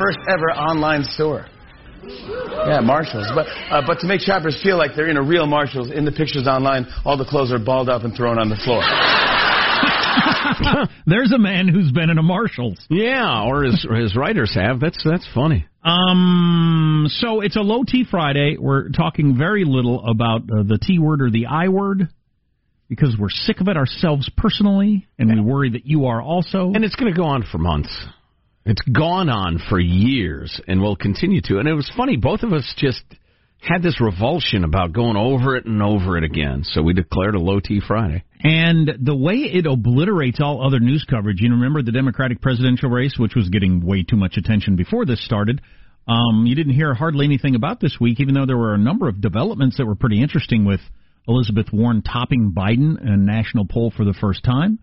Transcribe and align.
launched 0.00 0.18
its 0.18 0.26
first 0.26 0.28
ever 0.28 0.50
online 0.50 1.04
store. 1.04 1.46
Yeah, 2.66 2.80
Marshalls. 2.80 3.26
But 3.34 3.46
uh, 3.70 3.82
but 3.86 4.00
to 4.00 4.06
make 4.06 4.20
shoppers 4.20 4.58
feel 4.62 4.78
like 4.78 4.92
they're 4.96 5.10
in 5.10 5.16
a 5.16 5.22
real 5.22 5.46
Marshalls, 5.46 5.90
in 5.90 6.04
the 6.04 6.12
pictures 6.12 6.46
online, 6.46 6.86
all 7.04 7.16
the 7.16 7.24
clothes 7.24 7.52
are 7.52 7.58
balled 7.58 7.88
up 7.88 8.04
and 8.04 8.16
thrown 8.16 8.38
on 8.38 8.48
the 8.48 8.56
floor. 8.56 8.82
There's 11.06 11.32
a 11.32 11.38
man 11.38 11.68
who's 11.68 11.92
been 11.92 12.10
in 12.10 12.18
a 12.18 12.22
Marshalls. 12.22 12.78
Yeah, 12.88 13.44
or 13.44 13.64
his 13.64 13.86
his 13.94 14.16
writers 14.16 14.54
have. 14.54 14.80
That's 14.80 15.02
that's 15.04 15.28
funny. 15.34 15.66
Um, 15.84 17.06
so 17.08 17.40
it's 17.40 17.56
a 17.56 17.60
low 17.60 17.84
T 17.86 18.04
Friday. 18.10 18.56
We're 18.58 18.88
talking 18.90 19.36
very 19.36 19.64
little 19.64 20.04
about 20.06 20.42
uh, 20.42 20.62
the 20.62 20.78
T 20.80 20.98
word 20.98 21.22
or 21.22 21.30
the 21.30 21.46
I 21.46 21.68
word 21.68 22.08
because 22.88 23.16
we're 23.18 23.30
sick 23.30 23.60
of 23.60 23.68
it 23.68 23.76
ourselves 23.76 24.28
personally, 24.36 25.06
and 25.18 25.32
we 25.32 25.40
worry 25.40 25.70
that 25.70 25.86
you 25.86 26.06
are 26.06 26.20
also. 26.20 26.72
And 26.74 26.84
it's 26.84 26.96
going 26.96 27.12
to 27.12 27.16
go 27.16 27.24
on 27.24 27.44
for 27.50 27.58
months. 27.58 28.06
It's 28.64 28.82
gone 28.82 29.28
on 29.28 29.60
for 29.68 29.80
years 29.80 30.60
and 30.68 30.80
will 30.80 30.96
continue 30.96 31.40
to. 31.42 31.58
And 31.58 31.68
it 31.68 31.74
was 31.74 31.90
funny, 31.96 32.16
both 32.16 32.42
of 32.42 32.52
us 32.52 32.74
just 32.76 33.02
had 33.60 33.82
this 33.82 34.00
revulsion 34.00 34.64
about 34.64 34.92
going 34.92 35.16
over 35.16 35.56
it 35.56 35.66
and 35.66 35.82
over 35.82 36.16
it 36.16 36.24
again. 36.24 36.62
So 36.64 36.82
we 36.82 36.94
declared 36.94 37.34
a 37.34 37.38
low 37.38 37.60
T 37.60 37.80
Friday. 37.86 38.24
And 38.42 38.90
the 39.00 39.14
way 39.14 39.34
it 39.34 39.66
obliterates 39.66 40.40
all 40.40 40.66
other 40.66 40.80
news 40.80 41.04
coverage, 41.08 41.40
you 41.40 41.50
remember 41.50 41.82
the 41.82 41.92
Democratic 41.92 42.40
presidential 42.40 42.88
race, 42.88 43.16
which 43.18 43.34
was 43.34 43.48
getting 43.48 43.84
way 43.84 44.02
too 44.02 44.16
much 44.16 44.36
attention 44.36 44.76
before 44.76 45.04
this 45.04 45.24
started. 45.24 45.60
Um, 46.08 46.46
you 46.46 46.54
didn't 46.54 46.72
hear 46.72 46.94
hardly 46.94 47.26
anything 47.26 47.54
about 47.54 47.80
this 47.80 47.98
week, 48.00 48.20
even 48.20 48.34
though 48.34 48.46
there 48.46 48.56
were 48.56 48.74
a 48.74 48.78
number 48.78 49.08
of 49.08 49.20
developments 49.20 49.76
that 49.76 49.86
were 49.86 49.94
pretty 49.94 50.22
interesting 50.22 50.64
with 50.64 50.80
Elizabeth 51.28 51.66
Warren 51.72 52.02
topping 52.02 52.52
Biden 52.56 53.00
in 53.00 53.08
a 53.08 53.16
national 53.16 53.66
poll 53.66 53.92
for 53.94 54.04
the 54.04 54.14
first 54.14 54.42
time, 54.42 54.78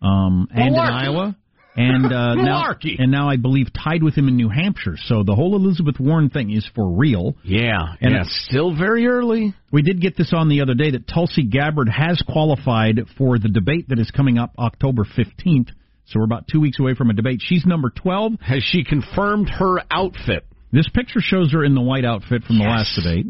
um, 0.00 0.48
and 0.52 0.74
in 0.74 0.80
Iowa. 0.80 1.36
And 1.76 2.06
uh, 2.12 2.34
now, 2.34 2.74
and 2.98 3.10
now 3.10 3.28
I 3.30 3.36
believe 3.36 3.68
tied 3.72 4.02
with 4.02 4.14
him 4.14 4.28
in 4.28 4.36
New 4.36 4.48
Hampshire. 4.48 4.96
So 5.06 5.22
the 5.22 5.34
whole 5.34 5.54
Elizabeth 5.56 6.00
Warren 6.00 6.28
thing 6.30 6.50
is 6.50 6.68
for 6.74 6.88
real. 6.96 7.36
Yeah, 7.44 7.78
And 8.00 8.12
yeah, 8.12 8.20
it's- 8.22 8.46
still 8.48 8.74
very 8.76 9.06
early. 9.06 9.54
We 9.72 9.82
did 9.82 10.00
get 10.00 10.16
this 10.16 10.32
on 10.34 10.48
the 10.48 10.62
other 10.62 10.74
day 10.74 10.90
that 10.92 11.06
Tulsi 11.06 11.44
Gabbard 11.44 11.88
has 11.88 12.22
qualified 12.28 13.00
for 13.16 13.38
the 13.38 13.48
debate 13.48 13.88
that 13.90 13.98
is 14.00 14.10
coming 14.10 14.36
up 14.38 14.52
October 14.58 15.04
15th. 15.04 15.68
So 16.06 16.18
we're 16.18 16.24
about 16.24 16.48
two 16.50 16.60
weeks 16.60 16.80
away 16.80 16.94
from 16.94 17.08
a 17.10 17.12
debate. 17.12 17.38
She's 17.40 17.64
number 17.64 17.90
12. 17.90 18.32
Has 18.40 18.64
she 18.64 18.82
confirmed 18.82 19.48
her 19.48 19.80
outfit? 19.92 20.44
This 20.72 20.88
picture 20.88 21.20
shows 21.20 21.52
her 21.52 21.64
in 21.64 21.74
the 21.76 21.80
white 21.80 22.04
outfit 22.04 22.42
from 22.42 22.58
the 22.58 22.64
last 22.64 22.96
debate. 22.96 23.26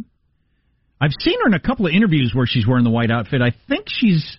I've 0.98 1.12
seen 1.20 1.38
her 1.42 1.46
in 1.48 1.54
a 1.54 1.60
couple 1.60 1.86
of 1.86 1.92
interviews 1.92 2.32
where 2.34 2.46
she's 2.46 2.66
wearing 2.66 2.84
the 2.84 2.90
white 2.90 3.10
outfit. 3.10 3.40
I 3.42 3.52
think 3.68 3.86
she's 3.88 4.38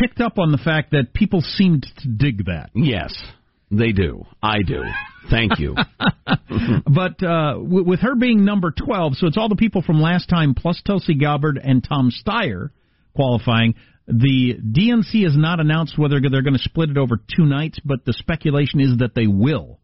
picked 0.00 0.20
up 0.20 0.38
on 0.38 0.52
the 0.52 0.58
fact 0.58 0.92
that 0.92 1.12
people 1.12 1.40
seemed 1.40 1.86
to 1.98 2.08
dig 2.08 2.46
that. 2.46 2.70
Yes, 2.74 3.14
they 3.70 3.92
do. 3.92 4.24
I 4.42 4.62
do. 4.62 4.82
Thank 5.30 5.58
you. 5.58 5.74
But 6.86 7.22
uh, 7.22 7.54
w- 7.54 7.84
with 7.84 8.00
her 8.00 8.14
being 8.14 8.44
number 8.44 8.70
12, 8.72 9.16
so 9.16 9.26
it's 9.26 9.36
all 9.36 9.48
the 9.48 9.56
people 9.56 9.82
from 9.82 10.00
last 10.00 10.28
time 10.28 10.54
plus 10.54 10.80
Tulsi 10.84 11.14
Gabbard 11.14 11.58
and 11.62 11.84
Tom 11.86 12.10
Steyer 12.10 12.70
qualifying. 13.14 13.74
The 14.06 14.54
DNC 14.58 15.24
has 15.24 15.36
not 15.36 15.60
announced 15.60 15.98
whether 15.98 16.18
they're 16.20 16.42
going 16.42 16.54
to 16.56 16.58
split 16.62 16.90
it 16.90 16.96
over 16.96 17.16
two 17.16 17.44
nights, 17.44 17.78
but 17.84 18.04
the 18.04 18.12
speculation 18.14 18.80
is 18.80 18.98
that 18.98 19.14
they 19.14 19.26
will. 19.26 19.78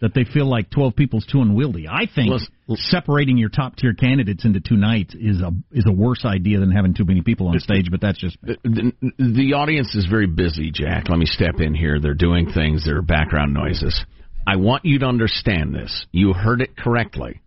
That 0.00 0.14
they 0.14 0.24
feel 0.24 0.46
like 0.46 0.70
12 0.70 0.96
people's 0.96 1.26
too 1.26 1.40
unwieldy. 1.40 1.86
I 1.88 2.06
think 2.12 2.30
Listen- 2.30 2.52
separating 2.76 3.38
your 3.38 3.48
top 3.48 3.76
tier 3.76 3.94
candidates 3.94 4.44
into 4.44 4.60
two 4.60 4.76
nights 4.76 5.14
is 5.14 5.40
a 5.40 5.52
is 5.72 5.84
a 5.86 5.92
worse 5.92 6.24
idea 6.24 6.60
than 6.60 6.70
having 6.70 6.94
too 6.94 7.04
many 7.04 7.22
people 7.22 7.48
on 7.48 7.58
stage. 7.58 7.90
But 7.90 8.00
that's 8.00 8.18
just 8.18 8.36
the, 8.42 8.92
the 9.18 9.54
audience 9.54 9.94
is 9.94 10.06
very 10.06 10.26
busy, 10.26 10.70
Jack. 10.70 11.08
Let 11.08 11.18
me 11.18 11.26
step 11.26 11.60
in 11.60 11.74
here. 11.74 11.98
They're 12.00 12.14
doing 12.14 12.52
things. 12.52 12.84
There 12.84 12.98
are 12.98 13.02
background 13.02 13.54
noises. 13.54 14.04
I 14.46 14.56
want 14.56 14.84
you 14.84 14.98
to 15.00 15.06
understand 15.06 15.74
this. 15.74 16.06
You 16.12 16.32
heard 16.32 16.60
it 16.60 16.76
correctly. 16.76 17.40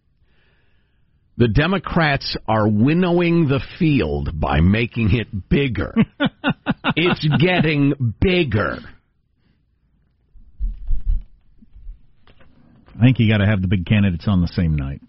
The 1.38 1.48
Democrats 1.48 2.38
are 2.48 2.68
winnowing 2.68 3.48
the 3.48 3.62
field 3.80 4.40
by 4.40 4.62
making 4.62 5.10
it 5.16 5.50
bigger. 5.50 5.96
it's 6.96 7.28
getting 7.40 8.16
bigger. 8.20 8.78
I 13.00 13.04
think 13.04 13.20
you 13.20 13.30
got 13.30 13.38
to 13.40 13.46
have 13.46 13.62
the 13.62 13.68
big 13.68 13.86
candidates 13.86 14.26
on 14.28 14.42
the 14.42 14.48
same 14.50 14.76
night. 14.76 15.02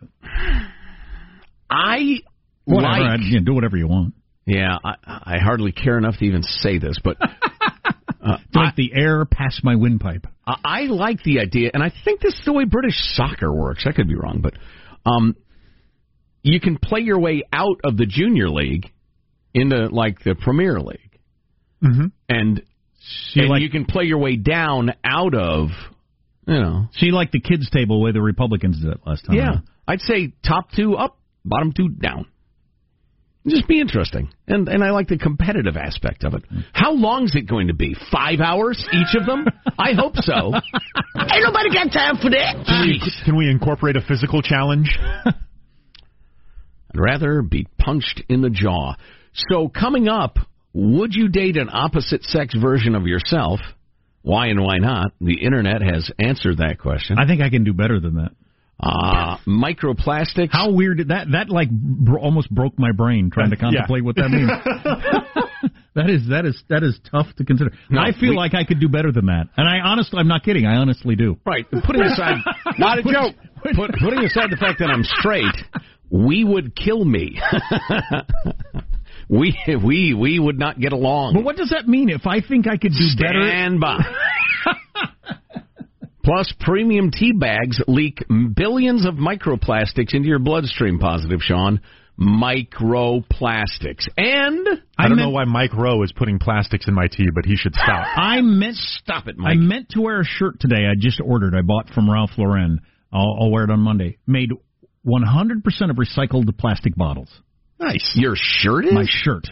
I 1.70 2.19
Whatever, 2.65 2.93
like. 3.03 3.20
I- 3.20 3.22
you 3.22 3.41
know, 3.41 3.44
do 3.44 3.54
whatever 3.54 3.76
you 3.76 3.88
want. 3.88 4.15
Yeah, 4.44 4.76
I, 4.84 4.94
I 5.06 5.38
hardly 5.38 5.70
care 5.70 5.97
enough 5.98 6.16
to 6.19 6.25
even 6.25 6.43
say 6.43 6.78
this, 6.78 6.97
but 7.03 7.16
uh, 7.20 8.38
make 8.53 8.75
the 8.75 8.91
air 8.93 9.25
pass 9.25 9.60
my 9.62 9.76
windpipe. 9.76 10.26
I 10.44 10.56
I 10.65 10.81
like 10.87 11.22
the 11.22 11.38
idea, 11.38 11.70
and 11.72 11.81
I 11.82 11.93
think 12.04 12.20
this 12.20 12.34
is 12.34 12.43
the 12.44 12.53
way 12.53 12.65
British 12.65 12.97
soccer 13.15 13.53
works. 13.53 13.84
I 13.87 13.93
could 13.93 14.09
be 14.09 14.16
wrong, 14.16 14.41
but 14.43 14.54
um, 15.06 15.37
you 16.43 16.59
can 16.60 16.76
play 16.76 17.00
your 17.03 17.20
way 17.20 17.44
out 17.53 17.81
of 17.84 17.97
the 17.97 18.04
junior 18.06 18.49
league 18.50 18.91
into 19.54 19.87
like 19.87 20.19
the 20.25 20.34
Premier 20.34 20.81
League, 20.81 20.99
Mm-hmm. 21.84 22.06
and, 22.28 22.62
So 23.34 23.41
and 23.43 23.49
like 23.50 23.62
you 23.62 23.70
can 23.70 23.84
play 23.84 24.04
your 24.04 24.19
way 24.19 24.34
down 24.37 24.93
out 25.04 25.34
of, 25.34 25.69
you 26.47 26.54
know, 26.60 26.88
So 26.94 27.06
you 27.06 27.12
like 27.12 27.30
the 27.30 27.41
kids 27.41 27.69
table 27.70 28.00
way 28.03 28.12
the 28.12 28.22
Republicans 28.22 28.80
did 28.80 28.91
it 28.91 29.00
last 29.06 29.25
time? 29.26 29.36
yeah. 29.36 29.50
huh? 29.54 29.60
I'd 29.88 30.00
say 30.00 30.32
top 30.47 30.70
two 30.72 30.94
up, 30.97 31.19
bottom 31.44 31.72
two 31.72 31.88
down. 31.88 32.26
Just 33.44 33.66
be 33.66 33.80
interesting, 33.80 34.30
and 34.47 34.69
and 34.69 34.84
I 34.84 34.92
like 34.92 35.08
the 35.08 35.19
competitive 35.19 35.76
aspect 35.76 36.22
of 36.22 36.34
it. 36.34 36.44
How 36.72 36.92
long 36.92 37.25
is 37.25 37.34
it 37.34 37.48
going 37.48 37.66
to 37.66 37.75
be? 37.75 37.97
Five 38.12 38.38
hours 38.38 38.86
each 38.92 39.20
of 39.20 39.26
them? 39.26 39.47
I 39.76 39.94
hope 39.94 40.14
so. 40.19 40.32
Ain't 40.54 41.42
nobody 41.44 41.75
got 41.75 41.91
time 41.92 42.19
for 42.22 42.31
that. 42.31 42.64
Can 42.64 42.82
we, 42.86 43.00
can 43.25 43.36
we 43.36 43.50
incorporate 43.50 43.97
a 43.97 44.00
physical 44.00 44.42
challenge? 44.42 44.97
I'd 45.26 45.34
rather 46.94 47.42
be 47.42 47.66
punched 47.78 48.22
in 48.28 48.42
the 48.42 48.50
jaw. 48.50 48.94
So 49.48 49.69
coming 49.69 50.06
up, 50.06 50.36
would 50.72 51.12
you 51.12 51.28
date 51.28 51.56
an 51.56 51.69
opposite 51.72 52.22
sex 52.22 52.54
version 52.54 52.94
of 52.94 53.08
yourself? 53.08 53.58
Why 54.22 54.46
and 54.48 54.60
why 54.62 54.78
not? 54.78 55.12
The 55.20 55.34
internet 55.44 55.82
has 55.82 56.10
answered 56.18 56.58
that 56.58 56.78
question. 56.78 57.16
I 57.18 57.26
think 57.26 57.42
I 57.42 57.50
can 57.50 57.64
do 57.64 57.72
better 57.72 57.98
than 58.00 58.14
that. 58.16 58.30
Uh, 58.80 59.36
microplastics. 59.46 60.48
How 60.50 60.70
weird 60.72 60.98
did 60.98 61.08
that? 61.08 61.28
That 61.32 61.48
like 61.50 61.70
bro- 61.70 62.20
almost 62.20 62.50
broke 62.52 62.78
my 62.78 62.90
brain 62.92 63.30
trying 63.32 63.50
to 63.50 63.56
Yeah. 63.60 63.60
contemplate 63.60 64.04
what 64.04 64.16
that 64.16 64.28
means. 64.30 64.50
that 65.94 66.10
is 66.10 66.28
that 66.30 66.46
is 66.46 66.60
that 66.68 66.82
is 66.82 66.98
tough 67.08 67.26
to 67.36 67.44
consider. 67.44 67.70
No, 67.90 68.00
I 68.00 68.10
feel 68.12 68.30
we- 68.30 68.36
like 68.36 68.54
I 68.54 68.64
could 68.64 68.80
do 68.80 68.88
better 68.88 69.12
than 69.12 69.26
that, 69.26 69.44
and 69.56 69.68
I 69.68 69.78
honestly, 69.84 70.18
I'm 70.18 70.26
not 70.26 70.42
kidding. 70.42 70.66
I 70.66 70.76
honestly 70.76 71.14
do. 71.14 71.36
Right. 71.46 71.64
Putting 71.70 72.02
aside, 72.02 72.38
not 72.78 72.98
a 72.98 73.02
joke. 73.02 73.36
Put, 73.62 73.92
putting 74.00 74.24
aside 74.24 74.50
the 74.50 74.56
fact 74.58 74.80
that 74.80 74.88
I'm 74.90 75.04
straight, 75.04 75.54
we 76.10 76.42
would 76.42 76.74
kill 76.74 77.04
me. 77.04 77.40
We 79.28 79.56
we 79.84 80.14
we 80.14 80.38
would 80.38 80.58
not 80.58 80.78
get 80.78 80.92
along. 80.92 81.34
But 81.34 81.44
what 81.44 81.56
does 81.56 81.70
that 81.70 81.88
mean? 81.88 82.08
If 82.08 82.26
I 82.26 82.40
think 82.40 82.66
I 82.66 82.76
could 82.76 82.92
do 82.92 83.08
better, 83.18 83.48
Stand 83.48 83.80
by. 83.80 83.98
Plus, 86.24 86.52
premium 86.60 87.10
tea 87.10 87.32
bags 87.32 87.80
leak 87.88 88.22
billions 88.54 89.06
of 89.06 89.14
microplastics 89.14 90.14
into 90.14 90.28
your 90.28 90.38
bloodstream. 90.38 90.98
Positive, 91.00 91.40
Sean. 91.40 91.80
Microplastics. 92.20 94.06
And 94.16 94.68
I 94.96 95.08
don't 95.08 95.16
meant, 95.16 95.28
know 95.28 95.30
why 95.30 95.44
Mike 95.44 95.75
Rowe 95.75 96.02
is 96.04 96.12
putting 96.12 96.38
plastics 96.38 96.86
in 96.86 96.94
my 96.94 97.08
tea, 97.08 97.26
but 97.34 97.44
he 97.44 97.56
should 97.56 97.75
stop. 97.75 98.06
I 98.16 98.40
meant 98.40 98.76
stop 98.76 99.26
it, 99.26 99.36
Mike. 99.36 99.52
I 99.52 99.54
meant 99.56 99.88
to 99.90 100.00
wear 100.00 100.20
a 100.20 100.25
shirt 100.25 100.60
today. 100.60 100.86
I 100.86 100.94
just 100.96 101.20
ordered. 101.20 101.56
I 101.56 101.62
bought 101.62 101.88
from 101.88 102.08
Ralph 102.08 102.30
Lauren. 102.38 102.80
I'll, 103.12 103.38
I'll 103.40 103.50
wear 103.50 103.64
it 103.64 103.70
on 103.70 103.80
Monday. 103.80 104.18
Made 104.26 104.50
100% 105.04 105.90
of 105.90 105.96
recycled 105.96 106.56
plastic 106.56 106.94
bottles. 106.94 107.30
Nice. 107.82 108.12
Your 108.14 108.34
shirt 108.37 108.87
is. 108.87 108.93
My 108.93 109.05
shirt. 109.08 109.46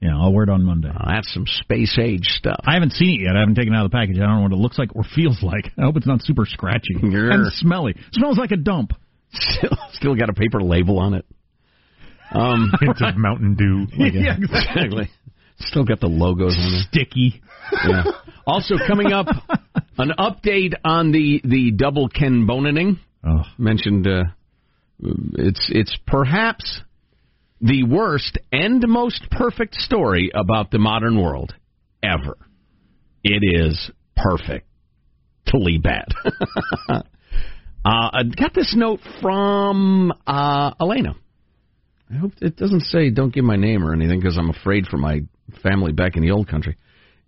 Yeah, 0.00 0.16
I'll 0.18 0.32
wear 0.32 0.44
it 0.44 0.48
on 0.50 0.64
Monday. 0.64 0.88
Oh, 0.88 1.04
that's 1.06 1.30
some 1.34 1.44
space 1.46 1.98
age 2.00 2.24
stuff. 2.24 2.60
I 2.66 2.72
haven't 2.74 2.92
seen 2.92 3.20
it 3.20 3.24
yet. 3.24 3.36
I 3.36 3.40
haven't 3.40 3.54
taken 3.56 3.74
it 3.74 3.76
out 3.76 3.84
of 3.84 3.90
the 3.90 3.96
package. 3.96 4.16
I 4.16 4.20
don't 4.24 4.36
know 4.36 4.42
what 4.44 4.52
it 4.52 4.56
looks 4.56 4.78
like 4.78 4.96
or 4.96 5.02
feels 5.04 5.42
like. 5.42 5.66
I 5.78 5.82
hope 5.82 5.96
it's 5.98 6.06
not 6.06 6.22
super 6.22 6.46
scratchy 6.46 6.94
Grr. 7.02 7.32
and 7.32 7.52
smelly. 7.52 7.94
smells 8.12 8.38
like 8.38 8.50
a 8.50 8.56
dump. 8.56 8.92
Still, 9.32 9.76
still 9.92 10.14
got 10.16 10.30
a 10.30 10.32
paper 10.32 10.62
label 10.62 10.98
on 10.98 11.14
it. 11.14 11.26
Um, 12.32 12.72
Hint 12.80 12.96
of 13.02 13.16
Mountain 13.16 13.56
Dew. 13.56 13.86
yeah, 14.10 14.36
exactly. 14.38 15.10
Still 15.58 15.84
got 15.84 16.00
the 16.00 16.06
logos 16.08 16.56
on 16.58 16.72
it. 16.74 16.86
Sticky. 16.90 17.42
Yeah. 17.86 18.04
Also 18.46 18.76
coming 18.86 19.12
up, 19.12 19.26
an 19.98 20.12
update 20.18 20.72
on 20.82 21.12
the 21.12 21.40
the 21.44 21.72
double 21.72 22.08
Ken 22.08 22.46
Bonaning. 22.48 22.98
Oh, 23.24 23.42
mentioned 23.58 24.06
uh, 24.08 24.24
it's 25.34 25.68
it's 25.70 25.96
perhaps 26.06 26.80
the 27.60 27.84
worst 27.84 28.38
and 28.52 28.82
most 28.88 29.26
perfect 29.30 29.74
story 29.74 30.30
about 30.34 30.70
the 30.70 30.78
modern 30.78 31.20
world 31.20 31.54
ever. 32.02 32.36
It 33.22 33.42
is 33.42 33.90
perfectly 34.16 35.78
bad. 35.78 36.06
uh, 36.88 37.02
I 37.84 38.22
got 38.24 38.54
this 38.54 38.74
note 38.76 39.00
from 39.20 40.12
uh, 40.26 40.72
Elena. 40.80 41.14
I 42.10 42.16
hope 42.16 42.32
it 42.40 42.56
doesn't 42.56 42.82
say 42.82 43.10
don't 43.10 43.32
give 43.32 43.44
my 43.44 43.56
name 43.56 43.84
or 43.84 43.92
anything 43.92 44.20
because 44.20 44.36
I'm 44.36 44.50
afraid 44.50 44.86
for 44.86 44.96
my 44.96 45.20
family 45.62 45.92
back 45.92 46.16
in 46.16 46.22
the 46.22 46.30
old 46.30 46.48
country. 46.48 46.76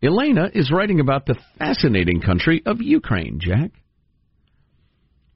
Elena 0.03 0.51
is 0.53 0.73
writing 0.73 0.99
about 0.99 1.27
the 1.27 1.37
fascinating 1.59 2.21
country 2.21 2.63
of 2.67 2.81
Ukraine, 2.81 3.39
Jack. 3.41 3.71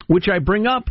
which 0.09 0.29
I 0.29 0.41
bring 0.41 0.67
up 0.67 0.89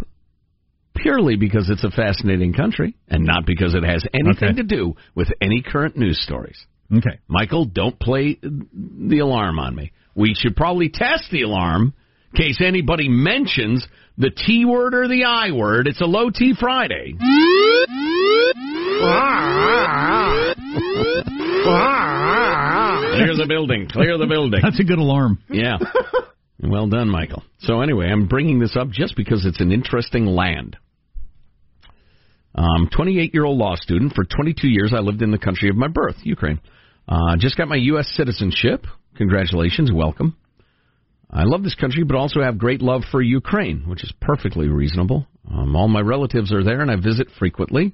purely 0.95 1.35
because 1.35 1.69
it's 1.69 1.83
a 1.83 1.89
fascinating 1.91 2.53
country 2.53 2.95
and 3.07 3.23
not 3.25 3.45
because 3.45 3.75
it 3.75 3.83
has 3.83 4.03
anything 4.13 4.49
Okay. 4.49 4.57
to 4.57 4.63
do 4.63 4.95
with 5.13 5.29
any 5.41 5.61
current 5.61 5.95
news 5.97 6.19
stories. 6.23 6.65
Okay. 6.95 7.19
Michael, 7.27 7.65
don't 7.65 7.99
play 7.99 8.37
the 8.41 9.19
alarm 9.19 9.59
on 9.59 9.75
me. 9.75 9.91
We 10.15 10.33
should 10.35 10.55
probably 10.55 10.89
test 10.89 11.25
the 11.31 11.41
alarm 11.41 11.93
in 12.33 12.37
case 12.45 12.61
anybody 12.63 13.09
mentions 13.09 13.85
the 14.17 14.29
T 14.31 14.65
word 14.65 14.93
or 14.93 15.07
the 15.07 15.25
I 15.25 15.51
word. 15.51 15.87
It's 15.87 16.01
a 16.01 16.05
low 16.05 16.29
T 16.29 16.53
Friday. 16.59 17.15
Clear 23.15 23.35
the 23.37 23.45
building. 23.47 23.87
Clear 23.89 24.17
the 24.17 24.27
building. 24.27 24.59
That's 24.61 24.79
a 24.79 24.83
good 24.83 24.99
alarm. 24.99 25.39
Yeah. 25.49 25.77
Well 26.57 26.87
done, 26.87 27.09
Michael. 27.09 27.43
So 27.59 27.81
anyway, 27.81 28.07
I'm 28.07 28.27
bringing 28.27 28.59
this 28.59 28.75
up 28.77 28.89
just 28.89 29.15
because 29.17 29.45
it's 29.45 29.59
an 29.59 29.73
interesting 29.73 30.25
land. 30.25 30.77
Um, 32.55 32.89
28 32.95 33.33
year 33.33 33.45
old 33.45 33.57
law 33.57 33.75
student. 33.75 34.13
For 34.13 34.23
22 34.23 34.67
years, 34.67 34.93
I 34.95 35.01
lived 35.01 35.21
in 35.21 35.31
the 35.31 35.37
country 35.37 35.69
of 35.69 35.75
my 35.75 35.87
birth, 35.87 36.15
Ukraine. 36.23 36.61
Uh, 37.07 37.35
just 37.37 37.57
got 37.57 37.67
my 37.67 37.75
U.S. 37.75 38.07
citizenship. 38.15 38.87
Congratulations. 39.17 39.91
Welcome. 39.91 40.37
I 41.29 41.43
love 41.43 41.63
this 41.63 41.75
country, 41.75 42.03
but 42.03 42.15
also 42.15 42.41
have 42.41 42.57
great 42.57 42.81
love 42.81 43.01
for 43.11 43.21
Ukraine, 43.21 43.83
which 43.87 44.03
is 44.03 44.13
perfectly 44.21 44.67
reasonable. 44.69 45.27
Um, 45.51 45.75
all 45.75 45.87
my 45.87 45.99
relatives 45.99 46.53
are 46.53 46.63
there, 46.63 46.81
and 46.81 46.89
I 46.89 46.95
visit 46.95 47.27
frequently. 47.37 47.93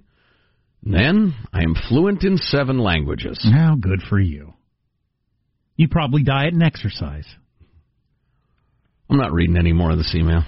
Then 0.84 1.34
I 1.52 1.64
am 1.64 1.76
fluent 1.90 2.24
in 2.24 2.38
seven 2.38 2.78
languages. 2.80 3.40
Now, 3.44 3.76
good 3.76 4.02
for 4.08 4.20
you. 4.20 4.54
You 5.76 5.88
probably 5.88 6.24
diet 6.24 6.54
and 6.54 6.64
exercise. 6.64 7.26
I'm 9.10 9.18
not 9.18 9.34
reading 9.34 9.58
any 9.58 9.74
more 9.74 9.92
of 9.92 9.98
this 9.98 10.14
email. 10.16 10.44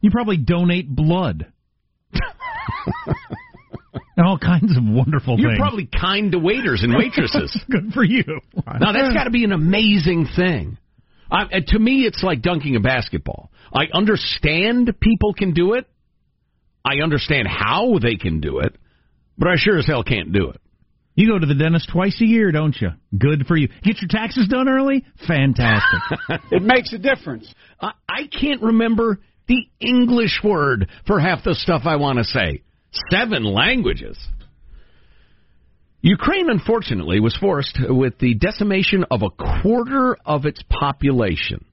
You 0.00 0.10
probably 0.10 0.38
donate 0.38 0.88
blood. 0.88 1.52
and 4.18 4.26
all 4.26 4.36
kinds 4.36 4.76
of 4.76 4.82
wonderful 4.84 5.38
You're 5.38 5.50
things. 5.50 5.60
probably 5.60 5.86
kind 5.86 6.32
to 6.32 6.40
waiters 6.40 6.82
and 6.82 6.92
waitresses. 6.92 7.56
good 7.70 7.92
for 7.94 8.02
you. 8.02 8.24
now 8.66 8.92
that's 8.92 9.14
got 9.14 9.24
to 9.24 9.30
be 9.30 9.44
an 9.44 9.52
amazing 9.52 10.26
thing. 10.34 10.76
I, 11.30 11.42
uh, 11.44 11.60
to 11.68 11.78
me, 11.78 12.00
it's 12.00 12.20
like 12.24 12.42
dunking 12.42 12.74
a 12.74 12.80
basketball. 12.80 13.52
I 13.72 13.84
understand 13.94 14.92
people 15.00 15.34
can 15.34 15.54
do 15.54 15.74
it. 15.74 15.86
I 16.84 16.96
understand 17.00 17.46
how 17.46 17.98
they 18.02 18.16
can 18.16 18.40
do 18.40 18.58
it, 18.58 18.74
but 19.36 19.46
I 19.46 19.54
sure 19.56 19.78
as 19.78 19.86
hell 19.86 20.02
can't 20.02 20.32
do 20.32 20.48
it. 20.50 20.60
You 21.14 21.28
go 21.28 21.38
to 21.38 21.46
the 21.46 21.54
dentist 21.54 21.90
twice 21.92 22.20
a 22.20 22.24
year, 22.26 22.50
don't 22.50 22.74
you? 22.80 22.90
Good 23.16 23.46
for 23.46 23.56
you. 23.56 23.68
Get 23.84 24.00
your 24.00 24.08
taxes 24.08 24.48
done 24.48 24.68
early? 24.68 25.04
Fantastic. 25.28 26.18
It 26.50 26.62
makes 26.62 26.92
a 26.92 26.98
difference. 26.98 27.52
I, 27.80 27.92
I 28.08 28.26
can't 28.26 28.62
remember 28.62 29.20
the 29.46 29.68
English 29.80 30.40
word 30.42 30.88
for 31.06 31.20
half 31.20 31.44
the 31.44 31.54
stuff 31.54 31.82
I 31.84 31.96
want 31.96 32.18
to 32.18 32.24
say. 32.24 32.62
Seven 33.10 33.44
languages. 33.44 34.18
Ukraine, 36.00 36.48
unfortunately, 36.48 37.18
was 37.20 37.36
forced 37.36 37.76
with 37.88 38.18
the 38.18 38.34
decimation 38.34 39.04
of 39.10 39.22
a 39.22 39.62
quarter 39.62 40.16
of 40.24 40.46
its 40.46 40.62
population. 40.68 41.64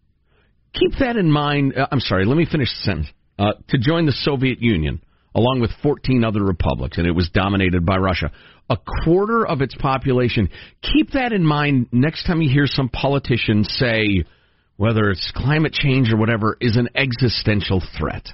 Keep 0.73 0.99
that 0.99 1.15
in 1.15 1.31
mind. 1.31 1.77
Uh, 1.77 1.87
I'm 1.91 1.99
sorry, 1.99 2.25
let 2.25 2.35
me 2.35 2.45
finish 2.49 2.69
the 2.69 2.83
sentence. 2.83 3.07
Uh, 3.37 3.51
to 3.67 3.77
join 3.77 4.05
the 4.05 4.13
Soviet 4.13 4.61
Union, 4.61 5.01
along 5.35 5.59
with 5.59 5.69
14 5.83 6.23
other 6.23 6.41
republics, 6.43 6.97
and 6.97 7.05
it 7.05 7.11
was 7.11 7.29
dominated 7.33 7.85
by 7.85 7.97
Russia. 7.97 8.31
A 8.69 8.77
quarter 9.03 9.45
of 9.45 9.61
its 9.61 9.75
population. 9.75 10.49
Keep 10.81 11.11
that 11.11 11.33
in 11.33 11.45
mind 11.45 11.87
next 11.91 12.25
time 12.25 12.41
you 12.41 12.49
hear 12.49 12.65
some 12.65 12.89
politician 12.89 13.63
say, 13.63 14.23
whether 14.77 15.11
it's 15.11 15.31
climate 15.35 15.73
change 15.73 16.11
or 16.11 16.17
whatever, 16.17 16.57
is 16.59 16.77
an 16.77 16.89
existential 16.95 17.83
threat. 17.99 18.27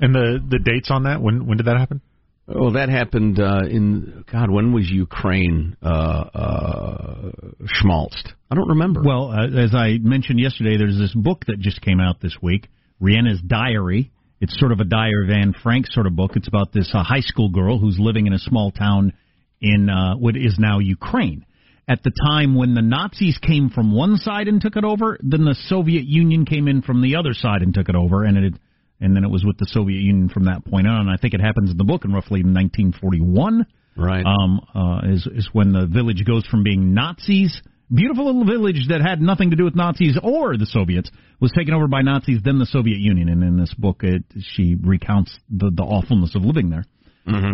And 0.00 0.14
the 0.14 0.38
the 0.46 0.58
dates 0.58 0.90
on 0.90 1.04
that? 1.04 1.22
When 1.22 1.46
when 1.46 1.56
did 1.56 1.66
that 1.66 1.78
happen? 1.78 2.02
Oh, 2.50 2.72
that 2.72 2.88
happened 2.88 3.38
uh, 3.38 3.66
in 3.68 4.24
God. 4.32 4.50
When 4.50 4.72
was 4.72 4.88
Ukraine 4.90 5.76
uh, 5.82 5.86
uh, 5.86 7.30
schmaltzed? 7.66 8.32
I 8.50 8.54
don't 8.54 8.68
remember. 8.68 9.02
well, 9.04 9.30
uh, 9.30 9.46
as 9.48 9.74
I 9.74 9.98
mentioned 10.00 10.40
yesterday, 10.40 10.78
there's 10.78 10.96
this 10.96 11.14
book 11.14 11.44
that 11.48 11.58
just 11.58 11.82
came 11.82 12.00
out 12.00 12.20
this 12.22 12.36
week, 12.40 12.68
Renia's 13.00 13.42
Diary. 13.46 14.10
It's 14.40 14.58
sort 14.58 14.72
of 14.72 14.80
a 14.80 14.84
Diary 14.84 15.24
of 15.24 15.30
Anne 15.30 15.52
Frank 15.62 15.86
sort 15.88 16.06
of 16.06 16.16
book. 16.16 16.32
It's 16.36 16.48
about 16.48 16.72
this 16.72 16.90
uh, 16.94 17.02
high 17.02 17.20
school 17.20 17.50
girl 17.50 17.78
who's 17.78 17.98
living 17.98 18.26
in 18.26 18.32
a 18.32 18.38
small 18.38 18.70
town 18.70 19.12
in 19.60 19.90
uh, 19.90 20.14
what 20.16 20.36
is 20.36 20.56
now 20.58 20.78
Ukraine. 20.78 21.44
At 21.86 22.02
the 22.02 22.12
time 22.26 22.54
when 22.54 22.74
the 22.74 22.82
Nazis 22.82 23.38
came 23.38 23.68
from 23.68 23.94
one 23.94 24.16
side 24.16 24.48
and 24.48 24.60
took 24.60 24.76
it 24.76 24.84
over, 24.84 25.18
then 25.20 25.44
the 25.44 25.56
Soviet 25.68 26.04
Union 26.04 26.46
came 26.46 26.68
in 26.68 26.82
from 26.82 27.02
the 27.02 27.16
other 27.16 27.34
side 27.34 27.62
and 27.62 27.74
took 27.74 27.88
it 27.88 27.96
over, 27.96 28.24
and 28.24 28.38
it 28.38 28.54
and 29.00 29.14
then 29.14 29.24
it 29.24 29.30
was 29.30 29.44
with 29.44 29.58
the 29.58 29.66
Soviet 29.66 30.00
Union 30.00 30.28
from 30.28 30.44
that 30.44 30.64
point 30.64 30.86
on. 30.86 31.02
And 31.02 31.10
I 31.10 31.16
think 31.16 31.34
it 31.34 31.40
happens 31.40 31.70
in 31.70 31.76
the 31.76 31.84
book 31.84 32.04
in 32.04 32.12
roughly 32.12 32.42
1941 32.42 33.66
right. 33.96 34.24
um, 34.24 34.60
uh, 34.74 35.12
is 35.12 35.26
is 35.26 35.48
when 35.52 35.72
the 35.72 35.86
village 35.86 36.24
goes 36.24 36.46
from 36.46 36.62
being 36.62 36.94
Nazis, 36.94 37.60
beautiful 37.92 38.26
little 38.26 38.44
village 38.44 38.86
that 38.88 39.00
had 39.00 39.20
nothing 39.20 39.50
to 39.50 39.56
do 39.56 39.64
with 39.64 39.74
Nazis 39.74 40.18
or 40.22 40.56
the 40.56 40.66
Soviets, 40.66 41.10
was 41.40 41.52
taken 41.56 41.74
over 41.74 41.88
by 41.88 42.02
Nazis, 42.02 42.40
then 42.44 42.58
the 42.58 42.66
Soviet 42.66 42.98
Union. 42.98 43.28
And 43.28 43.42
in 43.42 43.58
this 43.58 43.74
book, 43.74 44.02
it, 44.02 44.24
she 44.54 44.76
recounts 44.80 45.36
the 45.50 45.70
the 45.74 45.82
awfulness 45.82 46.34
of 46.34 46.42
living 46.42 46.70
there 46.70 46.84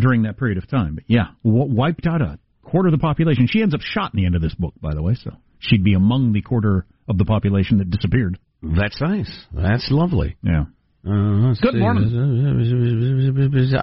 during 0.01 0.23
that 0.23 0.39
period 0.39 0.59
of 0.59 0.69
time. 0.69 0.95
But 0.95 1.05
yeah, 1.07 1.29
w- 1.45 1.75
wiped 1.75 2.07
out 2.07 2.23
a 2.23 2.39
quarter 2.63 2.89
of 2.89 2.93
the 2.93 2.99
population. 2.99 3.49
She 3.49 3.63
ends 3.63 3.75
up 3.75 3.81
shot 3.81 4.15
in 4.15 4.21
the 4.21 4.27
end 4.27 4.37
of 4.37 4.43
this 4.43 4.55
book, 4.55 4.75
by 4.81 4.95
the 4.95 5.03
way, 5.03 5.15
so 5.15 5.33
she'd 5.59 5.85
be 5.85 5.95
among 5.95 6.33
the 6.33 6.43
quarter 6.43 6.87
of 7.09 7.19
the 7.19 7.25
population 7.25 7.79
that 7.79 7.91
disappeared. 7.91 8.39
That's 8.63 9.01
nice. 9.01 9.31
That's 9.53 9.89
lovely. 9.91 10.37
Yeah. 10.43 10.65
Uh, 11.07 11.55
Good 11.61 11.75
see. 11.75 11.79
morning. 11.79 12.07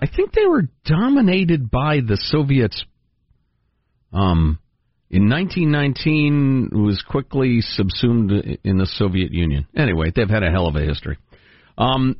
I 0.01 0.07
think 0.07 0.33
they 0.33 0.45
were 0.45 0.63
dominated 0.85 1.69
by 1.69 1.99
the 1.99 2.17
Soviets. 2.17 2.83
Um, 4.11 4.57
in 5.09 5.29
1919, 5.29 6.69
was 6.73 7.03
quickly 7.07 7.61
subsumed 7.61 8.31
in 8.63 8.77
the 8.77 8.87
Soviet 8.87 9.31
Union. 9.31 9.67
Anyway, 9.75 10.11
they've 10.15 10.29
had 10.29 10.43
a 10.43 10.49
hell 10.49 10.67
of 10.67 10.75
a 10.75 10.81
history. 10.81 11.17
Um, 11.77 12.15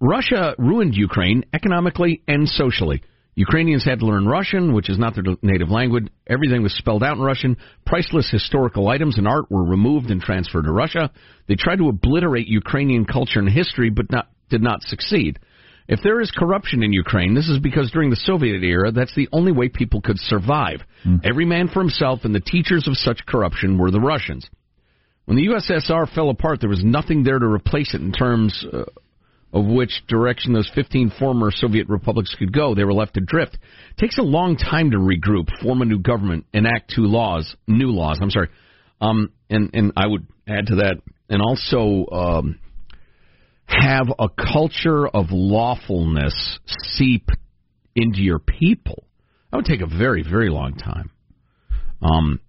Russia 0.00 0.54
ruined 0.58 0.94
Ukraine 0.94 1.44
economically 1.52 2.22
and 2.28 2.48
socially. 2.48 3.02
Ukrainians 3.36 3.84
had 3.84 3.98
to 3.98 4.06
learn 4.06 4.26
Russian, 4.26 4.72
which 4.74 4.88
is 4.88 4.98
not 4.98 5.14
their 5.14 5.24
native 5.42 5.70
language. 5.70 6.06
Everything 6.26 6.62
was 6.62 6.74
spelled 6.74 7.02
out 7.02 7.16
in 7.16 7.22
Russian. 7.22 7.56
Priceless 7.84 8.30
historical 8.30 8.88
items 8.88 9.18
and 9.18 9.26
art 9.26 9.50
were 9.50 9.64
removed 9.64 10.10
and 10.10 10.20
transferred 10.20 10.64
to 10.64 10.72
Russia. 10.72 11.10
They 11.48 11.56
tried 11.56 11.78
to 11.78 11.88
obliterate 11.88 12.46
Ukrainian 12.46 13.04
culture 13.04 13.40
and 13.40 13.48
history, 13.48 13.90
but 13.90 14.10
not, 14.10 14.28
did 14.50 14.62
not 14.62 14.82
succeed. 14.82 15.38
If 15.86 16.00
there 16.02 16.20
is 16.20 16.30
corruption 16.30 16.82
in 16.82 16.92
Ukraine, 16.92 17.34
this 17.34 17.48
is 17.48 17.58
because 17.58 17.90
during 17.90 18.08
the 18.08 18.16
Soviet 18.16 18.62
era, 18.62 18.90
that's 18.90 19.14
the 19.14 19.28
only 19.32 19.52
way 19.52 19.68
people 19.68 20.00
could 20.00 20.18
survive. 20.18 20.80
Every 21.24 21.44
man 21.44 21.68
for 21.68 21.80
himself, 21.80 22.20
and 22.24 22.34
the 22.34 22.40
teachers 22.40 22.88
of 22.88 22.96
such 22.96 23.26
corruption 23.26 23.76
were 23.76 23.90
the 23.90 24.00
Russians. 24.00 24.48
When 25.26 25.36
the 25.36 25.48
USSR 25.48 26.08
fell 26.14 26.30
apart, 26.30 26.60
there 26.60 26.70
was 26.70 26.84
nothing 26.84 27.22
there 27.24 27.38
to 27.38 27.46
replace 27.46 27.94
it 27.94 28.00
in 28.00 28.12
terms 28.12 28.64
uh, 28.72 28.84
of 29.54 29.64
which 29.66 30.02
direction 30.08 30.52
those 30.52 30.70
15 30.74 31.12
former 31.18 31.52
Soviet 31.52 31.88
republics 31.88 32.34
could 32.36 32.52
go. 32.52 32.74
They 32.74 32.82
were 32.82 32.92
left 32.92 33.16
adrift. 33.16 33.54
It 33.54 34.00
takes 34.00 34.18
a 34.18 34.22
long 34.22 34.56
time 34.56 34.90
to 34.90 34.96
regroup, 34.96 35.48
form 35.62 35.80
a 35.80 35.84
new 35.84 36.00
government, 36.00 36.46
enact 36.52 36.92
two 36.94 37.02
laws, 37.02 37.54
new 37.68 37.92
laws. 37.92 38.18
I'm 38.20 38.30
sorry, 38.30 38.48
um, 39.00 39.30
and 39.48 39.70
and 39.72 39.92
I 39.96 40.08
would 40.08 40.26
add 40.48 40.66
to 40.66 40.76
that, 40.76 40.96
and 41.30 41.40
also 41.40 42.10
um, 42.10 42.58
have 43.66 44.08
a 44.18 44.28
culture 44.28 45.06
of 45.06 45.26
lawfulness 45.30 46.58
seep 46.66 47.28
into 47.94 48.20
your 48.20 48.40
people. 48.40 49.04
That 49.52 49.58
would 49.58 49.66
take 49.66 49.82
a 49.82 49.86
very 49.86 50.24
very 50.28 50.50
long 50.50 50.74
time. 50.74 51.10
Um, 52.02 52.40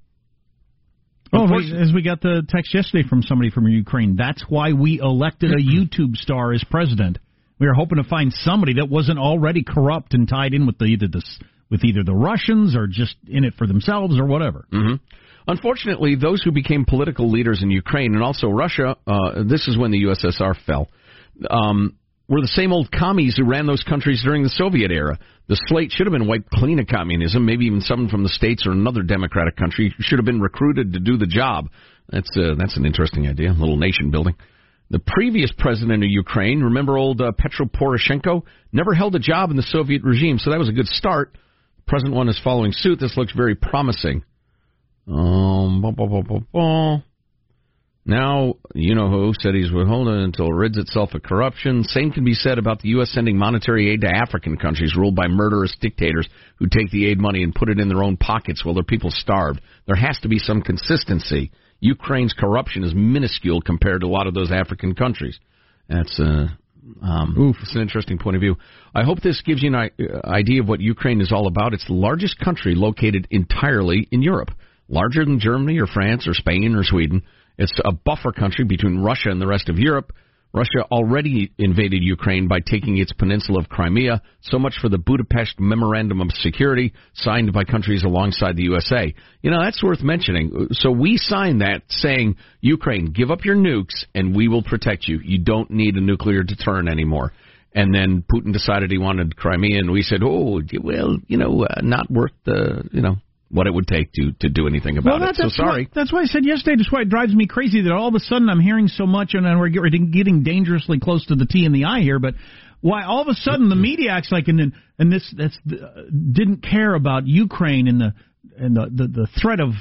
Oh, 1.33 1.45
as 1.57 1.91
we 1.93 2.01
got 2.01 2.21
the 2.21 2.45
text 2.47 2.73
yesterday 2.73 3.07
from 3.07 3.21
somebody 3.23 3.49
from 3.49 3.67
Ukraine, 3.67 4.15
that's 4.15 4.43
why 4.47 4.73
we 4.73 4.99
elected 4.99 5.51
a 5.51 5.57
YouTube 5.61 6.15
star 6.15 6.53
as 6.53 6.63
president. 6.63 7.17
We 7.59 7.67
were 7.67 7.73
hoping 7.73 7.97
to 7.97 8.03
find 8.03 8.33
somebody 8.33 8.75
that 8.75 8.89
wasn't 8.89 9.19
already 9.19 9.63
corrupt 9.63 10.13
and 10.13 10.27
tied 10.27 10.53
in 10.53 10.65
with 10.65 10.77
the, 10.77 10.85
either 10.85 11.07
the 11.07 11.23
with 11.69 11.83
either 11.83 12.03
the 12.03 12.13
Russians 12.13 12.75
or 12.75 12.87
just 12.87 13.15
in 13.27 13.43
it 13.43 13.55
for 13.57 13.65
themselves 13.65 14.19
or 14.19 14.25
whatever. 14.25 14.65
hmm 14.71 14.95
Unfortunately, 15.47 16.15
those 16.15 16.41
who 16.41 16.51
became 16.51 16.85
political 16.85 17.29
leaders 17.29 17.61
in 17.61 17.69
Ukraine 17.69 18.15
and 18.15 18.23
also 18.23 18.47
Russia, 18.47 18.95
uh, 19.05 19.43
this 19.43 19.67
is 19.67 19.77
when 19.77 19.91
the 19.91 20.05
USSR 20.05 20.55
fell, 20.65 20.89
um, 21.47 21.97
were 22.27 22.41
the 22.41 22.47
same 22.47 22.73
old 22.73 22.91
commies 22.91 23.35
who 23.37 23.45
ran 23.45 23.67
those 23.67 23.83
countries 23.83 24.21
during 24.23 24.43
the 24.43 24.49
Soviet 24.49 24.91
era. 24.91 25.17
The 25.47 25.59
slate 25.67 25.91
should 25.91 26.07
have 26.07 26.13
been 26.13 26.27
wiped 26.27 26.49
clean 26.49 26.79
of 26.79 26.87
communism. 26.87 27.45
Maybe 27.45 27.65
even 27.65 27.81
someone 27.81 28.09
from 28.09 28.23
the 28.23 28.29
states 28.29 28.65
or 28.65 28.71
another 28.71 29.03
democratic 29.03 29.55
country 29.55 29.93
should 29.99 30.17
have 30.17 30.25
been 30.25 30.41
recruited 30.41 30.93
to 30.93 30.99
do 30.99 31.17
the 31.17 31.27
job. 31.27 31.69
That's 32.09 32.29
uh, 32.35 32.55
that's 32.57 32.77
an 32.77 32.85
interesting 32.85 33.27
idea. 33.27 33.51
A 33.51 33.53
little 33.53 33.77
nation 33.77 34.11
building. 34.11 34.35
The 34.89 34.99
previous 34.99 35.51
president 35.57 36.03
of 36.03 36.09
Ukraine, 36.09 36.61
remember 36.61 36.97
old 36.97 37.19
uh, 37.19 37.31
Petro 37.37 37.65
Poroshenko, 37.65 38.43
never 38.71 38.93
held 38.93 39.15
a 39.15 39.19
job 39.19 39.49
in 39.49 39.57
the 39.57 39.63
Soviet 39.63 40.03
regime, 40.03 40.37
so 40.37 40.51
that 40.51 40.59
was 40.59 40.69
a 40.69 40.73
good 40.73 40.87
start. 40.87 41.33
The 41.77 41.83
present 41.87 42.13
one 42.13 42.29
is 42.29 42.39
following 42.43 42.71
suit. 42.71 42.99
This 42.99 43.17
looks 43.17 43.33
very 43.33 43.55
promising. 43.55 44.23
Um, 45.07 45.81
blah, 45.81 45.91
blah, 45.91 46.21
blah. 46.21 46.39
Now, 48.07 48.55
you 48.75 48.93
know 48.93 49.09
who 49.09 49.33
said 49.39 49.55
he's 49.55 49.71
withholding 49.71 50.21
until 50.21 50.47
it 50.47 50.53
rids 50.53 50.77
itself 50.77 51.15
of 51.15 51.23
corruption. 51.23 51.83
Same 51.83 52.11
can 52.11 52.23
be 52.23 52.35
said 52.35 52.59
about 52.59 52.81
the 52.81 52.89
U.S. 52.89 53.09
sending 53.09 53.35
monetary 53.35 53.91
aid 53.91 54.01
to 54.01 54.07
African 54.07 54.57
countries 54.57 54.95
ruled 54.95 55.15
by 55.15 55.27
murderous 55.27 55.75
dictators 55.81 56.29
who 56.57 56.67
take 56.67 56.91
the 56.91 57.07
aid 57.09 57.19
money 57.19 57.41
and 57.41 57.55
put 57.55 57.69
it 57.69 57.79
in 57.79 57.89
their 57.89 58.03
own 58.03 58.15
pockets 58.15 58.63
while 58.63 58.75
their 58.75 58.83
people 58.83 59.09
starve. 59.09 59.57
There 59.87 59.95
has 59.95 60.19
to 60.19 60.27
be 60.27 60.37
some 60.37 60.61
consistency. 60.61 61.51
Ukraine's 61.79 62.33
corruption 62.33 62.83
is 62.83 62.93
minuscule 62.93 63.61
compared 63.61 64.01
to 64.01 64.07
a 64.07 64.09
lot 64.09 64.27
of 64.27 64.35
those 64.35 64.51
African 64.51 64.93
countries. 64.93 65.39
That's 65.89 66.19
uh, 66.19 66.47
um, 67.01 67.55
it's 67.59 67.75
an 67.75 67.81
interesting 67.81 68.19
point 68.19 68.35
of 68.35 68.41
view. 68.41 68.55
I 68.93 69.03
hope 69.03 69.21
this 69.21 69.41
gives 69.41 69.63
you 69.63 69.75
an 69.75 69.89
uh, 69.99 70.27
idea 70.27 70.61
of 70.61 70.67
what 70.67 70.79
Ukraine 70.79 71.21
is 71.21 71.31
all 71.31 71.47
about. 71.47 71.73
It's 71.73 71.87
the 71.87 71.93
largest 71.93 72.39
country 72.39 72.75
located 72.75 73.27
entirely 73.31 74.07
in 74.11 74.21
Europe, 74.21 74.51
larger 74.87 75.25
than 75.25 75.39
Germany 75.39 75.79
or 75.79 75.87
France 75.87 76.27
or 76.27 76.35
Spain 76.35 76.75
or 76.75 76.83
Sweden. 76.83 77.23
It's 77.57 77.73
a 77.83 77.91
buffer 77.91 78.31
country 78.31 78.65
between 78.65 78.99
Russia 78.99 79.29
and 79.29 79.41
the 79.41 79.47
rest 79.47 79.69
of 79.69 79.77
Europe. 79.77 80.11
Russia 80.55 80.85
already 80.89 81.51
invaded 81.57 82.01
Ukraine 82.01 82.47
by 82.47 82.59
taking 82.61 82.97
its 82.97 83.11
peninsula 83.11 83.59
of 83.59 83.67
Crimea. 83.67 84.21
So 84.41 84.57
much 84.57 84.75
for 84.81 84.87
the 84.87 84.97
Budapest 84.97 85.59
Memorandum 85.59 86.21
of 86.21 86.31
Security 86.31 86.93
signed 87.13 87.51
by 87.51 87.65
countries 87.65 88.03
alongside 88.05 88.55
the 88.55 88.63
USA. 88.63 89.13
You 89.41 89.51
know, 89.51 89.61
that's 89.61 89.83
worth 89.83 90.01
mentioning. 90.01 90.69
So 90.71 90.91
we 90.91 91.17
signed 91.17 91.59
that 91.59 91.81
saying, 91.89 92.37
Ukraine, 92.61 93.11
give 93.11 93.31
up 93.31 93.43
your 93.43 93.57
nukes 93.57 94.05
and 94.13 94.33
we 94.33 94.47
will 94.47 94.63
protect 94.63 95.09
you. 95.09 95.19
You 95.21 95.39
don't 95.39 95.69
need 95.71 95.95
a 95.95 96.01
nuclear 96.01 96.41
deterrent 96.41 96.87
anymore. 96.87 97.33
And 97.73 97.93
then 97.93 98.23
Putin 98.23 98.53
decided 98.53 98.89
he 98.89 98.97
wanted 98.97 99.35
Crimea, 99.35 99.79
and 99.79 99.91
we 99.91 100.01
said, 100.01 100.21
"Oh, 100.23 100.61
well, 100.81 101.17
you 101.27 101.37
know, 101.37 101.65
uh, 101.65 101.81
not 101.83 102.09
worth 102.09 102.31
the, 102.45 102.87
you 102.93 103.01
know, 103.01 103.17
what 103.55 103.67
it 103.67 103.73
would 103.73 103.87
take 103.87 104.11
to 104.13 104.31
to 104.41 104.49
do 104.49 104.67
anything 104.67 104.97
about 104.97 105.19
Well, 105.19 105.23
it." 105.23 105.25
that, 105.27 105.35
So 105.35 105.43
that's 105.43 105.55
sorry. 105.55 105.85
Why, 105.85 105.91
that's 105.95 106.13
why 106.13 106.21
I 106.21 106.25
said 106.25 106.45
yesterday. 106.45 106.75
That's 106.77 106.91
why 106.91 107.01
it 107.01 107.09
drives 107.09 107.33
me 107.33 107.47
crazy 107.47 107.81
that 107.81 107.91
all 107.91 108.07
of 108.07 108.15
a 108.15 108.19
sudden 108.19 108.49
I'm 108.49 108.59
hearing 108.59 108.87
so 108.87 109.05
much, 109.05 109.33
and 109.33 109.45
then 109.45 109.57
we're 109.57 109.69
getting, 109.69 110.11
getting 110.11 110.43
dangerously 110.43 110.99
close 110.99 111.25
to 111.27 111.35
the 111.35 111.45
T 111.45 111.65
and 111.65 111.73
the 111.73 111.85
I 111.85 112.01
here. 112.01 112.19
But 112.19 112.35
why 112.81 113.03
all 113.05 113.21
of 113.21 113.27
a 113.27 113.33
sudden 113.33 113.69
the 113.69 113.75
media 113.75 114.11
acts 114.11 114.31
like 114.31 114.47
and 114.47 114.73
and 114.99 115.11
this 115.11 115.33
that's 115.35 115.57
uh, 115.71 116.03
didn't 116.09 116.61
care 116.61 116.93
about 116.93 117.25
Ukraine 117.25 117.87
and 117.87 117.99
the 117.99 118.13
and 118.57 118.75
the 118.75 118.89
the, 118.93 119.07
the 119.07 119.27
threat 119.41 119.59
of 119.59 119.71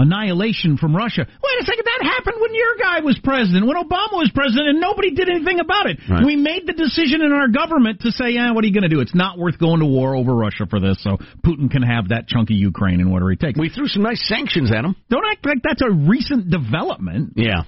annihilation 0.00 0.76
from 0.76 0.96
Russia. 0.96 1.26
Wait 1.28 1.56
a 1.60 1.64
second, 1.64 1.84
that 1.84 2.02
happened 2.16 2.36
when 2.40 2.54
your 2.54 2.74
guy 2.80 3.00
was 3.00 3.18
president, 3.22 3.66
when 3.66 3.76
Obama 3.76 4.16
was 4.16 4.30
president, 4.34 4.68
and 4.68 4.80
nobody 4.80 5.10
did 5.10 5.28
anything 5.28 5.60
about 5.60 5.86
it. 5.86 5.98
Right. 6.08 6.24
We 6.24 6.36
made 6.36 6.66
the 6.66 6.72
decision 6.72 7.22
in 7.22 7.32
our 7.32 7.48
government 7.48 8.00
to 8.00 8.10
say, 8.10 8.30
yeah, 8.30 8.52
what 8.52 8.64
are 8.64 8.66
you 8.66 8.74
going 8.74 8.88
to 8.88 8.94
do? 8.94 9.00
It's 9.00 9.14
not 9.14 9.38
worth 9.38 9.58
going 9.58 9.80
to 9.80 9.86
war 9.86 10.16
over 10.16 10.34
Russia 10.34 10.64
for 10.68 10.80
this, 10.80 11.02
so 11.02 11.18
Putin 11.44 11.70
can 11.70 11.82
have 11.82 12.08
that 12.08 12.26
chunk 12.26 12.50
of 12.50 12.56
Ukraine 12.56 13.00
and 13.00 13.12
whatever 13.12 13.30
he 13.30 13.36
takes. 13.36 13.58
We 13.58 13.68
threw 13.68 13.86
some 13.86 14.02
nice 14.02 14.26
sanctions 14.26 14.72
at 14.72 14.84
him. 14.84 14.96
Don't 15.10 15.24
act 15.30 15.44
like 15.44 15.58
that's 15.62 15.82
a 15.82 15.90
recent 15.90 16.50
development. 16.50 17.34
Yeah, 17.36 17.62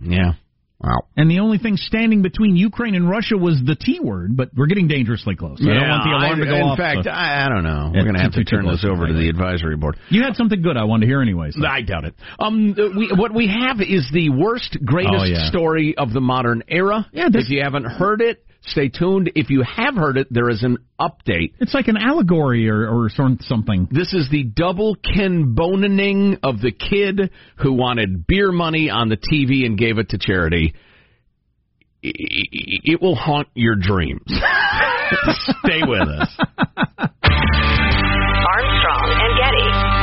yeah. 0.00 0.32
Wow. 0.78 1.06
And 1.16 1.30
the 1.30 1.38
only 1.40 1.56
thing 1.56 1.76
standing 1.78 2.20
between 2.20 2.54
Ukraine 2.54 2.94
and 2.94 3.08
Russia 3.08 3.36
was 3.38 3.60
the 3.64 3.74
T 3.74 3.98
word, 3.98 4.36
but 4.36 4.50
we're 4.54 4.66
getting 4.66 4.88
dangerously 4.88 5.34
close. 5.34 5.58
I 5.62 5.64
don't 5.72 5.88
want 5.88 6.04
the 6.04 6.10
alarm 6.10 6.40
I- 6.40 6.44
to 6.44 6.50
go 6.50 6.56
in 6.56 6.62
off. 6.62 6.76
fact, 6.78 7.04
so- 7.04 7.10
I, 7.10 7.46
I 7.46 7.48
don't 7.48 7.64
know. 7.64 7.92
We're 7.94 8.02
going 8.02 8.14
to 8.14 8.20
have 8.20 8.32
to 8.32 8.44
turn 8.44 8.66
this 8.66 8.84
over 8.84 9.06
to 9.06 9.12
the 9.14 9.28
advisory 9.30 9.76
board. 9.76 9.96
you 10.10 10.22
had 10.22 10.36
something 10.36 10.60
good 10.60 10.76
I 10.76 10.84
wanted 10.84 11.06
to 11.06 11.10
hear 11.10 11.22
anyway. 11.22 11.50
So. 11.52 11.66
I 11.66 11.80
doubt 11.80 12.04
it. 12.04 12.14
Um, 12.38 12.74
we, 12.96 13.10
what 13.16 13.32
we 13.34 13.48
have 13.48 13.80
is 13.80 14.06
the 14.12 14.28
worst, 14.30 14.76
greatest 14.84 15.14
Oh, 15.18 15.24
yeah. 15.24 15.48
story 15.48 15.96
of 15.96 16.12
the 16.12 16.20
modern 16.20 16.62
era. 16.68 17.06
Yeah, 17.10 17.30
this- 17.30 17.44
if 17.46 17.50
you 17.50 17.62
haven't 17.62 17.84
heard 17.86 18.20
it, 18.20 18.44
stay 18.66 18.88
tuned. 18.88 19.30
If 19.34 19.50
you 19.50 19.62
have 19.62 19.94
heard 19.96 20.16
it, 20.18 20.28
there 20.30 20.48
is 20.50 20.62
an 20.62 20.78
update. 21.00 21.54
It's 21.60 21.74
like 21.74 21.88
an 21.88 21.96
allegory 21.96 22.68
or, 22.68 22.86
or 22.88 23.08
something. 23.10 23.88
This 23.90 24.12
is 24.12 24.28
the 24.30 24.44
double 24.44 24.96
Ken 24.96 25.54
Bonening 25.54 26.38
of 26.42 26.60
the 26.60 26.72
kid 26.72 27.30
who 27.56 27.72
wanted 27.72 28.26
beer 28.26 28.52
money 28.52 28.90
on 28.90 29.08
the 29.08 29.16
TV 29.16 29.64
and 29.66 29.78
gave 29.78 29.98
it 29.98 30.10
to 30.10 30.18
charity. 30.18 30.74
I- 32.04 32.08
I- 32.08 32.82
It 32.84 33.00
will 33.02 33.14
haunt 33.16 33.48
your 33.54 33.74
dreams. 33.76 34.20
Stay 35.64 35.82
with 35.86 36.08
us. 36.08 36.36
Armstrong 38.48 39.12
and 39.12 39.38
Getty. 39.38 39.95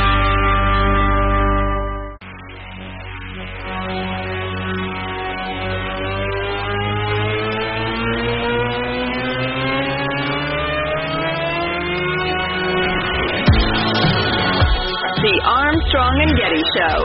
Armstrong 15.94 16.18
and 16.26 16.34
Getty 16.36 16.62
Show. 16.74 16.98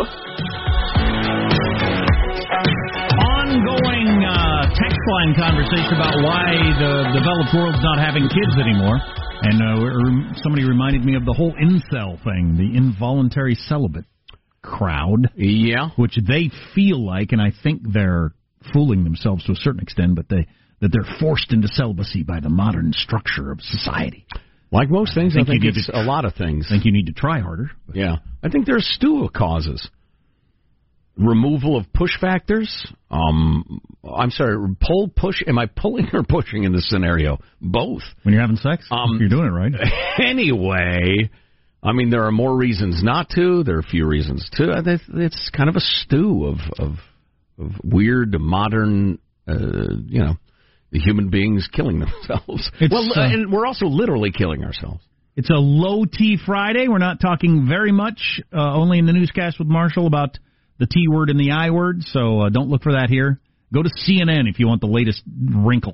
Ongoing 3.21 4.25
uh, 4.25 4.65
text 4.73 4.97
line 5.11 5.35
conversation 5.37 5.93
about 5.93 6.17
why 6.23 6.49
the 6.79 7.13
developed 7.13 7.53
world's 7.53 7.83
not 7.83 7.99
having 7.99 8.27
kids 8.29 8.57
anymore. 8.59 8.97
And 9.41 9.61
uh, 9.61 10.33
somebody 10.41 10.63
reminded 10.67 11.05
me 11.05 11.15
of 11.15 11.25
the 11.25 11.33
whole 11.33 11.53
incel 11.53 12.17
thing, 12.23 12.57
the 12.57 12.75
involuntary 12.75 13.53
celibate 13.53 14.05
crowd. 14.63 15.29
Yeah. 15.35 15.89
which 15.95 16.17
they 16.27 16.49
feel 16.73 17.05
like, 17.05 17.31
and 17.31 17.41
I 17.41 17.51
think 17.61 17.81
they're 17.93 18.33
fooling 18.73 19.03
themselves 19.03 19.43
to 19.45 19.51
a 19.51 19.55
certain 19.55 19.81
extent, 19.81 20.15
but 20.15 20.27
they 20.29 20.47
that 20.81 20.91
they're 20.91 21.19
forced 21.19 21.51
into 21.51 21.67
celibacy 21.67 22.23
by 22.23 22.39
the 22.39 22.49
modern 22.49 22.93
structure 22.93 23.51
of 23.51 23.59
society. 23.61 24.25
Like 24.71 24.89
most 24.89 25.15
things, 25.15 25.33
I 25.33 25.39
think 25.39 25.47
think, 25.47 25.63
you 25.63 25.69
need 25.71 25.77
it's 25.77 25.87
to- 25.87 25.99
a 25.99 26.03
lot 26.03 26.25
of 26.25 26.35
things. 26.35 26.67
I 26.69 26.73
think 26.75 26.85
you 26.85 26.91
need 26.91 27.07
to 27.07 27.13
try 27.13 27.39
harder. 27.39 27.71
Yeah. 27.93 28.17
I 28.43 28.49
think 28.49 28.65
there's 28.67 28.83
a 28.87 28.93
stew 28.93 29.23
of 29.25 29.33
causes. 29.33 29.89
Removal 31.17 31.75
of 31.75 31.91
push 31.91 32.11
factors. 32.21 32.87
Um, 33.11 33.81
I'm 34.09 34.29
sorry, 34.31 34.55
pull, 34.79 35.09
push. 35.13 35.43
Am 35.47 35.57
I 35.59 35.65
pulling 35.65 36.07
or 36.13 36.23
pushing 36.23 36.63
in 36.63 36.71
this 36.71 36.87
scenario? 36.87 37.39
Both. 37.59 38.03
When 38.23 38.33
you're 38.33 38.41
having 38.41 38.55
sex, 38.55 38.87
Um, 38.89 39.17
you're 39.19 39.27
doing 39.27 39.47
it 39.47 39.49
right. 39.49 39.73
anyway, 40.23 41.29
I 41.83 41.91
mean, 41.91 42.09
there 42.09 42.23
are 42.25 42.31
more 42.31 42.55
reasons 42.55 43.03
not 43.03 43.29
to. 43.31 43.63
There 43.63 43.75
are 43.75 43.79
a 43.79 43.83
few 43.83 44.05
reasons 44.07 44.49
to. 44.53 44.81
It's 45.15 45.49
kind 45.49 45.67
of 45.67 45.75
a 45.75 45.81
stew 45.81 46.45
of 46.45 46.57
of, 46.77 46.91
of 47.57 47.71
weird 47.83 48.39
modern, 48.39 49.19
uh, 49.45 49.55
you 50.05 50.19
know, 50.19 50.35
the 50.91 50.99
human 50.99 51.29
beings 51.29 51.67
killing 51.71 51.99
themselves. 51.99 52.71
It's, 52.79 52.91
well, 52.91 53.07
uh, 53.15 53.27
and 53.27 53.51
we're 53.51 53.65
also 53.65 53.85
literally 53.85 54.31
killing 54.31 54.63
ourselves. 54.63 55.03
It's 55.35 55.49
a 55.49 55.53
low 55.53 56.05
T 56.05 56.37
Friday. 56.45 56.87
We're 56.87 56.97
not 56.97 57.21
talking 57.21 57.67
very 57.67 57.91
much, 57.91 58.41
uh, 58.51 58.73
only 58.73 58.99
in 58.99 59.05
the 59.05 59.13
newscast 59.13 59.57
with 59.57 59.67
Marshall 59.67 60.07
about 60.07 60.37
the 60.79 60.87
T 60.87 61.07
word 61.07 61.29
and 61.29 61.39
the 61.39 61.51
I 61.51 61.69
word. 61.69 62.03
So 62.03 62.41
uh, 62.41 62.49
don't 62.49 62.69
look 62.69 62.83
for 62.83 62.93
that 62.93 63.09
here. 63.09 63.39
Go 63.73 63.83
to 63.83 63.89
CNN 63.89 64.49
if 64.49 64.59
you 64.59 64.67
want 64.67 64.81
the 64.81 64.87
latest 64.87 65.21
wrinkle. 65.27 65.93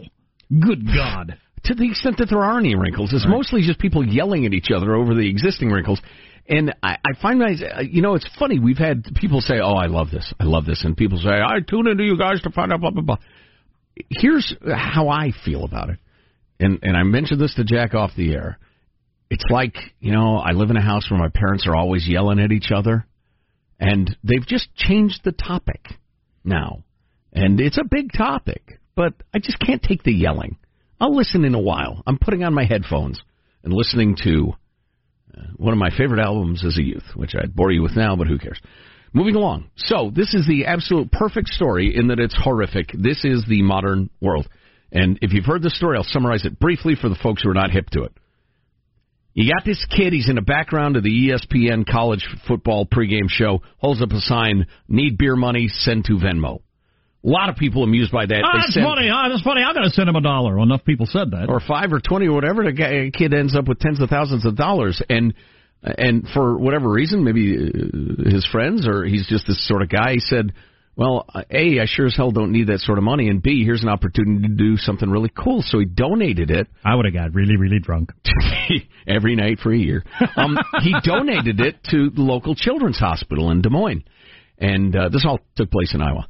Good 0.50 0.86
God. 0.86 1.38
to 1.66 1.74
the 1.74 1.90
extent 1.90 2.18
that 2.20 2.30
there 2.30 2.44
are 2.44 2.60
any 2.60 2.76
wrinkles. 2.76 3.12
It's 3.14 3.26
mostly 3.28 3.62
just 3.62 3.80
people 3.80 4.06
yelling 4.06 4.46
at 4.46 4.54
each 4.54 4.70
other 4.76 4.96
over 4.96 5.14
the 5.14 5.28
existing 5.30 5.70
wrinkles. 5.70 6.00
And 6.48 6.76
I, 6.84 6.98
I 7.04 7.20
find 7.22 7.40
my, 7.40 7.56
you 7.82 8.02
know, 8.02 8.14
it's 8.14 8.28
funny. 8.38 8.60
We've 8.60 8.78
had 8.78 9.04
people 9.16 9.42
say, 9.42 9.56
"Oh, 9.60 9.74
I 9.74 9.88
love 9.88 10.12
this, 10.12 10.32
I 10.40 10.44
love 10.44 10.66
this," 10.66 10.84
and 10.84 10.96
people 10.96 11.18
say, 11.18 11.30
"I 11.30 11.60
tune 11.68 11.88
into 11.88 12.04
you 12.04 12.20
guys 12.20 12.40
to 12.44 12.52
find 12.52 12.72
out 12.72 12.82
blah 12.82 12.92
blah 12.92 13.02
blah." 13.02 13.18
Here's 14.10 14.56
how 14.66 15.10
I 15.10 15.32
feel 15.44 15.64
about 15.64 15.90
it, 15.90 16.00
and 16.60 16.80
and 16.82 16.98
I 16.98 17.04
mentioned 17.04 17.40
this 17.40 17.56
to 17.56 17.64
Jack 17.64 17.94
off 17.94 18.12
the 18.16 18.34
air. 18.34 18.60
It's 19.30 19.46
like 19.50 19.76
you 20.00 20.12
know, 20.12 20.38
I 20.38 20.52
live 20.52 20.70
in 20.70 20.78
a 20.78 20.82
house 20.82 21.10
where 21.10 21.20
my 21.20 21.30
parents 21.34 21.66
are 21.68 21.76
always 21.76 22.08
yelling 22.08 22.40
at 22.40 22.52
each 22.52 22.72
other, 22.74 23.06
and 23.80 24.16
they've 24.24 24.46
just 24.46 24.74
changed 24.76 25.22
the 25.24 25.32
topic 25.32 25.86
now, 26.44 26.84
and 27.34 27.60
it's 27.60 27.78
a 27.78 27.86
big 27.90 28.12
topic, 28.12 28.80
but 28.96 29.14
I 29.34 29.40
just 29.40 29.60
can't 29.60 29.82
take 29.82 30.04
the 30.04 30.14
yelling. 30.14 30.58
I'll 31.00 31.16
listen 31.16 31.44
in 31.44 31.56
a 31.56 31.62
while. 31.62 32.04
I'm 32.08 32.18
putting 32.18 32.44
on 32.44 32.54
my 32.54 32.66
headphones 32.66 33.22
and 33.64 33.74
listening 33.74 34.16
to 34.24 34.54
uh, 35.38 35.42
one 35.58 35.74
of 35.74 35.80
my 35.80 35.90
favorite 35.90 36.22
albums 36.22 36.64
as 36.66 36.78
a 36.78 36.84
youth, 36.84 37.04
which 37.16 37.34
I'd 37.36 37.56
bore 37.56 37.72
you 37.72 37.82
with 37.82 37.96
now, 37.96 38.16
but 38.16 38.28
who 38.28 38.38
cares? 38.38 38.60
Moving 39.16 39.36
along. 39.36 39.72
So, 39.78 40.12
this 40.14 40.34
is 40.34 40.46
the 40.46 40.66
absolute 40.66 41.10
perfect 41.10 41.48
story 41.48 41.96
in 41.96 42.10
that 42.10 42.20
it's 42.20 42.36
horrific. 42.38 42.92
This 42.94 43.24
is 43.24 43.46
the 43.48 43.62
modern 43.62 44.10
world. 44.20 44.46
And 44.92 45.18
if 45.22 45.32
you've 45.32 45.46
heard 45.46 45.64
the 45.64 45.70
story, 45.70 45.96
I'll 45.98 46.04
summarize 46.04 46.44
it 46.44 46.60
briefly 46.60 46.96
for 47.00 47.08
the 47.08 47.16
folks 47.16 47.42
who 47.42 47.50
are 47.50 47.54
not 47.54 47.72
hip 47.72 47.90
to 47.92 48.04
it. 48.04 48.12
You 49.34 49.50
got 49.54 49.66
this 49.66 49.86
kid, 49.90 50.12
he's 50.12 50.28
in 50.28 50.36
the 50.36 50.42
background 50.42 50.98
of 50.98 51.04
the 51.04 51.30
ESPN 51.30 51.86
college 51.90 52.28
football 52.46 52.86
pregame 52.86 53.30
show, 53.30 53.62
holds 53.78 54.02
up 54.02 54.12
a 54.12 54.20
sign, 54.20 54.68
need 54.90 55.18
beer 55.18 55.38
money, 55.38 55.68
send 55.70 56.04
to 56.06 56.18
Venmo. 56.18 56.60
A 57.26 57.30
lot 57.30 57.48
of 57.50 57.56
people 57.56 57.84
amused 57.84 58.12
by 58.12 58.26
that. 58.26 58.44
Oh, 58.46 58.58
that's 58.58 58.74
send- 58.74 58.86
funny. 58.86 59.10
Oh, 59.10 59.30
that's 59.30 59.42
funny. 59.42 59.62
I'm 59.62 59.74
going 59.74 59.88
to 59.88 59.94
send 59.94 60.10
him 60.10 60.16
a 60.18 60.22
dollar. 60.22 60.56
Well, 60.56 60.64
enough 60.64 60.84
people 60.84 61.06
said 61.06 61.32
that. 61.32 61.50
or 61.50 61.62
five 61.62 61.92
or 61.94 62.00
twenty 62.00 62.28
or 62.28 62.34
whatever, 62.34 62.66
the 62.66 62.74
guy, 62.74 63.10
kid 63.18 63.34
ends 63.34 63.56
up 63.56 63.68
with 63.68 63.80
tens 63.80 64.02
of 64.02 64.10
thousands 64.10 64.46
of 64.46 64.58
dollars, 64.58 65.02
and 65.10 65.34
and 65.98 66.28
for 66.34 66.58
whatever 66.58 66.90
reason, 66.90 67.24
maybe 67.24 67.56
uh, 67.56 68.30
his 68.30 68.46
friends 68.52 68.88
or 68.88 69.06
he's 69.06 69.28
just 69.28 69.48
this 69.48 69.68
sort 69.68 69.82
of 69.82 69.90
guy. 69.90 70.14
He 70.14 70.20
said, 70.20 70.54
"Well, 70.96 71.26
a, 71.34 71.80
I 71.80 71.86
sure 71.86 72.08
as 72.08 72.16
hell 72.16 72.32
don't 72.32 72.52
need 72.52 72.68
that 72.68 72.80
sort 72.80 72.98
of 72.98 73.04
money, 73.04 73.30
and 73.30 73.42
b, 73.42 73.64
here's 73.64 73.84
an 73.84 73.90
opportunity 73.90 74.48
to 74.48 74.54
do 74.54 74.78
something 74.78 75.10
really 75.10 75.32
cool." 75.38 75.62
So 75.66 75.80
he 75.80 75.86
donated 75.86 76.50
it 76.50 76.68
I 76.84 76.96
would 76.96 77.06
have 77.06 77.14
got 77.14 77.34
really, 77.34 77.58
really 77.58 77.80
drunk. 77.80 78.12
every 79.08 79.36
night 79.36 79.60
for 79.60 79.72
a 79.72 79.78
year. 79.78 80.04
Um, 80.36 80.58
he 80.82 80.96
donated 81.04 81.60
it 81.60 81.84
to 81.92 82.10
the 82.10 82.22
local 82.22 82.56
children's 82.56 82.98
hospital 82.98 83.52
in 83.52 83.62
Des 83.62 83.70
Moines, 83.70 84.04
and 84.58 84.96
uh, 84.96 85.10
this 85.10 85.26
all 85.28 85.40
took 85.56 85.70
place 85.70 85.94
in 85.94 86.02
Iowa. 86.02 86.28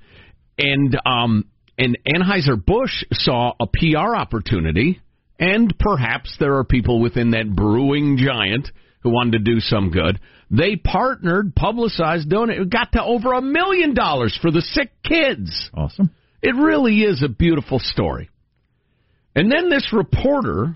and 0.57 0.97
um, 1.05 1.45
and 1.77 1.97
Anheuser 2.07 2.63
Busch 2.63 3.03
saw 3.11 3.53
a 3.59 3.67
PR 3.67 4.15
opportunity, 4.15 5.01
and 5.39 5.73
perhaps 5.79 6.35
there 6.39 6.55
are 6.55 6.63
people 6.63 7.01
within 7.01 7.31
that 7.31 7.53
brewing 7.53 8.17
giant 8.17 8.69
who 9.05 9.11
wanted 9.11 9.33
to 9.33 9.53
do 9.53 9.59
some 9.59 9.91
good. 9.91 10.19
They 10.49 10.75
partnered, 10.75 11.55
publicized, 11.55 12.27
donated, 12.27 12.71
got 12.71 12.91
to 12.93 13.03
over 13.03 13.33
a 13.33 13.41
million 13.41 13.93
dollars 13.93 14.37
for 14.41 14.49
the 14.49 14.61
sick 14.61 14.89
kids. 15.03 15.69
Awesome. 15.75 16.09
It 16.41 16.55
really 16.55 17.01
is 17.01 17.21
a 17.23 17.29
beautiful 17.29 17.77
story. 17.77 18.31
And 19.35 19.51
then 19.51 19.69
this 19.69 19.93
reporter, 19.93 20.75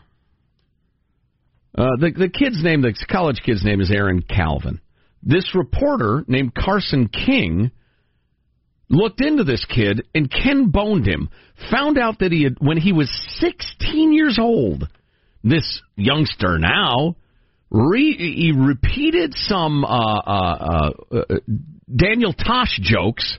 uh, 1.75 1.87
the 1.99 2.11
the 2.15 2.29
kid's 2.29 2.63
name, 2.63 2.83
the 2.83 2.93
college 3.09 3.41
kid's 3.43 3.65
name 3.65 3.81
is 3.81 3.89
Aaron 3.89 4.21
Calvin. 4.21 4.79
This 5.23 5.55
reporter 5.55 6.23
named 6.27 6.53
Carson 6.53 7.07
King 7.09 7.71
looked 8.89 9.21
into 9.21 9.43
this 9.43 9.65
kid 9.65 10.07
and 10.13 10.31
Ken 10.31 10.69
boned 10.69 11.07
him. 11.07 11.29
Found 11.71 11.97
out 11.97 12.19
that 12.19 12.31
he 12.31 12.43
had 12.43 12.57
when 12.59 12.77
he 12.77 12.93
was 12.93 13.09
16 13.39 14.13
years 14.13 14.37
old. 14.39 14.87
This 15.43 15.81
youngster 15.95 16.59
now 16.59 17.15
re, 17.71 18.13
he 18.17 18.51
repeated 18.55 19.33
some 19.35 19.83
uh, 19.83 19.87
uh, 19.87 20.91
uh, 21.11 21.23
Daniel 21.93 22.33
Tosh 22.33 22.79
jokes 22.81 23.37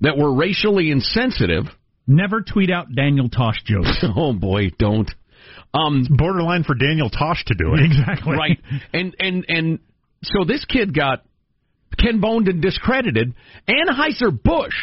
that 0.00 0.16
were 0.16 0.34
racially 0.34 0.90
insensitive. 0.90 1.64
Never 2.06 2.42
tweet 2.42 2.70
out 2.70 2.94
Daniel 2.94 3.28
Tosh 3.28 3.62
jokes. 3.64 4.04
oh 4.16 4.32
boy, 4.32 4.70
don't. 4.78 5.10
Um, 5.74 6.06
Borderline 6.10 6.64
for 6.64 6.74
Daniel 6.74 7.08
Tosh 7.08 7.44
to 7.46 7.54
do 7.54 7.74
it. 7.74 7.80
exactly. 7.84 8.36
right, 8.36 8.58
and 8.92 9.14
and 9.18 9.44
and 9.48 9.78
so 10.22 10.44
this 10.44 10.64
kid 10.64 10.94
got 10.94 11.24
Ken 11.98 12.20
boned 12.20 12.48
and 12.48 12.60
discredited. 12.60 13.34
Anheuser 13.68 14.30
Busch, 14.30 14.74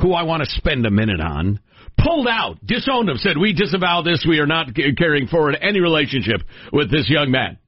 who 0.00 0.12
I 0.12 0.22
want 0.22 0.42
to 0.42 0.50
spend 0.50 0.86
a 0.86 0.90
minute 0.90 1.20
on, 1.20 1.60
pulled 1.98 2.28
out, 2.28 2.64
disowned 2.64 3.08
him, 3.08 3.18
said 3.18 3.36
we 3.36 3.52
disavow 3.52 4.02
this. 4.02 4.24
We 4.26 4.38
are 4.38 4.46
not 4.46 4.68
carrying 4.96 5.26
forward 5.26 5.56
any 5.60 5.80
relationship 5.80 6.40
with 6.72 6.90
this 6.90 7.08
young 7.10 7.30
man. 7.30 7.58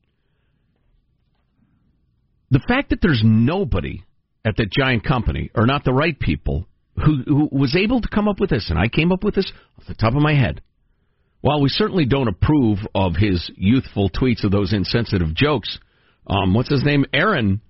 The 2.50 2.62
fact 2.66 2.90
that 2.90 3.00
there's 3.00 3.23
nobody 3.25 4.02
at 4.45 4.57
that 4.57 4.71
giant 4.71 5.04
company, 5.04 5.50
or 5.54 5.66
not 5.66 5.85
the 5.85 5.92
right 5.92 6.19
people, 6.19 6.66
who, 6.97 7.23
who 7.26 7.49
was 7.52 7.76
able 7.76 8.00
to 8.00 8.09
come 8.09 8.28
up 8.28 8.40
with 8.40 8.50
this, 8.50 8.71
and 8.71 8.78
I 8.78 8.88
came 8.88 9.12
up 9.12 9.23
with 9.23 9.35
this 9.35 9.50
off 9.78 9.87
the 9.87 9.95
top 9.95 10.14
of 10.14 10.23
my 10.23 10.35
head. 10.35 10.61
While 11.40 11.62
we 11.62 11.69
certainly 11.69 12.04
don't 12.04 12.28
approve 12.28 12.78
of 12.95 13.14
his 13.16 13.50
youthful 13.57 14.11
tweets 14.11 14.45
of 14.45 14.50
those 14.50 14.73
insensitive 14.73 15.35
jokes, 15.35 15.78
um, 16.26 16.52
what's 16.54 16.71
his 16.71 16.85
name? 16.85 17.07
Aaron 17.14 17.61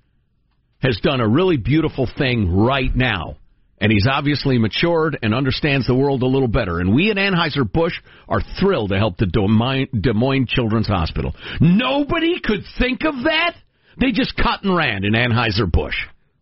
has 0.78 0.98
done 1.02 1.20
a 1.20 1.28
really 1.28 1.56
beautiful 1.56 2.08
thing 2.18 2.50
right 2.56 2.94
now. 2.94 3.36
And 3.82 3.90
he's 3.90 4.06
obviously 4.10 4.58
matured 4.58 5.18
and 5.22 5.34
understands 5.34 5.86
the 5.86 5.94
world 5.94 6.22
a 6.22 6.26
little 6.26 6.48
better. 6.48 6.80
And 6.80 6.94
we 6.94 7.10
at 7.10 7.16
Anheuser-Busch 7.16 7.94
are 8.28 8.40
thrilled 8.60 8.90
to 8.90 8.98
help 8.98 9.16
the 9.16 9.26
Des 9.26 9.46
Moines, 9.48 9.88
Des 9.98 10.12
Moines 10.12 10.46
Children's 10.46 10.86
Hospital. 10.86 11.34
Nobody 11.60 12.40
could 12.40 12.62
think 12.78 13.04
of 13.06 13.14
that? 13.24 13.54
They 14.00 14.12
just 14.12 14.36
cut 14.36 14.62
and 14.64 14.74
ran 14.76 15.04
in 15.04 15.12
Anheuser-Busch. 15.12 15.94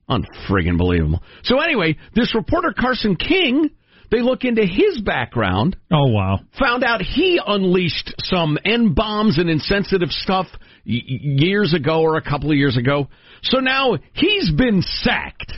Unfriggin' 0.09 0.79
believable. 0.79 1.23
So 1.43 1.61
anyway, 1.61 1.99
this 2.15 2.35
reporter 2.35 2.73
Carson 2.79 3.17
King, 3.17 3.69
they 4.11 4.23
look 4.23 4.44
into 4.44 4.64
his 4.64 5.03
background 5.03 5.77
Oh 5.92 6.07
wow. 6.07 6.40
found 6.59 6.83
out 6.83 7.03
he 7.03 7.38
unleashed 7.47 8.14
some 8.25 8.57
N 8.64 8.94
bombs 8.94 9.37
and 9.38 9.51
insensitive 9.51 10.11
stuff 10.11 10.47
y- 10.87 11.03
y- 11.07 11.18
years 11.21 11.75
ago 11.75 12.01
or 12.01 12.16
a 12.16 12.23
couple 12.23 12.51
of 12.51 12.57
years 12.57 12.79
ago. 12.79 13.09
So 13.42 13.59
now 13.59 13.99
he's 14.14 14.51
been 14.51 14.81
sacked 14.81 15.53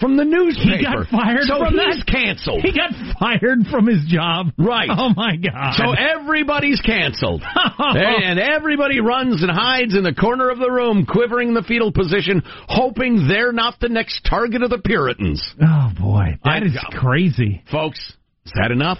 from 0.00 0.16
the 0.16 0.24
newspaper. 0.24 0.76
He 0.76 0.82
got 0.84 1.06
fired 1.08 1.44
so 1.46 1.58
from 1.58 1.74
he's 1.74 2.02
that? 2.04 2.06
canceled. 2.06 2.62
He 2.62 2.72
got 2.72 2.90
fired 3.18 3.66
from 3.70 3.86
his 3.86 4.04
job. 4.06 4.48
Right. 4.58 4.88
Oh 4.90 5.10
my 5.16 5.36
god. 5.36 5.74
So 5.76 5.92
everybody's 5.92 6.80
canceled. 6.80 7.42
Oh. 7.76 7.92
and 7.96 8.38
everybody 8.38 9.00
runs 9.00 9.42
and 9.42 9.50
hides 9.50 9.96
in 9.96 10.04
the 10.04 10.14
corner 10.14 10.48
of 10.48 10.58
the 10.58 10.70
room, 10.70 11.06
quivering 11.06 11.48
in 11.48 11.54
the 11.54 11.62
fetal 11.62 11.92
position, 11.92 12.42
hoping 12.68 13.26
they're 13.28 13.52
not 13.52 13.78
the 13.80 13.88
next 13.88 14.24
target 14.28 14.62
of 14.62 14.70
the 14.70 14.78
Puritans. 14.78 15.42
oh 15.60 15.90
boy, 15.98 16.38
I- 16.44 16.60
that 16.60 16.66
is 16.66 16.76
crazy. 16.98 17.62
Folks, 17.70 17.98
is 18.46 18.52
that 18.54 18.70
enough? 18.70 18.98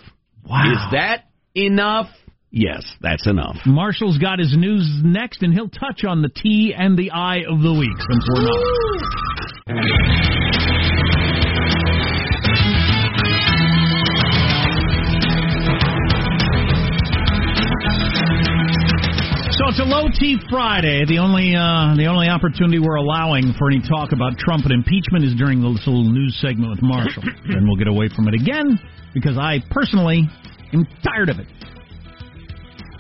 Wow. 0.49 0.73
Is 0.73 0.79
that 0.93 1.25
enough? 1.55 2.09
Yes, 2.57 2.85
that's 3.01 3.27
enough. 3.27 3.57
Marshall's 3.67 4.17
got 4.19 4.39
his 4.39 4.55
news 4.57 4.89
next, 5.03 5.43
and 5.43 5.53
he'll 5.53 5.69
touch 5.69 6.05
on 6.05 6.23
the 6.23 6.29
T 6.29 6.73
and 6.73 6.97
the 6.97 7.11
I 7.11 7.39
of 7.39 7.61
the 7.61 7.75
week 7.75 7.99
since 7.99 8.25
we're 8.33 8.43
not. 8.47 10.05
So 19.51 19.71
it's 19.71 19.81
a 19.81 19.85
low 19.85 20.07
T 20.15 20.39
Friday. 20.49 21.05
The 21.07 21.19
only 21.19 21.57
uh, 21.57 21.97
the 21.97 22.07
only 22.07 22.29
opportunity 22.29 22.79
we're 22.79 23.03
allowing 23.03 23.53
for 23.59 23.67
any 23.69 23.83
talk 23.83 24.13
about 24.13 24.39
Trump 24.39 24.63
and 24.63 24.73
impeachment 24.73 25.25
is 25.25 25.35
during 25.35 25.59
this 25.59 25.87
little 25.89 26.05
news 26.05 26.39
segment 26.41 26.71
with 26.71 26.83
Marshall. 26.83 27.25
then 27.49 27.67
we'll 27.67 27.77
get 27.77 27.89
away 27.89 28.09
from 28.15 28.29
it 28.29 28.35
again 28.35 28.79
because 29.13 29.39
I 29.39 29.59
personally 29.73 30.23
am 30.73 30.87
tired 31.03 31.31
of 31.31 31.41
it. 31.41 31.47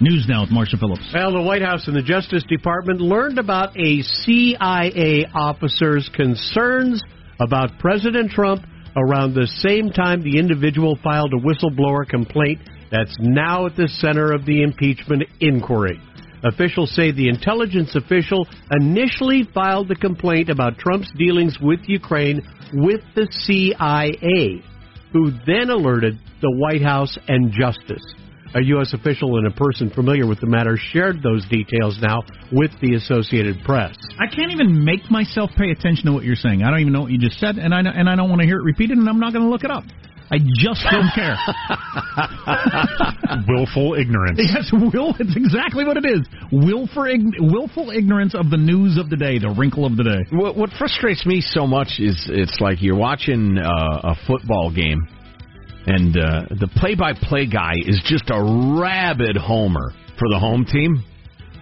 News 0.05 0.27
now 0.29 0.43
with 0.43 0.51
Marshall 0.51 0.79
Phillips. 0.79 1.11
Well, 1.14 1.33
the 1.33 1.40
White 1.40 1.62
House 1.62 1.88
and 1.88 1.97
the 1.97 2.03
Justice 2.03 2.45
Department 2.47 3.01
learned 3.01 3.38
about 3.38 3.75
a 3.75 4.03
CIA 4.03 5.25
officer's 5.35 6.11
concerns 6.12 7.03
about 7.40 7.79
President 7.79 8.31
Trump 8.31 8.67
around 8.99 9.33
the 9.33 9.47
same 9.47 9.88
time 9.88 10.21
the 10.21 10.38
individual 10.38 10.99
filed 11.03 11.33
a 11.33 11.38
whistleblower 11.38 12.07
complaint 12.07 12.61
that's 12.90 13.17
now 13.19 13.64
at 13.64 13.77
the 13.77 13.88
center 13.88 14.31
of 14.31 14.45
the 14.45 14.62
impeachment 14.62 15.23
inquiry. 15.40 15.99
Officials 16.45 16.95
say 16.95 17.11
the 17.11 17.31
intelligence 17.31 17.97
official 17.97 18.47
initially 18.73 19.49
filed 19.55 19.88
the 19.88 19.97
complaint 19.97 20.51
about 20.51 20.77
Trump's 20.77 21.11
dealings 21.17 21.57
with 21.62 21.81
Ukraine 21.87 22.43
with 22.75 23.01
the 23.14 23.27
CIA, 23.31 24.62
who 25.14 25.31
then 25.47 25.71
alerted 25.71 26.19
the 26.43 26.51
White 26.51 26.83
House 26.83 27.17
and 27.27 27.51
Justice. 27.51 28.05
A 28.55 28.62
U.S. 28.62 28.95
official 28.95 29.37
and 29.37 29.47
a 29.47 29.51
person 29.51 29.90
familiar 29.90 30.27
with 30.27 30.40
the 30.40 30.47
matter 30.47 30.77
shared 30.77 31.23
those 31.23 31.45
details 31.49 31.99
now 32.01 32.23
with 32.53 32.71
the 32.81 32.95
Associated 32.95 33.57
Press. 33.64 33.97
I 34.19 34.27
can't 34.33 34.53
even 34.53 34.85
make 34.85 35.11
myself 35.11 35.51
pay 35.57 35.71
attention 35.71 36.07
to 36.07 36.12
what 36.12 36.25
you're 36.25 36.37
saying. 36.37 36.62
I 36.62 36.71
don't 36.71 36.81
even 36.81 36.93
know 36.93 37.03
what 37.03 37.11
you 37.11 37.19
just 37.19 37.38
said, 37.38 37.57
and 37.57 37.75
I 37.75 37.81
and 37.81 38.09
I 38.09 38.17
don't 38.17 38.29
want 38.29 38.40
to 38.43 38.47
hear 38.47 38.59
it 38.59 38.64
repeated, 38.64 38.99
and 38.99 39.09
I'm 39.09 39.19
not 39.19 39.33
going 39.33 39.45
to 39.45 39.51
look 39.51 39.64
it 39.64 39.71
up. 39.71 39.85
I 40.31 40.38
just 40.38 40.83
don't 40.90 41.11
care. 41.14 41.37
Willful 43.49 43.95
ignorance. 43.95 44.38
yes, 44.40 44.71
will. 44.73 45.14
It's 45.19 45.37
exactly 45.37 45.85
what 45.85 45.97
it 45.97 46.07
is. 46.07 46.21
Willful, 46.51 47.05
ig- 47.05 47.35
willful 47.38 47.90
ignorance 47.90 48.35
of 48.35 48.51
the 48.51 48.57
news 48.57 48.97
of 48.99 49.11
the 49.11 49.17
day, 49.17 49.38
the 49.38 49.55
wrinkle 49.57 49.85
of 49.85 49.97
the 49.97 50.05
day. 50.05 50.25
What, 50.33 50.57
what 50.57 50.71
frustrates 50.79 51.27
me 51.27 51.40
so 51.40 51.67
much 51.67 51.99
is 51.99 52.27
it's 52.31 52.59
like 52.61 52.81
you're 52.81 52.97
watching 52.97 53.59
uh, 53.59 54.01
a 54.03 54.14
football 54.27 54.73
game, 54.75 55.07
and 55.87 56.16
uh, 56.16 56.42
the 56.51 56.68
play-by-play 56.77 57.47
guy 57.47 57.75
is 57.85 58.01
just 58.07 58.25
a 58.31 58.40
rabid 58.81 59.37
homer 59.37 59.92
for 60.18 60.29
the 60.29 60.38
home 60.38 60.64
team, 60.64 61.03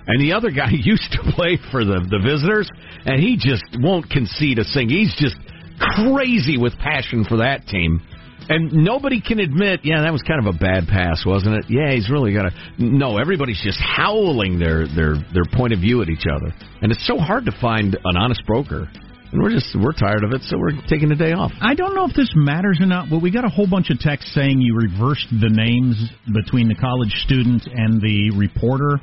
and 0.07 0.21
the 0.21 0.33
other 0.33 0.51
guy 0.51 0.71
used 0.73 1.11
to 1.13 1.33
play 1.33 1.59
for 1.71 1.85
the 1.85 2.01
the 2.09 2.19
visitors, 2.19 2.69
and 3.05 3.21
he 3.21 3.37
just 3.37 3.65
won't 3.79 4.09
concede 4.11 4.59
a 4.59 4.65
thing. 4.65 4.89
He's 4.89 5.15
just 5.19 5.37
crazy 5.79 6.59
with 6.59 6.77
passion 6.79 7.25
for 7.25 7.39
that 7.39 7.67
team. 7.67 8.01
And 8.49 8.73
nobody 8.73 9.21
can 9.21 9.39
admit, 9.39 9.81
yeah, 9.85 10.03
that 10.03 10.13
was 10.13 10.23
kind 10.23 10.45
of 10.45 10.53
a 10.53 10.59
bad 10.59 10.89
pass, 10.89 11.25
wasn't 11.25 11.55
it? 11.55 11.65
Yeah, 11.69 11.95
he's 11.95 12.11
really 12.11 12.35
got 12.35 12.43
to. 12.43 12.51
No, 12.77 13.19
everybody's 13.19 13.63
just 13.63 13.79
howling 13.81 14.59
their 14.59 14.87
their 14.89 15.15
their 15.33 15.47
point 15.53 15.73
of 15.73 15.79
view 15.79 16.03
at 16.03 16.09
each 16.09 16.27
other, 16.27 16.53
and 16.83 16.91
it's 16.91 17.07
so 17.07 17.19
hard 17.19 17.45
to 17.47 17.53
find 17.61 17.97
an 18.05 18.17
honest 18.17 18.45
broker. 18.47 18.91
And 19.33 19.43
we're 19.43 19.51
just 19.51 19.75
we're 19.75 19.93
tired 19.97 20.25
of 20.25 20.33
it, 20.33 20.43
so 20.43 20.59
we're 20.59 20.77
taking 20.89 21.11
a 21.11 21.17
day 21.17 21.33
off. 21.33 21.53
I 21.61 21.75
don't 21.75 21.95
know 21.95 22.07
if 22.07 22.15
this 22.15 22.31
matters 22.37 22.79
or 22.81 22.87
not, 22.87 23.09
but 23.09 23.23
we 23.23 23.31
got 23.31 23.45
a 23.47 23.49
whole 23.49 23.67
bunch 23.67 23.89
of 23.91 23.99
texts 23.99 24.35
saying 24.35 24.61
you 24.61 24.77
reversed 24.77 25.27
the 25.31 25.49
names 25.49 25.97
between 26.33 26.69
the 26.69 26.75
college 26.75 27.13
student 27.25 27.67
and 27.67 28.01
the 28.01 28.31
reporter. 28.37 29.01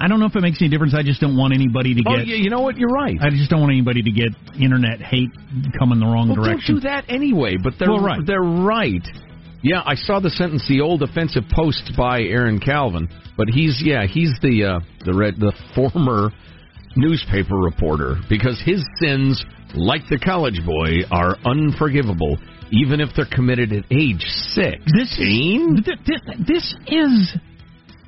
I 0.00 0.08
don't 0.08 0.18
know 0.18 0.26
if 0.26 0.34
it 0.34 0.40
makes 0.40 0.58
any 0.60 0.68
difference. 0.68 0.94
I 0.96 1.04
just 1.04 1.20
don't 1.20 1.36
want 1.36 1.54
anybody 1.54 1.94
to 1.94 2.02
Oh, 2.08 2.16
get. 2.16 2.26
yeah, 2.26 2.34
you 2.34 2.50
know 2.50 2.60
what? 2.62 2.76
You're 2.76 2.90
right. 2.90 3.16
I 3.20 3.30
just 3.30 3.50
don't 3.50 3.60
want 3.60 3.70
anybody 3.70 4.02
to 4.02 4.10
get 4.10 4.30
internet 4.60 5.00
hate 5.00 5.30
coming 5.78 6.00
the 6.00 6.06
wrong 6.06 6.26
well, 6.34 6.42
direction. 6.42 6.74
don't 6.74 6.82
do 6.82 6.88
that 6.88 7.04
anyway. 7.08 7.56
But 7.62 7.74
they're 7.78 7.88
Well, 7.88 8.02
right. 8.02 8.18
they're 8.26 8.42
right. 8.42 9.06
Yeah, 9.62 9.80
I 9.86 9.94
saw 9.94 10.18
the 10.18 10.30
sentence, 10.30 10.66
the 10.66 10.80
old 10.80 11.04
offensive 11.04 11.44
post 11.54 11.92
by 11.96 12.22
Aaron 12.22 12.58
Calvin, 12.58 13.08
but 13.36 13.46
he's 13.48 13.80
yeah, 13.80 14.06
he's 14.08 14.32
the 14.42 14.64
uh, 14.64 14.80
the 15.04 15.14
red 15.14 15.36
the 15.38 15.52
former 15.76 16.32
newspaper 16.96 17.56
reporter 17.56 18.16
because 18.28 18.60
his 18.64 18.84
sins, 19.00 19.44
like 19.74 20.02
the 20.10 20.18
college 20.18 20.60
boy, 20.64 21.02
are 21.10 21.36
unforgivable, 21.44 22.38
even 22.70 23.00
if 23.00 23.10
they're 23.16 23.26
committed 23.30 23.72
at 23.72 23.84
age 23.90 24.20
This 24.20 24.54
sixteen. 24.54 25.82
th- 25.84 25.98
th- 26.04 26.46
this 26.46 26.74
is 26.86 27.36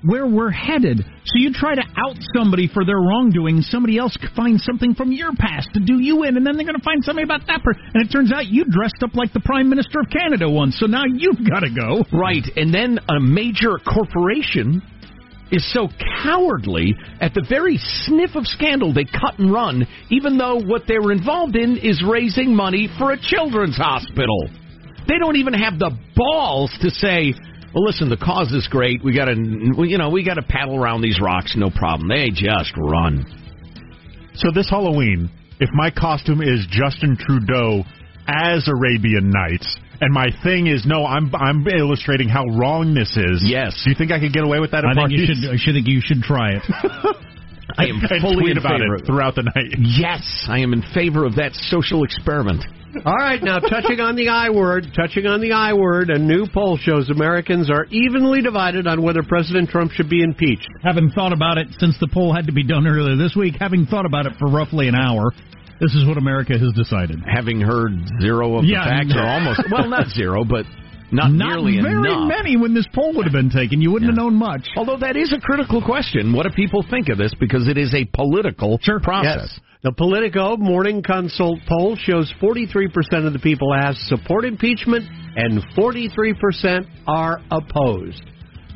where 0.05 0.27
we're 0.27 0.51
headed. 0.51 0.99
So 1.25 1.39
you 1.39 1.51
try 1.55 1.75
to 1.75 1.81
out 1.97 2.17
somebody 2.37 2.69
for 2.69 2.85
their 2.85 2.99
wrongdoing, 2.99 3.63
somebody 3.63 3.97
else 3.97 4.17
finds 4.37 4.63
something 4.63 4.95
from 4.95 5.13
your 5.13 5.33
past 5.35 5.71
to 5.73 5.81
do 5.81 5.99
you 5.99 6.25
in, 6.25 6.37
and 6.37 6.47
then 6.47 6.57
they're 6.57 6.67
going 6.67 6.77
to 6.77 6.85
find 6.85 7.03
something 7.03 7.25
about 7.25 7.47
that 7.47 7.63
person. 7.65 7.81
And 7.95 8.05
it 8.05 8.13
turns 8.13 8.31
out 8.31 8.47
you 8.47 8.67
dressed 8.67 9.03
up 9.03 9.15
like 9.15 9.33
the 9.33 9.41
Prime 9.41 9.71
Minister 9.71 10.01
of 10.01 10.11
Canada 10.11 10.49
once, 10.49 10.79
so 10.79 10.85
now 10.85 11.05
you've 11.09 11.41
got 11.49 11.61
to 11.61 11.71
go. 11.73 12.05
Right, 12.13 12.45
and 12.55 12.73
then 12.73 12.99
a 13.09 13.19
major 13.19 13.79
corporation 13.81 14.83
is 15.51 15.73
so 15.73 15.89
cowardly 16.23 16.95
at 17.21 17.35
the 17.35 17.45
very 17.49 17.77
sniff 17.77 18.35
of 18.35 18.47
scandal 18.47 18.93
they 18.93 19.05
cut 19.05 19.39
and 19.39 19.53
run, 19.53 19.87
even 20.11 20.39
though 20.39 20.61
what 20.61 20.83
they 20.89 20.99
were 20.99 21.13
involved 21.13 21.57
in 21.57 21.77
is 21.77 22.03
raising 22.07 22.55
money 22.55 22.89
for 22.99 23.13
a 23.13 23.21
children's 23.21 23.77
hospital. 23.77 24.49
They 25.07 25.19
don't 25.19 25.37
even 25.37 25.53
have 25.55 25.79
the 25.79 25.91
balls 26.17 26.77
to 26.81 26.91
say, 26.91 27.35
"Well, 27.75 27.85
listen, 27.85 28.09
the 28.09 28.17
cause 28.17 28.53
is 28.53 28.67
great. 28.69 29.05
We 29.05 29.13
got 29.13 29.27
to, 29.27 29.35
you 29.37 29.99
know, 29.99 30.09
we 30.11 30.23
got 30.23 30.35
to 30.35 30.43
paddle 30.43 30.77
around 30.77 31.03
these 31.03 31.21
rocks, 31.21 31.55
no 31.57 31.71
problem." 31.71 32.09
They 32.09 32.31
just 32.31 32.73
run. 32.77 33.27
So 34.35 34.51
this 34.51 34.69
Halloween, 34.71 35.29
if 35.61 35.71
my 35.75 35.91
costume 35.91 36.41
is 36.41 36.67
Justin 36.71 37.17
Trudeau 37.17 37.85
as 38.27 38.67
Arabian 38.67 39.31
Nights, 39.31 39.77
and 40.05 40.13
my 40.13 40.29
thing 40.45 40.67
is 40.67 40.85
no, 40.85 41.07
I'm 41.07 41.35
I'm 41.35 41.67
illustrating 41.67 42.29
how 42.29 42.45
wrong 42.45 42.93
this 42.95 43.17
is. 43.17 43.41
Yes. 43.45 43.73
Do 43.85 43.91
you 43.91 43.97
think 43.97 44.13
I 44.13 44.21
could 44.21 44.33
get 44.33 44.45
away 44.45 44.61
with 44.61 44.73
that? 44.73 44.85
I 44.85 44.93
think 44.93 45.11
you 45.17 45.25
should. 45.25 45.41
I 45.51 45.57
should 45.57 45.75
think 45.75 45.89
you 45.89 46.01
should 46.05 46.23
try 46.23 46.53
it. 46.53 46.63
I 47.77 47.87
am 47.87 47.99
and 48.05 48.21
fully 48.21 48.45
tweet 48.45 48.51
in 48.53 48.59
about 48.59 48.79
favor. 48.79 48.97
it 48.97 49.07
throughout 49.07 49.35
the 49.35 49.43
night. 49.43 49.75
Yes, 49.81 50.23
I 50.49 50.61
am 50.61 50.73
in 50.73 50.83
favor 50.95 51.25
of 51.25 51.37
that 51.37 51.55
social 51.55 52.05
experiment. 52.05 52.63
All 53.05 53.17
right, 53.17 53.43
now 53.43 53.59
touching 53.59 53.99
on 53.99 54.15
the 54.15 54.29
I 54.29 54.51
word, 54.51 54.87
touching 54.95 55.27
on 55.27 55.41
the 55.41 55.51
I 55.51 55.73
word, 55.73 56.11
a 56.11 56.19
new 56.19 56.47
poll 56.47 56.77
shows 56.77 57.11
Americans 57.11 57.69
are 57.69 57.87
evenly 57.87 58.41
divided 58.43 58.87
on 58.87 59.03
whether 59.03 59.23
President 59.27 59.69
Trump 59.71 59.91
should 59.91 60.09
be 60.09 60.23
impeached. 60.23 60.69
having 60.85 61.11
thought 61.11 61.33
about 61.33 61.59
it 61.59 61.67
since 61.81 61.97
the 61.99 62.07
poll 62.07 62.33
had 62.33 62.47
to 62.47 62.53
be 62.53 62.63
done 62.63 62.87
earlier 62.87 63.17
this 63.17 63.35
week, 63.35 63.55
having 63.59 63.87
thought 63.87 64.07
about 64.07 64.27
it 64.27 64.35
for 64.39 64.47
roughly 64.49 64.87
an 64.87 64.95
hour, 64.95 65.33
this 65.81 65.95
is 65.95 66.07
what 66.07 66.17
America 66.19 66.57
has 66.59 66.73
decided. 66.75 67.21
Having 67.27 67.61
heard 67.61 67.93
zero 68.21 68.57
of 68.59 68.65
Yeah. 68.65 68.85
the 68.85 68.91
facts, 68.91 69.15
or 69.17 69.27
almost 69.27 69.61
well, 69.71 69.89
not 69.89 70.09
zero, 70.09 70.45
but 70.45 70.65
not, 71.13 71.31
Not 71.31 71.49
nearly 71.49 71.81
very 71.81 71.95
enough. 71.95 72.29
many 72.29 72.57
when 72.57 72.75
this 72.75 72.87
poll 72.95 73.15
would 73.15 73.25
have 73.27 73.33
been 73.33 73.51
taken. 73.51 73.81
You 73.81 73.93
wouldn't 73.93 74.11
have 74.11 74.17
known 74.17 74.35
much. 74.35 74.67
Although 74.77 74.97
that 74.99 75.17
is 75.17 75.33
a 75.33 75.39
critical 75.41 75.81
question. 75.83 76.33
What 76.33 76.45
do 76.45 76.51
people 76.55 76.85
think 76.91 77.09
of 77.09 77.19
this? 77.19 77.33
Because 77.39 77.69
it 77.69 77.79
is 77.79 77.95
a 77.95 78.05
political 78.05 78.79
process. 79.03 79.51
Yes. 79.53 79.61
The 79.85 79.93
Politico 79.93 80.57
Morning 80.57 81.03
Consult 81.03 81.59
poll 81.69 81.95
shows 81.97 82.33
43% 82.43 83.27
of 83.27 83.33
the 83.35 83.39
people 83.39 83.75
asked 83.75 84.01
support 84.09 84.45
impeachment 84.47 85.05
and 85.37 85.61
43% 85.77 86.87
are 87.07 87.41
opposed. 87.51 88.23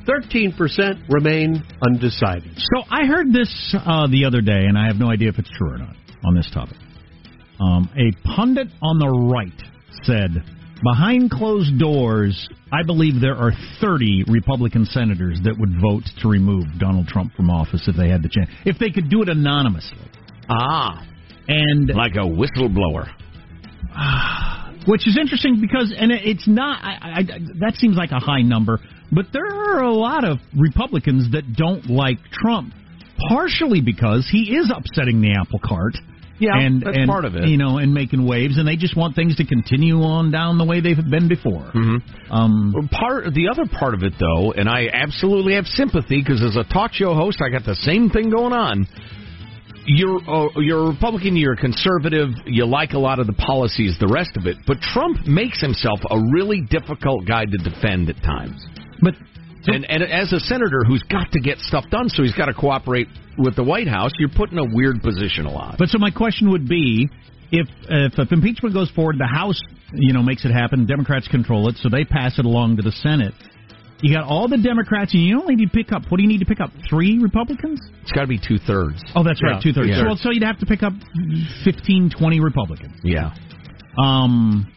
13% 0.07 1.09
remain 1.09 1.63
undecided. 1.87 2.53
So 2.57 2.83
I 2.91 3.07
heard 3.07 3.33
this 3.33 3.75
uh, 3.75 4.07
the 4.09 4.25
other 4.27 4.41
day, 4.41 4.65
and 4.67 4.77
I 4.79 4.87
have 4.87 4.97
no 4.97 5.11
idea 5.11 5.29
if 5.29 5.39
it's 5.39 5.51
true 5.57 5.73
or 5.75 5.79
not 5.79 5.95
on 6.25 6.35
this 6.35 6.49
topic. 6.53 6.77
Um, 7.61 7.91
a 7.97 8.13
pundit 8.37 8.69
on 8.83 8.99
the 8.99 9.09
right 9.09 9.53
said, 10.05 10.31
behind 10.83 11.31
closed 11.31 11.79
doors, 11.79 12.49
I 12.73 12.83
believe 12.85 13.21
there 13.21 13.37
are 13.37 13.53
30 13.81 14.25
Republican 14.29 14.85
senators 14.85 15.41
that 15.45 15.57
would 15.59 15.81
vote 15.81 16.05
to 16.23 16.29
remove 16.29 16.65
Donald 16.79 17.09
Trump 17.09 17.35
from 17.35 17.51
office 17.51 17.89
if 17.89 17.97
they 17.97 18.09
had 18.09 18.23
the 18.23 18.29
chance. 18.29 18.51
If 18.65 18.79
they 18.79 18.91
could 18.91 19.11
do 19.11 19.23
it 19.23 19.29
anonymously. 19.29 19.99
Ah, 20.49 21.05
And 21.49 21.89
like 21.95 22.15
a 22.15 22.27
whistleblower. 22.27 23.09
which 24.87 25.07
is 25.07 25.19
interesting 25.21 25.61
because, 25.61 25.95
and 25.97 26.11
it's 26.13 26.47
not. 26.47 26.83
I, 26.83 27.19
I, 27.19 27.23
that 27.61 27.75
seems 27.77 27.97
like 27.97 28.11
a 28.11 28.19
high 28.19 28.43
number, 28.43 28.81
but 29.13 29.27
there 29.33 29.47
are 29.47 29.83
a 29.83 29.93
lot 29.93 30.25
of 30.25 30.39
Republicans 30.57 31.33
that 31.33 31.55
don't 31.55 31.91
like 31.91 32.19
Trump, 32.33 32.73
partially 33.29 33.81
because 33.81 34.29
he 34.31 34.57
is 34.57 34.73
upsetting 34.75 35.21
the 35.21 35.37
apple 35.39 35.61
cart. 35.63 35.95
Yeah, 36.39 36.57
and, 36.57 36.83
that's 36.83 36.97
and, 36.97 37.09
part 37.09 37.25
of 37.25 37.35
it. 37.35 37.49
You 37.49 37.57
know, 37.57 37.79
and 37.79 37.93
making 37.93 38.27
waves, 38.27 38.59
and 38.59 38.67
they 38.67 38.77
just 38.77 38.97
want 38.97 39.17
things 39.17 39.37
to 39.37 39.47
continue 39.47 40.03
on 40.03 40.31
down 40.31 40.59
the 40.59 40.65
way 40.65 40.81
they've 40.81 40.97
been 40.97 41.29
before. 41.29 41.71
Mm-hmm. 41.75 42.33
Um, 42.33 42.89
Part 42.91 43.35
the 43.35 43.49
other 43.49 43.65
part 43.67 43.95
of 43.95 44.03
it, 44.03 44.13
though, 44.21 44.53
and 44.53 44.69
I 44.69 44.89
absolutely 44.93 45.55
have 45.55 45.67
sympathy 45.67 46.23
because 46.23 46.43
as 46.43 46.57
a 46.57 46.65
talk 46.73 46.93
show 46.93 47.15
host, 47.15 47.39
I 47.43 47.51
got 47.51 47.65
the 47.65 47.75
same 47.75 48.11
thing 48.11 48.31
going 48.31 48.53
on. 48.53 48.87
You're 49.87 50.21
uh, 50.29 50.49
you're 50.57 50.85
a 50.85 50.91
Republican, 50.91 51.35
you're 51.37 51.55
a 51.55 51.57
conservative, 51.57 52.29
you 52.45 52.67
like 52.67 52.93
a 52.93 52.99
lot 52.99 53.19
of 53.19 53.27
the 53.27 53.33
policies, 53.33 53.97
the 53.99 54.09
rest 54.09 54.37
of 54.37 54.47
it, 54.47 54.59
but 54.67 54.81
Trump 54.81 55.27
makes 55.27 55.61
himself 55.61 56.01
a 56.11 56.19
really 56.33 56.61
difficult 56.61 57.27
guy 57.27 57.45
to 57.47 57.57
defend 57.57 58.11
at 58.11 58.23
times. 58.23 58.65
but 59.01 59.15
And, 59.75 59.85
and 59.89 60.03
as 60.03 60.33
a 60.33 60.41
senator 60.41 60.83
who's 60.87 61.03
got 61.03 61.31
to 61.33 61.41
get 61.41 61.59
stuff 61.59 61.85
done, 61.91 62.09
so 62.09 62.23
he's 62.23 62.35
got 62.35 62.47
to 62.47 62.55
cooperate 62.55 63.09
with 63.37 63.57
the 63.57 63.65
White 63.65 63.89
House, 63.89 64.13
you're 64.19 64.29
put 64.29 64.51
in 64.51 64.59
a 64.59 64.65
weird 64.65 65.03
position 65.03 65.47
a 65.47 65.51
lot. 65.51 65.77
But 65.79 65.89
so 65.89 65.99
my 65.99 66.11
question 66.11 66.51
would 66.51 66.69
be, 66.69 67.09
if 67.51 67.67
if, 67.89 68.19
if 68.19 68.33
impeachment 68.33 68.75
goes 68.75 68.91
forward, 68.91 69.17
the 69.19 69.27
House, 69.27 69.61
you 69.93 70.13
know, 70.13 70.23
makes 70.23 70.45
it 70.45 70.51
happen. 70.51 70.87
Democrats 70.87 71.29
control 71.29 71.69
it, 71.69 71.77
so 71.79 71.89
they 71.89 72.05
pass 72.05 72.39
it 72.39 72.45
along 72.45 72.77
to 72.77 72.83
the 72.83 72.93
Senate. 72.93 73.35
You 74.01 74.15
got 74.15 74.25
all 74.25 74.47
the 74.47 74.59
Democrats, 74.59 75.13
and 75.13 75.23
you 75.23 75.41
only 75.41 75.57
need 75.57 75.73
to 75.73 75.77
pick 75.77 75.93
up. 75.93 76.03
What 76.09 76.19
do 76.19 76.23
you 76.23 76.29
need 76.29 76.39
to 76.39 76.47
pick 76.47 76.61
up? 76.61 76.71
Three 76.89 77.19
Republicans? 77.19 77.81
It's 78.03 78.13
got 78.13 78.23
to 78.23 78.27
be 78.29 78.39
two 78.39 78.59
thirds. 78.59 79.03
Oh, 79.17 79.25
that's 79.25 79.43
right, 79.43 79.61
two 79.61 79.73
thirds. 79.73 79.91
Yeah. 79.91 80.05
Well, 80.05 80.17
so 80.17 80.31
you'd 80.31 80.45
have 80.45 80.61
to 80.61 80.67
pick 80.67 80.85
up 80.85 80.93
15, 81.65 82.11
20 82.17 82.41
Republicans. 82.41 82.95
Yeah. 83.03 83.35
Um, 84.01 84.73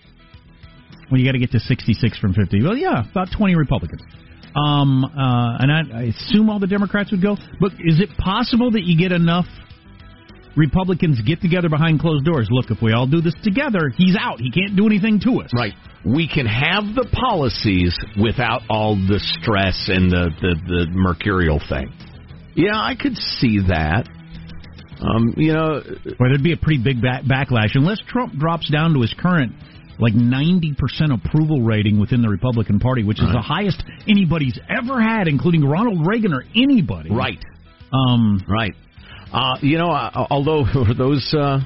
well, 1.11 1.19
you 1.19 1.25
got 1.27 1.33
to 1.33 1.39
get 1.39 1.51
to 1.51 1.59
sixty-six 1.59 2.17
from 2.17 2.33
fifty. 2.33 2.63
Well, 2.63 2.75
yeah, 2.75 3.03
about 3.11 3.27
twenty 3.35 3.55
Republicans. 3.55 4.01
Um, 4.55 5.05
uh, 5.05 5.57
and 5.59 5.71
I, 5.71 5.81
I 5.93 6.01
assume 6.03 6.49
all 6.49 6.59
the 6.59 6.67
Democrats 6.67 7.11
would 7.11 7.21
go. 7.21 7.37
But 7.59 7.71
is 7.79 7.99
it 7.99 8.09
possible 8.17 8.71
that 8.71 8.83
you 8.83 8.97
get 8.97 9.11
enough 9.11 9.45
Republicans 10.55 11.21
get 11.25 11.41
together 11.41 11.69
behind 11.69 11.99
closed 11.99 12.25
doors? 12.25 12.49
Look, 12.51 12.69
if 12.69 12.81
we 12.81 12.91
all 12.93 13.07
do 13.07 13.21
this 13.21 13.35
together, 13.43 13.91
he's 13.95 14.15
out. 14.19 14.39
He 14.39 14.51
can't 14.51 14.75
do 14.75 14.85
anything 14.85 15.19
to 15.21 15.41
us. 15.41 15.49
Right. 15.55 15.73
We 16.05 16.27
can 16.27 16.45
have 16.45 16.83
the 16.95 17.07
policies 17.13 17.95
without 18.21 18.61
all 18.69 18.95
the 18.95 19.19
stress 19.41 19.87
and 19.87 20.11
the, 20.11 20.29
the, 20.41 20.55
the 20.67 20.85
mercurial 20.91 21.61
thing. 21.69 21.93
Yeah, 22.55 22.75
I 22.75 22.95
could 22.99 23.15
see 23.15 23.59
that. 23.69 24.09
Um, 24.99 25.33
you 25.37 25.53
know, 25.53 25.81
Well, 26.19 26.29
there'd 26.29 26.43
be 26.43 26.53
a 26.53 26.57
pretty 26.57 26.83
big 26.83 27.01
back- 27.01 27.23
backlash 27.23 27.71
unless 27.75 27.99
Trump 28.07 28.33
drops 28.37 28.69
down 28.69 28.93
to 28.93 29.01
his 29.01 29.13
current 29.17 29.53
like 29.99 30.13
90% 30.13 30.75
approval 31.13 31.61
rating 31.61 31.99
within 31.99 32.21
the 32.21 32.29
Republican 32.29 32.79
Party, 32.79 33.03
which 33.03 33.19
is 33.19 33.27
the 33.31 33.41
highest 33.41 33.83
anybody's 34.07 34.57
ever 34.69 34.99
had, 35.01 35.27
including 35.27 35.63
Ronald 35.63 36.05
Reagan 36.07 36.33
or 36.33 36.43
anybody. 36.55 37.09
right, 37.11 37.37
Um, 37.93 38.41
right. 38.47 38.73
Uh, 39.33 39.57
you 39.61 39.77
know, 39.77 39.89
uh, 39.91 40.27
although 40.29 40.65
those 40.97 41.33
uh, 41.33 41.59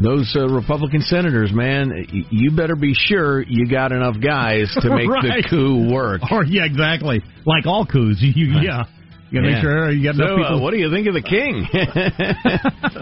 those 0.00 0.32
uh, 0.38 0.46
Republican 0.48 1.00
senators, 1.00 1.50
man, 1.52 1.90
y- 1.90 2.22
you 2.30 2.50
better 2.52 2.76
be 2.76 2.94
sure 2.94 3.42
you 3.42 3.68
got 3.68 3.90
enough 3.92 4.16
guys 4.22 4.72
to 4.80 4.88
make 4.94 5.08
Right. 5.08 5.42
the 5.42 5.46
coup 5.48 5.92
work. 5.92 6.20
Or 6.30 6.44
yeah, 6.44 6.64
exactly. 6.66 7.22
Like 7.44 7.66
all 7.66 7.84
coups, 7.86 8.18
you, 8.20 8.32
you 8.46 8.60
yeah, 8.60 8.84
you 9.30 9.40
gotta 9.40 9.48
Yeah. 9.48 9.54
make 9.54 9.62
sure 9.62 9.90
you 9.90 10.04
got 10.04 10.14
enough 10.14 10.48
So, 10.48 10.54
uh, 10.54 10.58
what 10.60 10.70
do 10.72 10.78
you 10.78 10.90
think 10.90 11.06
of 11.06 11.14
the 11.14 11.22
king? 11.22 11.66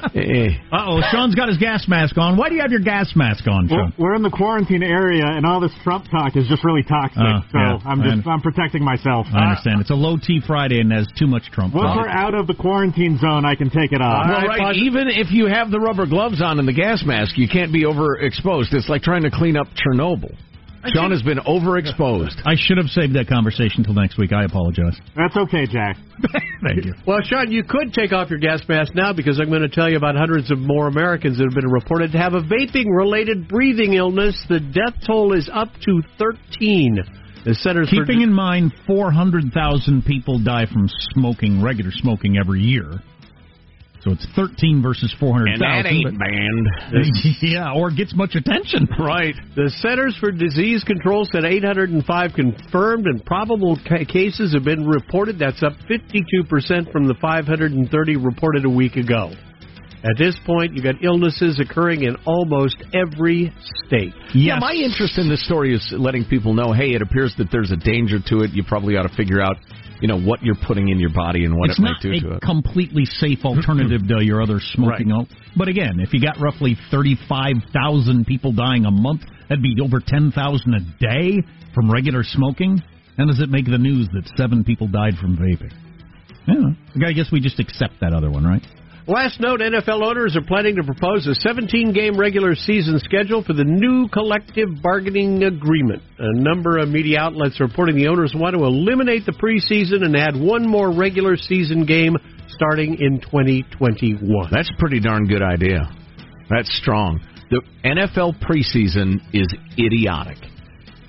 Uh 0.73 0.85
oh, 0.89 1.01
Sean's 1.13 1.35
got 1.35 1.49
his 1.49 1.59
gas 1.59 1.87
mask 1.89 2.17
on. 2.19 2.37
Why 2.37 2.49
do 2.49 2.55
you 2.57 2.63
have 2.63 2.71
your 2.71 2.81
gas 2.81 3.13
mask 3.15 3.47
on, 3.47 3.69
We're, 3.69 3.77
Sean? 3.79 3.93
we're 3.99 4.15
in 4.15 4.23
the 4.23 4.31
quarantine 4.31 4.83
area, 4.83 5.25
and 5.27 5.45
all 5.47 5.61
this 5.61 5.73
Trump 5.85 6.07
talk 6.11 6.37
is 6.37 6.49
just 6.49 6.65
really 6.65 6.83
toxic. 6.83 7.21
Oh, 7.23 7.41
so 7.53 7.59
yeah, 7.59 7.79
I'm 7.85 8.03
just 8.03 8.27
I'm 8.27 8.41
protecting 8.41 8.83
myself. 8.85 9.27
I 9.33 9.45
understand. 9.51 9.81
It's 9.81 9.91
a 9.91 9.95
low 9.95 10.17
T 10.17 10.41
Friday 10.47 10.81
and 10.81 10.91
there's 10.91 11.09
too 11.19 11.27
much 11.27 11.45
Trump. 11.53 11.75
Once 11.75 11.87
talk. 11.87 11.97
we're 11.97 12.09
out 12.09 12.35
of 12.35 12.47
the 12.47 12.55
quarantine 12.55 13.19
zone, 13.19 13.45
I 13.45 13.55
can 13.55 13.71
take 13.71 13.93
it 13.93 14.01
off. 14.01 14.27
Well, 14.29 14.47
right. 14.47 14.77
Even 14.77 15.09
if 15.09 15.31
you 15.31 15.47
have 15.47 15.71
the 15.71 15.81
rubber 15.81 16.07
gloves 16.07 16.41
on 16.43 16.59
and 16.59 16.67
the 16.67 16.73
gas 16.73 17.05
mask, 17.05 17.37
you 17.39 17.49
can't 17.49 17.73
be 17.73 17.85
overexposed. 17.85 18.73
It's 18.73 18.89
like 18.89 19.03
trying 19.03 19.23
to 19.23 19.31
clean 19.31 19.57
up 19.57 19.67
Chernobyl. 19.77 20.35
Sean 20.93 21.11
has 21.11 21.23
been 21.23 21.39
overexposed. 21.39 22.41
I 22.45 22.55
should 22.57 22.79
have 22.79 22.87
saved 22.89 23.15
that 23.15 23.29
conversation 23.29 23.85
till 23.85 23.95
next 23.95 24.19
week. 24.19 24.33
I 24.33 24.45
apologize. 24.45 24.99
That's 25.17 25.37
okay, 25.37 25.67
Jack. 25.67 25.97
Thank 26.63 26.85
you. 26.85 26.95
Well, 27.07 27.21
Sean, 27.23 27.51
you 27.51 27.63
could 27.65 27.93
take 27.93 28.13
off 28.13 28.31
your 28.31 28.39
gas 28.39 28.63
mask 28.69 28.95
now 28.95 29.13
because 29.13 29.41
I'm 29.41 29.49
going 29.49 29.63
to 29.63 29.69
tell 29.69 29.91
you 29.91 29.97
about 29.97 30.17
hundreds 30.17 30.51
of 30.51 30.59
more 30.59 30.89
Americans 30.89 31.39
that 31.39 31.45
have 31.45 31.55
been 31.55 31.71
reported 31.71 32.13
to 32.13 32.19
have 32.19 32.35
a 32.35 32.41
vaping 32.41 32.87
related 32.89 33.49
breathing 33.49 33.95
illness. 33.95 34.37
The 34.49 34.61
death 34.61 34.95
toll 35.07 35.33
is 35.33 35.51
up 35.53 35.69
to 35.85 36.03
13. 36.19 36.99
The 37.45 37.55
Centers 37.55 37.89
for 37.91 38.05
Keeping 38.05 38.23
in 38.23 38.33
mind, 38.33 38.73
400,000 38.89 40.05
people 40.05 40.43
die 40.43 40.67
from 40.67 40.89
smoking, 41.15 41.63
regular 41.63 41.93
smoking, 41.93 42.37
every 42.39 42.61
year. 42.61 43.01
So 44.07 44.13
it's 44.13 44.27
13 44.37 44.83
versus 44.83 45.13
400,000. 45.19 45.59
And 45.59 45.61
that 45.61 45.91
ain't 45.91 46.17
banned. 46.17 47.43
yeah, 47.43 47.75
or 47.75 47.91
gets 47.91 48.15
much 48.15 48.37
attention. 48.37 48.87
Right. 49.01 49.35
The 49.57 49.69
Centers 49.83 50.17
for 50.21 50.31
Disease 50.31 50.85
Control 50.85 51.27
said 51.33 51.45
805 51.45 52.07
confirmed 52.33 53.07
and 53.07 53.25
probable 53.27 53.77
ca- 53.83 54.05
cases 54.05 54.55
have 54.55 54.63
been 54.63 54.87
reported. 54.87 55.41
That's 55.41 55.61
up 55.65 55.73
52% 55.91 56.93
from 56.93 57.09
the 57.09 57.17
530 57.21 58.17
reported 58.17 58.65
a 58.65 58.71
week 58.71 58.95
ago. 58.95 59.33
At 60.05 60.17
this 60.17 60.39
point, 60.47 60.75
you've 60.75 60.85
got 60.85 61.03
illnesses 61.03 61.59
occurring 61.59 62.05
in 62.05 62.15
almost 62.27 62.77
every 62.95 63.53
state. 63.87 64.15
Yeah, 64.33 64.61
my 64.61 64.73
interest 64.73 65.19
in 65.19 65.29
this 65.29 65.45
story 65.45 65.75
is 65.75 65.85
letting 65.91 66.27
people 66.27 66.55
know, 66.55 66.73
hey, 66.73 66.91
it 66.91 67.03
appears 67.03 67.35
that 67.39 67.49
there's 67.51 67.73
a 67.73 67.77
danger 67.77 68.19
to 68.29 68.43
it. 68.43 68.53
You 68.53 68.63
probably 68.63 68.97
ought 68.97 69.09
to 69.09 69.17
figure 69.17 69.41
out 69.41 69.57
you 70.01 70.09
know 70.09 70.19
what 70.21 70.43
you're 70.43 70.57
putting 70.67 70.89
in 70.89 70.99
your 70.99 71.11
body 71.13 71.45
and 71.45 71.57
what 71.57 71.71
it's 71.71 71.79
it 71.79 71.83
not 71.83 71.93
might 71.93 72.03
do 72.03 72.13
a 72.13 72.21
to 72.21 72.37
it. 72.37 72.43
completely 72.43 73.05
safe 73.05 73.45
alternative 73.45 74.03
to 74.09 74.25
your 74.25 74.43
other 74.43 74.61
smoking. 74.61 75.11
al- 75.11 75.29
But 75.57 75.69
again, 75.69 76.01
if 76.01 76.13
you 76.13 76.21
got 76.21 76.39
roughly 76.41 76.77
35,000 76.91 78.27
people 78.27 78.53
dying 78.53 78.85
a 78.85 78.91
month, 78.91 79.23
that'd 79.49 79.63
be 79.63 79.77
over 79.83 80.01
10,000 80.05 80.75
a 80.75 80.81
day 81.01 81.43
from 81.75 81.91
regular 81.91 82.23
smoking. 82.23 82.83
And 83.19 83.29
does 83.29 83.41
it 83.41 83.49
make 83.49 83.65
the 83.65 83.79
news 83.79 84.09
that 84.13 84.29
seven 84.37 84.63
people 84.65 84.89
died 84.89 85.15
from 85.21 85.37
vaping? 85.37 85.73
Yeah, 86.47 87.07
I 87.09 87.13
guess 87.13 87.33
we 87.33 87.41
just 87.41 87.59
accept 87.59 87.95
that 88.01 88.13
other 88.13 88.31
one, 88.31 88.45
right? 88.45 88.63
Last 89.09 89.39
note 89.39 89.61
NFL 89.61 90.03
owners 90.03 90.35
are 90.35 90.43
planning 90.43 90.75
to 90.77 90.83
propose 90.83 91.29
a 91.29 91.35
17 91.37 91.93
game 91.93 92.19
regular 92.19 92.57
season 92.57 92.99
schedule 92.99 93.45
for 93.45 93.53
the 93.53 93.63
new 93.63 94.09
collective 94.09 94.83
bargaining 94.83 95.45
agreement. 95.45 96.03
A 96.19 96.35
number 96.35 96.79
of 96.79 96.89
media 96.89 97.21
outlets 97.21 97.61
are 97.61 97.67
reporting 97.67 97.95
the 97.95 98.09
owners 98.09 98.35
want 98.35 98.57
to 98.57 98.65
eliminate 98.65 99.25
the 99.25 99.31
preseason 99.31 100.05
and 100.05 100.17
add 100.17 100.35
one 100.35 100.69
more 100.69 100.91
regular 100.91 101.37
season 101.37 101.87
game 101.87 102.17
starting 102.49 102.97
in 102.99 103.21
2021. 103.21 104.49
That's 104.51 104.71
a 104.75 104.81
pretty 104.81 104.99
darn 104.99 105.27
good 105.27 105.43
idea. 105.43 105.89
That's 106.51 106.77
strong. 106.77 107.21
The 107.51 107.63
NFL 107.85 108.43
preseason 108.43 109.21
is 109.33 109.47
idiotic. 109.79 110.39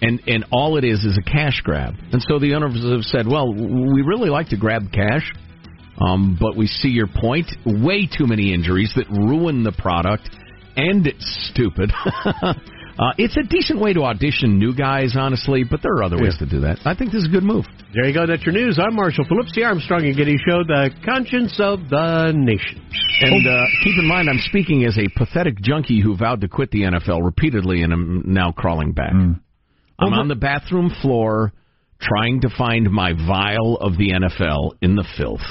And 0.04 0.22
and 0.28 0.46
all 0.52 0.78
it 0.78 0.84
is 0.84 1.04
is 1.04 1.18
a 1.18 1.24
cash 1.24 1.62
grab. 1.64 1.96
And 2.12 2.22
so 2.30 2.38
the 2.38 2.54
owners 2.54 2.76
have 2.76 3.06
said, 3.06 3.28
well, 3.28 3.52
we 3.52 4.04
really 4.04 4.30
like 4.30 4.50
to 4.50 4.58
grab 4.58 4.92
cash, 4.92 5.34
um, 6.00 6.38
but 6.40 6.56
we 6.56 6.68
see 6.68 6.90
your 6.90 7.08
point. 7.08 7.48
Way 7.66 8.08
too 8.08 8.28
many 8.28 8.54
injuries 8.54 8.94
that 8.96 9.10
ruin 9.10 9.64
the 9.64 9.72
product, 9.72 10.30
and 10.76 11.06
it's 11.08 11.50
stupid. 11.52 11.92
uh, 12.26 12.54
it's 13.18 13.36
a 13.38 13.44
decent 13.44 13.82
way 13.82 13.94
to 13.94 14.04
audition 14.04 14.60
new 14.60 14.76
guys, 14.76 15.16
honestly, 15.18 15.64
but 15.70 15.82
there 15.82 15.94
are 15.94 16.04
other 16.04 16.18
ways 16.18 16.38
to 16.40 16.46
do 16.46 16.62
that. 16.62 16.80
I 16.86 16.96
think 16.96 17.12
this 17.12 17.24
is 17.24 17.30
a 17.30 17.32
good 17.32 17.44
move. 17.44 17.66
There 17.94 18.06
you 18.06 18.14
go. 18.14 18.28
That's 18.28 18.46
your 18.46 18.54
news. 18.54 18.78
I'm 18.80 18.96
Marshall 18.96 19.26
Phillips, 19.28 19.54
the 19.56 19.64
Armstrong 19.64 20.06
and 20.06 20.16
Getty 20.16 20.38
Show, 20.48 20.64
the 20.64 20.92
conscience 21.04 21.60
of 21.60 21.90
the 21.90 22.32
nation. 22.36 22.86
And 23.22 23.48
uh, 23.48 23.66
keep 23.84 23.98
in 23.98 24.06
mind, 24.08 24.30
I'm 24.30 24.40
speaking 24.40 24.86
as 24.86 24.98
a 24.98 25.08
pathetic 25.18 25.60
junkie 25.62 26.02
who 26.02 26.16
vowed 26.16 26.42
to 26.42 26.48
quit 26.48 26.70
the 26.72 26.84
NFL 26.84 27.24
repeatedly 27.24 27.82
and 27.82 27.92
I'm 27.92 28.22
now 28.26 28.52
crawling 28.52 28.92
back. 28.92 29.14
I'm 30.00 30.14
on 30.14 30.28
the 30.28 30.36
bathroom 30.36 30.92
floor 31.02 31.54
trying 32.00 32.42
to 32.42 32.50
find 32.56 32.92
my 32.92 33.14
vial 33.14 33.78
of 33.78 33.98
the 33.98 34.12
NFL 34.12 34.74
in 34.82 34.96
the 34.96 35.06
filth. 35.18 35.42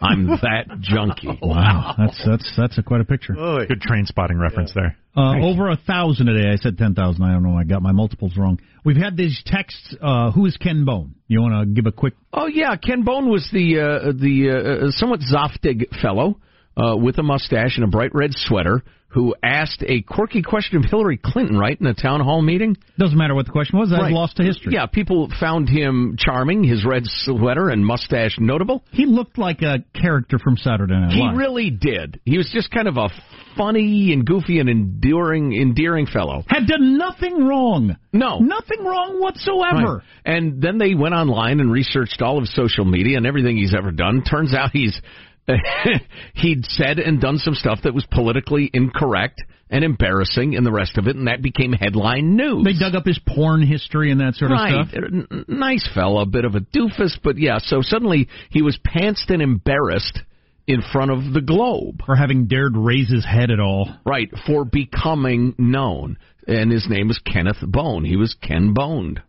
I'm 0.00 0.26
that 0.26 0.80
junkie. 0.80 1.28
Wow, 1.42 1.94
that's 1.96 2.22
that's 2.26 2.56
that's 2.56 2.78
a 2.78 2.82
quite 2.82 3.00
a 3.00 3.04
picture. 3.04 3.34
Good 3.66 3.80
train 3.80 4.06
spotting 4.06 4.38
reference 4.38 4.72
there. 4.74 4.96
Uh, 5.16 5.40
over 5.40 5.70
a 5.70 5.76
thousand 5.76 6.28
a 6.28 6.38
day. 6.40 6.48
I 6.50 6.56
said 6.56 6.76
ten 6.76 6.94
thousand. 6.94 7.22
I 7.24 7.32
don't 7.32 7.42
know. 7.42 7.56
I 7.56 7.64
got 7.64 7.82
my 7.82 7.92
multiples 7.92 8.36
wrong. 8.36 8.60
We've 8.84 8.96
had 8.96 9.16
these 9.16 9.40
texts. 9.46 9.94
Uh, 10.00 10.30
who 10.30 10.46
is 10.46 10.56
Ken 10.56 10.84
Bone? 10.84 11.14
You 11.26 11.40
want 11.40 11.68
to 11.68 11.74
give 11.74 11.86
a 11.86 11.92
quick? 11.92 12.14
Oh 12.32 12.46
yeah, 12.46 12.76
Ken 12.76 13.02
Bone 13.02 13.28
was 13.28 13.48
the 13.52 13.80
uh, 13.80 14.12
the 14.12 14.86
uh, 14.86 14.90
somewhat 14.90 15.20
zoftig 15.20 15.88
fellow 16.02 16.38
uh, 16.78 16.96
with 16.96 17.18
a 17.18 17.22
mustache 17.22 17.76
and 17.76 17.84
a 17.84 17.88
bright 17.88 18.14
red 18.14 18.30
sweater 18.34 18.82
who 19.10 19.34
asked 19.42 19.82
a 19.88 20.02
quirky 20.02 20.42
question 20.42 20.76
of 20.76 20.84
Hillary 20.84 21.16
Clinton 21.16 21.56
right 21.58 21.80
in 21.80 21.86
a 21.86 21.94
town 21.94 22.20
hall 22.20 22.42
meeting. 22.42 22.76
Doesn't 22.98 23.16
matter 23.16 23.34
what 23.34 23.46
the 23.46 23.52
question 23.52 23.78
was. 23.78 23.88
That's 23.88 24.02
Right. 24.02 24.12
lost 24.12 24.36
to 24.36 24.42
history. 24.42 24.74
Yeah, 24.74 24.84
people 24.84 25.30
found 25.40 25.66
him 25.66 26.16
charming, 26.18 26.62
his 26.62 26.84
red 26.84 27.04
sweater 27.06 27.70
and 27.70 27.84
mustache 27.86 28.36
notable. 28.38 28.84
He 28.90 29.06
looked 29.06 29.38
like 29.38 29.62
a 29.62 29.82
character 29.94 30.38
from 30.38 30.58
Saturday 30.58 30.92
Night 30.92 31.14
Live. 31.14 31.32
He 31.32 31.38
really 31.38 31.70
did. 31.70 32.20
He 32.26 32.36
was 32.36 32.50
just 32.52 32.70
kind 32.70 32.86
of 32.86 32.98
a 32.98 33.08
funny 33.56 34.12
and 34.12 34.26
goofy 34.26 34.60
and 34.60 34.68
enduring, 34.68 35.54
endearing 35.54 36.04
fellow. 36.06 36.44
had 36.46 36.66
done 36.66 36.98
nothing 36.98 37.46
wrong. 37.46 37.96
No. 38.12 38.38
Nothing 38.40 38.84
wrong 38.84 39.20
whatsoever. 39.22 39.94
Right. 39.96 40.02
And 40.26 40.60
then 40.60 40.76
they 40.76 40.94
went 40.94 41.14
online 41.14 41.60
and 41.60 41.72
researched 41.72 42.20
all 42.20 42.36
of 42.38 42.46
social 42.48 42.84
media 42.84 43.16
and 43.16 43.26
everything 43.26 43.56
he's 43.56 43.74
ever 43.74 43.90
done. 43.90 44.22
Turns 44.22 44.54
out 44.54 44.70
he's 44.72 45.00
he'd 46.34 46.64
said 46.66 46.98
and 46.98 47.20
done 47.20 47.38
some 47.38 47.54
stuff 47.54 47.80
that 47.84 47.94
was 47.94 48.06
politically 48.10 48.70
incorrect 48.72 49.42
and 49.70 49.84
embarrassing 49.84 50.56
and 50.56 50.64
the 50.64 50.72
rest 50.72 50.96
of 50.96 51.06
it, 51.06 51.16
and 51.16 51.26
that 51.28 51.42
became 51.42 51.72
headline 51.72 52.36
news. 52.36 52.64
They 52.64 52.72
dug 52.72 52.94
up 52.94 53.04
his 53.04 53.20
porn 53.26 53.62
history 53.62 54.10
and 54.10 54.20
that 54.20 54.34
sort 54.34 54.50
of 54.52 54.58
stuff. 54.58 54.88
N- 54.94 55.44
Nice 55.46 55.88
fella, 55.94 56.22
a 56.22 56.26
bit 56.26 56.44
of 56.44 56.54
a 56.54 56.60
doofus, 56.60 57.18
but 57.22 57.36
yeah, 57.38 57.58
so 57.58 57.82
suddenly 57.82 58.28
he 58.50 58.62
was 58.62 58.78
pantsed 58.78 59.28
and 59.28 59.42
embarrassed 59.42 60.20
in 60.66 60.82
front 60.92 61.10
of 61.10 61.32
the 61.32 61.40
globe. 61.40 62.02
For 62.06 62.16
having 62.16 62.46
dared 62.46 62.76
raise 62.76 63.10
his 63.10 63.24
head 63.26 63.50
at 63.50 63.60
all. 63.60 63.88
Right, 64.06 64.30
for 64.46 64.64
becoming 64.64 65.54
known. 65.58 66.18
And 66.46 66.72
his 66.72 66.86
name 66.88 67.08
was 67.08 67.18
Kenneth 67.18 67.58
Bone. 67.62 68.04
He 68.04 68.16
was 68.16 68.34
Ken 68.40 68.72
Boned. 68.72 69.20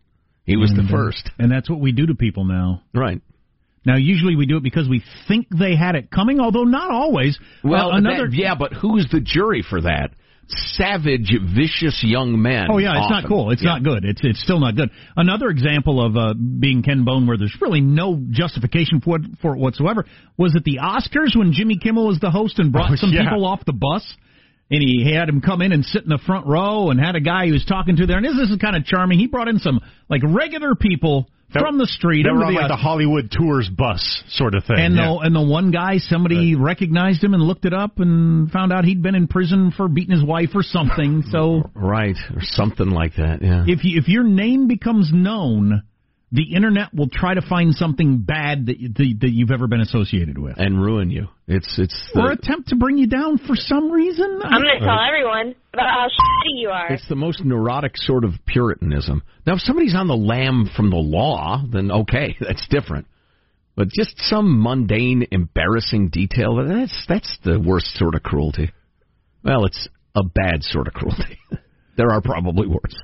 He 0.45 0.55
was 0.55 0.71
the 0.71 0.79
And, 0.79 0.89
uh, 0.89 0.91
first. 0.91 1.29
And 1.37 1.51
that's 1.51 1.69
what 1.69 1.79
we 1.81 1.91
do 1.91 2.07
to 2.07 2.15
people 2.15 2.45
now. 2.45 2.81
Right. 2.93 3.21
Now, 3.85 3.95
usually 3.95 4.35
we 4.35 4.45
do 4.45 4.57
it 4.57 4.63
because 4.63 4.87
we 4.89 5.01
think 5.27 5.47
they 5.49 5.75
had 5.75 5.95
it 5.95 6.11
coming, 6.11 6.39
although 6.39 6.63
not 6.65 6.91
always. 6.91 7.37
Well, 7.63 7.91
Uh, 7.93 7.97
another. 7.97 8.27
that- 8.27 8.35
yeah, 8.37 8.55
but 8.55 8.73
who's 8.73 9.07
the 9.11 9.21
jury 9.21 9.61
for 9.61 9.81
that? 9.81 10.11
Savage, 10.51 11.31
vicious 11.55 12.03
young 12.03 12.41
men. 12.41 12.67
Oh 12.71 12.79
yeah, 12.79 12.99
it's 12.99 13.09
not 13.09 13.25
cool. 13.27 13.51
It's 13.51 13.61
Yeah. 13.63 13.73
not 13.73 13.83
good. 13.83 14.03
It's 14.03 14.19
it's 14.23 14.41
still 14.41 14.59
not 14.59 14.75
good. 14.75 14.89
Another 15.15 15.49
example 15.49 16.01
of 16.03 16.17
uh, 16.17 16.33
being 16.33 16.81
Ken 16.81 17.03
Bone, 17.03 17.27
where 17.27 17.37
there's 17.37 17.55
really 17.61 17.81
no 17.81 18.19
justification 18.31 18.99
for 18.99 19.17
it, 19.17 19.23
for 19.41 19.53
it 19.55 19.59
whatsoever, 19.59 20.05
was 20.37 20.55
at 20.55 20.63
the 20.63 20.79
Oscars 20.81 21.35
when 21.35 21.53
Jimmy 21.53 21.77
Kimmel 21.77 22.07
was 22.07 22.19
the 22.19 22.31
host 22.31 22.57
and 22.57 22.71
brought 22.71 22.91
Oh, 22.91 22.95
some 22.95 23.11
yeah. 23.13 23.23
people 23.29 23.45
off 23.45 23.63
the 23.65 23.73
bus, 23.73 24.03
and 24.71 24.81
he 24.81 25.03
had 25.13 25.29
him 25.29 25.39
come 25.41 25.61
in 25.61 25.71
and 25.71 25.85
sit 25.85 26.01
in 26.03 26.09
the 26.09 26.17
front 26.17 26.47
row, 26.47 26.89
and 26.89 26.99
had 26.99 27.15
a 27.15 27.19
guy 27.21 27.45
he 27.45 27.51
was 27.51 27.63
talking 27.65 27.95
to 27.97 28.07
there, 28.07 28.17
and 28.17 28.25
this, 28.25 28.35
this 28.35 28.49
is 28.49 28.57
kind 28.57 28.75
of 28.75 28.85
charming. 28.85 29.19
He 29.19 29.27
brought 29.27 29.47
in 29.49 29.59
some 29.59 29.79
like 30.09 30.21
regular 30.25 30.73
people 30.73 31.29
That- 31.53 31.61
from 31.61 31.77
the 31.77 31.87
street 31.87 32.23
They 32.23 32.31
were 32.31 32.45
on 32.45 32.53
the 32.53 32.59
like 32.59 32.69
the 32.69 32.75
Hollywood 32.75 33.31
tours 33.31 33.67
bus 33.67 34.23
sort 34.29 34.53
of 34.53 34.65
thing. 34.65 34.77
And 34.77 34.95
yeah. 34.95 35.05
the 35.07 35.17
and 35.25 35.35
the 35.35 35.41
one 35.41 35.71
guy, 35.71 35.97
somebody 35.97 36.55
recognized 36.55 37.23
him 37.23 37.33
and 37.33 37.41
looked 37.41 37.65
it 37.65 37.73
up 37.73 37.99
and 37.99 38.51
found 38.51 38.71
out 38.71 38.85
he'd 38.85 39.01
been 39.01 39.15
in 39.15 39.27
prison 39.27 39.71
for 39.71 39.87
beating 39.87 40.15
his 40.15 40.23
wife 40.23 40.49
or 40.53 40.61
something. 40.63 41.23
So 41.31 41.63
Right, 41.73 42.17
or 42.35 42.41
something 42.41 42.89
like 42.89 43.15
that, 43.15 43.41
yeah. 43.41 43.65
if 43.67 43.83
you, 43.83 43.99
if 43.99 44.07
your 44.07 44.23
name 44.23 44.67
becomes 44.67 45.11
known, 45.11 45.81
the 46.31 46.55
internet 46.55 46.93
will 46.93 47.09
try 47.09 47.33
to 47.33 47.41
find 47.41 47.73
something 47.73 48.19
bad 48.19 48.67
that 48.67 48.79
you, 48.79 48.89
that, 48.89 49.17
that 49.21 49.31
you've 49.31 49.51
ever 49.51 49.67
been 49.67 49.81
associated 49.81 50.37
with, 50.37 50.57
and 50.57 50.79
ruin 50.81 51.09
you. 51.09 51.27
It's 51.47 51.79
it's 51.79 52.11
the, 52.13 52.21
or 52.21 52.31
attempt 52.31 52.69
to 52.69 52.75
bring 52.75 52.97
you 52.97 53.07
down 53.07 53.39
for 53.39 53.55
some 53.55 53.91
reason. 53.91 54.39
I'm 54.43 54.61
going 54.61 54.79
to 54.79 54.85
tell 54.85 54.99
everyone 55.07 55.55
about 55.73 55.89
how 55.89 56.07
shitty 56.07 56.61
you 56.61 56.69
are. 56.69 56.93
it's 56.93 57.07
the 57.09 57.15
most 57.15 57.43
neurotic 57.43 57.97
sort 57.97 58.23
of 58.23 58.33
puritanism. 58.45 59.23
Now, 59.47 59.55
if 59.55 59.61
somebody's 59.61 59.95
on 59.95 60.07
the 60.07 60.15
lam 60.15 60.69
from 60.75 60.91
the 60.91 60.97
law, 60.97 61.63
then 61.71 61.91
okay, 61.91 62.35
that's 62.41 62.67
different. 62.69 63.07
But 63.75 63.87
just 63.87 64.19
some 64.19 64.61
mundane, 64.61 65.25
embarrassing 65.31 66.09
detail, 66.09 66.63
that's 66.67 67.05
that's 67.07 67.37
the 67.43 67.59
worst 67.59 67.95
sort 67.95 68.13
of 68.13 68.21
cruelty. 68.21 68.71
Well, 69.43 69.65
it's 69.65 69.87
a 70.15 70.23
bad 70.23 70.63
sort 70.63 70.87
of 70.87 70.93
cruelty. 70.93 71.39
there 71.97 72.11
are 72.11 72.21
probably 72.21 72.67
worse. 72.67 72.95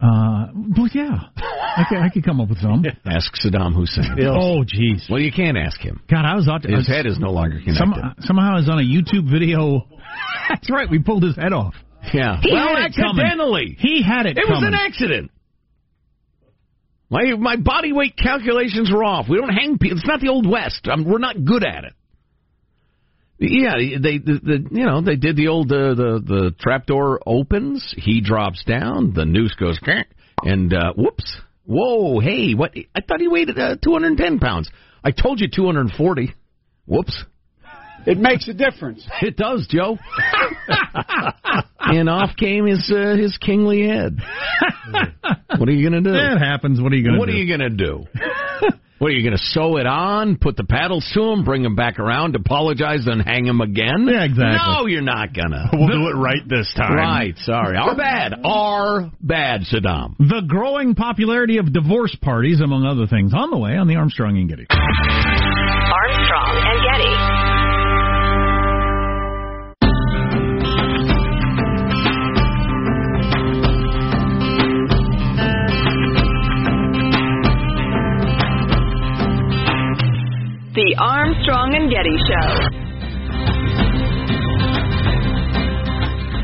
Uh, 0.00 0.46
well, 0.76 0.88
yeah, 0.94 1.28
I 1.36 1.84
could, 1.88 1.98
I 1.98 2.08
could 2.08 2.24
come 2.24 2.40
up 2.40 2.48
with 2.48 2.58
some. 2.58 2.84
Ask 3.04 3.34
Saddam 3.34 3.74
Hussein. 3.74 4.16
Oh, 4.20 4.64
jeez, 4.64 5.10
Well, 5.10 5.20
you 5.20 5.30
can't 5.30 5.58
ask 5.58 5.78
him. 5.78 6.00
God, 6.10 6.24
I 6.24 6.34
was 6.36 6.48
out. 6.48 6.64
His 6.64 6.88
head 6.88 7.04
is 7.04 7.18
no 7.18 7.30
longer 7.30 7.60
connected. 7.60 7.76
Some, 7.76 8.14
somehow 8.20 8.52
I 8.52 8.56
was 8.56 8.68
on 8.70 8.78
a 8.78 8.82
YouTube 8.82 9.30
video. 9.30 9.86
That's 10.48 10.70
right, 10.70 10.88
we 10.90 11.00
pulled 11.00 11.22
his 11.22 11.36
head 11.36 11.52
off. 11.52 11.74
yeah. 12.14 12.40
He 12.40 12.50
well, 12.50 12.76
had 12.76 12.86
it 12.86 12.96
coming. 12.96 13.24
accidentally. 13.24 13.76
He 13.78 14.02
had 14.02 14.24
it. 14.24 14.38
It 14.38 14.48
was 14.48 14.62
an 14.64 14.74
accident. 14.74 15.30
My 17.10 17.34
my 17.36 17.56
body 17.56 17.92
weight 17.92 18.16
calculations 18.16 18.90
were 18.90 19.04
off. 19.04 19.26
We 19.28 19.36
don't 19.36 19.52
hang 19.52 19.78
people. 19.78 19.98
It's 19.98 20.06
not 20.06 20.20
the 20.20 20.28
old 20.28 20.48
west. 20.48 20.88
i 20.88 20.94
we're 21.00 21.18
not 21.18 21.44
good 21.44 21.64
at 21.64 21.84
it. 21.84 21.92
Yeah, 23.42 23.72
they 24.00 24.18
the, 24.18 24.38
the 24.42 24.68
you 24.70 24.84
know 24.84 25.00
they 25.00 25.16
did 25.16 25.34
the 25.36 25.48
old 25.48 25.72
uh, 25.72 25.94
the 25.94 26.20
the 26.24 26.54
trapdoor 26.60 27.20
opens. 27.26 27.94
He 27.96 28.20
drops 28.20 28.62
down. 28.64 29.14
The 29.14 29.24
noose 29.24 29.54
goes 29.58 29.78
crack, 29.78 30.10
and 30.42 30.72
uh, 30.74 30.92
whoops. 30.94 31.40
Whoa, 31.64 32.20
hey, 32.20 32.52
what? 32.54 32.72
I 32.94 33.00
thought 33.00 33.20
he 33.20 33.28
weighed 33.28 33.48
uh, 33.50 33.76
210 33.82 34.40
pounds. 34.40 34.68
I 35.02 35.12
told 35.12 35.40
you 35.40 35.48
240. 35.48 36.34
Whoops. 36.86 37.24
It 38.06 38.18
makes 38.18 38.48
a 38.48 38.54
difference. 38.54 39.06
It 39.22 39.36
does, 39.36 39.66
Joe. 39.70 39.96
and 41.80 42.08
off 42.08 42.36
came 42.36 42.66
his 42.66 42.90
uh, 42.94 43.16
his 43.16 43.38
kingly 43.38 43.86
head. 43.86 44.18
what 45.58 45.68
are 45.68 45.72
you 45.72 45.88
gonna 45.88 46.02
do? 46.02 46.12
That 46.12 46.38
happens. 46.38 46.80
What 46.80 46.92
are 46.92 46.96
you 46.96 47.04
going 47.04 47.14
to 47.14 47.18
What 47.20 47.26
do? 47.28 47.32
are 47.32 47.36
you 47.36 47.48
gonna 47.48 47.70
do? 47.70 48.04
what 49.00 49.08
are 49.08 49.14
you 49.14 49.24
gonna 49.24 49.38
sew 49.38 49.78
it 49.78 49.86
on? 49.86 50.36
Put 50.36 50.58
the 50.58 50.64
paddles 50.64 51.10
to 51.14 51.22
him? 51.22 51.42
Bring 51.42 51.64
him 51.64 51.74
back 51.74 51.98
around? 51.98 52.36
Apologize? 52.36 53.00
Then 53.06 53.20
hang 53.20 53.46
him 53.46 53.62
again? 53.62 54.06
Yeah, 54.06 54.24
exactly. 54.24 54.58
No, 54.58 54.84
you're 54.86 55.00
not 55.00 55.32
gonna. 55.32 55.70
we'll 55.72 55.88
do 55.88 56.08
it 56.08 56.20
right 56.20 56.46
this 56.46 56.70
time. 56.76 56.96
Right. 56.96 57.34
Sorry. 57.38 57.78
Our 57.78 57.96
bad. 57.96 58.34
Our 58.44 59.10
bad, 59.22 59.62
Saddam. 59.62 60.18
The 60.18 60.42
growing 60.46 60.94
popularity 60.94 61.56
of 61.56 61.72
divorce 61.72 62.14
parties, 62.20 62.60
among 62.60 62.84
other 62.84 63.06
things, 63.06 63.32
on 63.34 63.50
the 63.50 63.56
way 63.56 63.78
on 63.78 63.88
the 63.88 63.94
Armstrong 63.94 64.36
and 64.36 64.50
Getty. 64.50 64.66
Armstrong 64.68 66.60
and 66.60 66.82
Getty. 66.92 67.29
And 81.74 81.90
Getty 81.90 82.16
Show. 82.26 82.90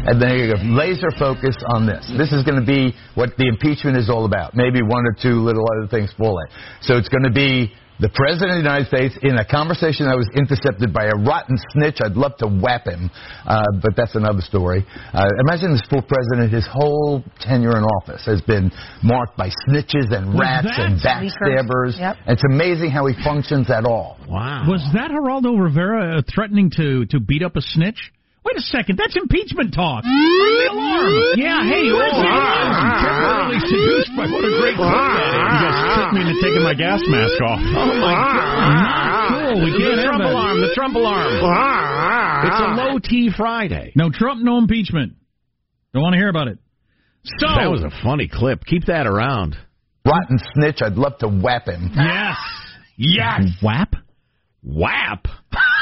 And 0.08 0.22
then 0.22 0.38
you 0.38 0.54
laser 0.76 1.10
focus 1.18 1.56
on 1.74 1.86
this. 1.86 2.10
This 2.16 2.32
is 2.32 2.44
going 2.44 2.60
to 2.60 2.66
be 2.66 2.94
what 3.14 3.36
the 3.38 3.48
impeachment 3.48 3.96
is 3.96 4.08
all 4.08 4.24
about. 4.24 4.54
Maybe 4.54 4.80
one 4.80 5.04
or 5.04 5.16
two 5.20 5.42
little 5.42 5.64
other 5.76 5.88
things 5.88 6.12
fall 6.16 6.38
in. 6.38 6.46
So 6.82 6.96
it's 6.96 7.08
going 7.08 7.24
to 7.24 7.32
be 7.32 7.72
the 8.00 8.10
President 8.12 8.52
of 8.52 8.56
the 8.60 8.66
United 8.66 8.88
States 8.88 9.16
in 9.22 9.38
a 9.38 9.44
conversation 9.44 10.06
that 10.06 10.16
was 10.16 10.28
intercepted 10.36 10.92
by 10.92 11.08
a 11.08 11.16
rotten 11.16 11.56
snitch. 11.72 11.98
I'd 12.04 12.16
love 12.16 12.36
to 12.44 12.48
whap 12.48 12.86
him, 12.86 13.10
uh, 13.46 13.64
but 13.80 13.96
that's 13.96 14.14
another 14.14 14.42
story. 14.42 14.84
Uh, 15.12 15.28
imagine 15.40 15.72
this 15.72 15.84
full 15.88 16.04
president, 16.04 16.52
his 16.52 16.68
whole 16.68 17.24
tenure 17.40 17.76
in 17.76 17.84
office 17.84 18.24
has 18.26 18.42
been 18.42 18.70
marked 19.02 19.36
by 19.36 19.48
snitches 19.68 20.12
and 20.12 20.38
rats 20.38 20.68
that 20.68 20.80
and 20.80 21.00
backstabbers. 21.00 21.98
Yep. 21.98 22.16
It's 22.26 22.44
amazing 22.44 22.90
how 22.90 23.06
he 23.06 23.14
functions 23.24 23.70
at 23.70 23.84
all. 23.84 24.18
Wow. 24.28 24.64
Was 24.68 24.84
that 24.94 25.10
Geraldo 25.10 25.56
Rivera 25.60 26.18
uh, 26.18 26.22
threatening 26.28 26.70
to 26.76 27.06
to 27.06 27.20
beat 27.20 27.42
up 27.42 27.56
a 27.56 27.62
snitch? 27.62 28.12
Wait 28.46 28.54
a 28.54 28.62
second, 28.62 28.94
that's 28.94 29.16
impeachment 29.18 29.74
talk. 29.74 30.04
Ring 30.06 30.70
alarm. 30.70 31.34
Yeah, 31.34 31.66
hey, 31.66 31.90
where's 31.90 32.14
the 32.14 32.22
alarm? 32.30 32.70
temporarily 33.02 33.58
seduced 33.66 34.12
by 34.14 34.30
what 34.30 34.46
a 34.46 34.52
great 34.62 34.78
ah. 34.78 34.86
clip 34.86 35.02
that 35.18 35.34
is. 35.34 35.42
You 35.50 35.58
guys 35.66 35.76
tricked 35.98 36.14
me 36.14 36.20
into 36.22 36.36
taking 36.38 36.62
my 36.62 36.74
gas 36.78 37.02
mask 37.10 37.42
off. 37.42 37.58
Oh 37.58 37.90
my 37.98 38.14
ah. 38.14 38.22
God! 38.22 39.50
Cool, 39.50 39.64
we 39.66 39.70
the 39.74 39.78
can't 39.82 39.98
have 39.98 40.06
Trump 40.14 40.22
that. 40.22 40.30
alarm. 40.30 40.56
The 40.62 40.72
Trump 40.78 40.94
alarm. 40.94 41.32
Ah. 41.42 42.46
It's 42.46 42.60
a 42.62 42.70
low 42.78 42.98
T 43.02 43.34
Friday. 43.36 43.90
No 43.98 44.10
Trump, 44.14 44.38
no 44.44 44.58
impeachment. 44.58 45.14
Don't 45.92 46.02
want 46.06 46.12
to 46.14 46.18
hear 46.18 46.28
about 46.30 46.46
it. 46.46 46.58
So 47.42 47.48
That 47.50 47.66
was 47.66 47.82
a 47.82 47.90
funny 48.04 48.30
clip. 48.32 48.64
Keep 48.64 48.86
that 48.86 49.08
around. 49.08 49.56
Rotten 50.06 50.38
snitch. 50.54 50.78
I'd 50.82 50.94
love 50.94 51.18
to 51.18 51.26
whap 51.26 51.66
him. 51.66 51.90
yes, 51.96 52.36
Yes. 52.96 53.42
WAP. 53.60 53.96
WAP. 54.62 55.26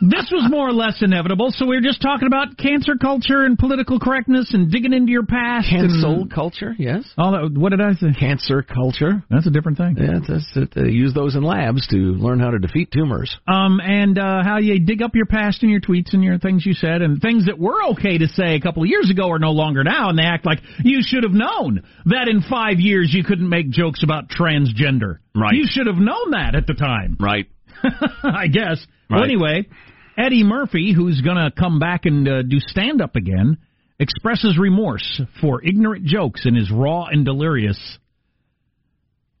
this 0.00 0.30
was 0.30 0.48
more 0.50 0.68
or 0.68 0.72
less 0.72 0.98
inevitable. 1.00 1.50
So 1.50 1.66
we 1.66 1.76
were 1.76 1.82
just 1.82 2.02
talking 2.02 2.26
about 2.26 2.56
cancer 2.56 2.94
culture 3.00 3.44
and 3.44 3.58
political 3.58 3.98
correctness 3.98 4.52
and 4.52 4.70
digging 4.70 4.92
into 4.92 5.12
your 5.12 5.24
past. 5.24 5.68
Cancel 5.70 6.26
culture. 6.32 6.74
Yes. 6.78 7.04
all 7.16 7.32
that. 7.32 7.58
What 7.58 7.70
did 7.70 7.80
I 7.80 7.92
say? 7.94 8.08
Cancer 8.18 8.62
culture. 8.62 9.22
That's 9.30 9.46
a 9.46 9.50
different 9.50 9.78
thing. 9.78 9.96
Yeah, 9.98 10.20
that's, 10.26 10.46
that's, 10.54 10.74
they 10.74 10.90
use 10.90 11.14
those 11.14 11.36
in 11.36 11.42
labs 11.42 11.86
to 11.88 11.96
learn 11.96 12.40
how 12.40 12.50
to 12.50 12.58
defeat 12.58 12.90
tumors. 12.92 13.34
Um, 13.46 13.80
and 13.82 14.18
uh, 14.18 14.42
how 14.44 14.58
you 14.58 14.78
dig 14.78 15.02
up 15.02 15.14
your 15.14 15.26
past 15.26 15.62
and 15.62 15.70
your 15.70 15.80
tweets 15.80 16.12
and 16.12 16.22
your 16.22 16.38
things 16.38 16.64
you 16.64 16.74
said 16.74 17.02
and 17.02 17.20
things 17.20 17.46
that 17.46 17.58
were 17.58 17.82
okay 17.90 18.18
to 18.18 18.28
say 18.28 18.54
a 18.54 18.60
couple 18.60 18.82
of 18.82 18.88
years 18.88 19.10
ago 19.10 19.30
are 19.30 19.38
no 19.38 19.52
longer 19.52 19.84
now, 19.84 20.10
and 20.10 20.18
they 20.18 20.24
act 20.24 20.46
like 20.46 20.58
you 20.84 21.00
should 21.02 21.22
have 21.24 21.32
known 21.32 21.82
that 22.06 22.28
in 22.28 22.42
five 22.42 22.78
years 22.78 23.12
you 23.12 23.24
couldn't 23.24 23.48
make 23.48 23.70
jokes 23.70 24.02
about 24.02 24.28
transgender. 24.28 25.18
Right. 25.34 25.54
You 25.54 25.66
should 25.68 25.86
have 25.86 25.96
known 25.96 26.32
that 26.32 26.54
at 26.54 26.66
the 26.66 26.74
time. 26.74 27.16
Right. 27.20 27.46
I 28.22 28.46
guess. 28.48 28.84
Well, 29.10 29.22
anyway, 29.22 29.68
Eddie 30.16 30.44
Murphy, 30.44 30.92
who's 30.94 31.20
going 31.20 31.36
to 31.36 31.50
come 31.50 31.78
back 31.78 32.04
and 32.04 32.28
uh, 32.28 32.42
do 32.42 32.58
stand 32.60 33.00
up 33.00 33.16
again, 33.16 33.58
expresses 33.98 34.58
remorse 34.58 35.20
for 35.40 35.64
ignorant 35.64 36.04
jokes 36.04 36.46
in 36.46 36.54
his 36.54 36.70
raw 36.70 37.06
and 37.06 37.24
delirious 37.24 37.98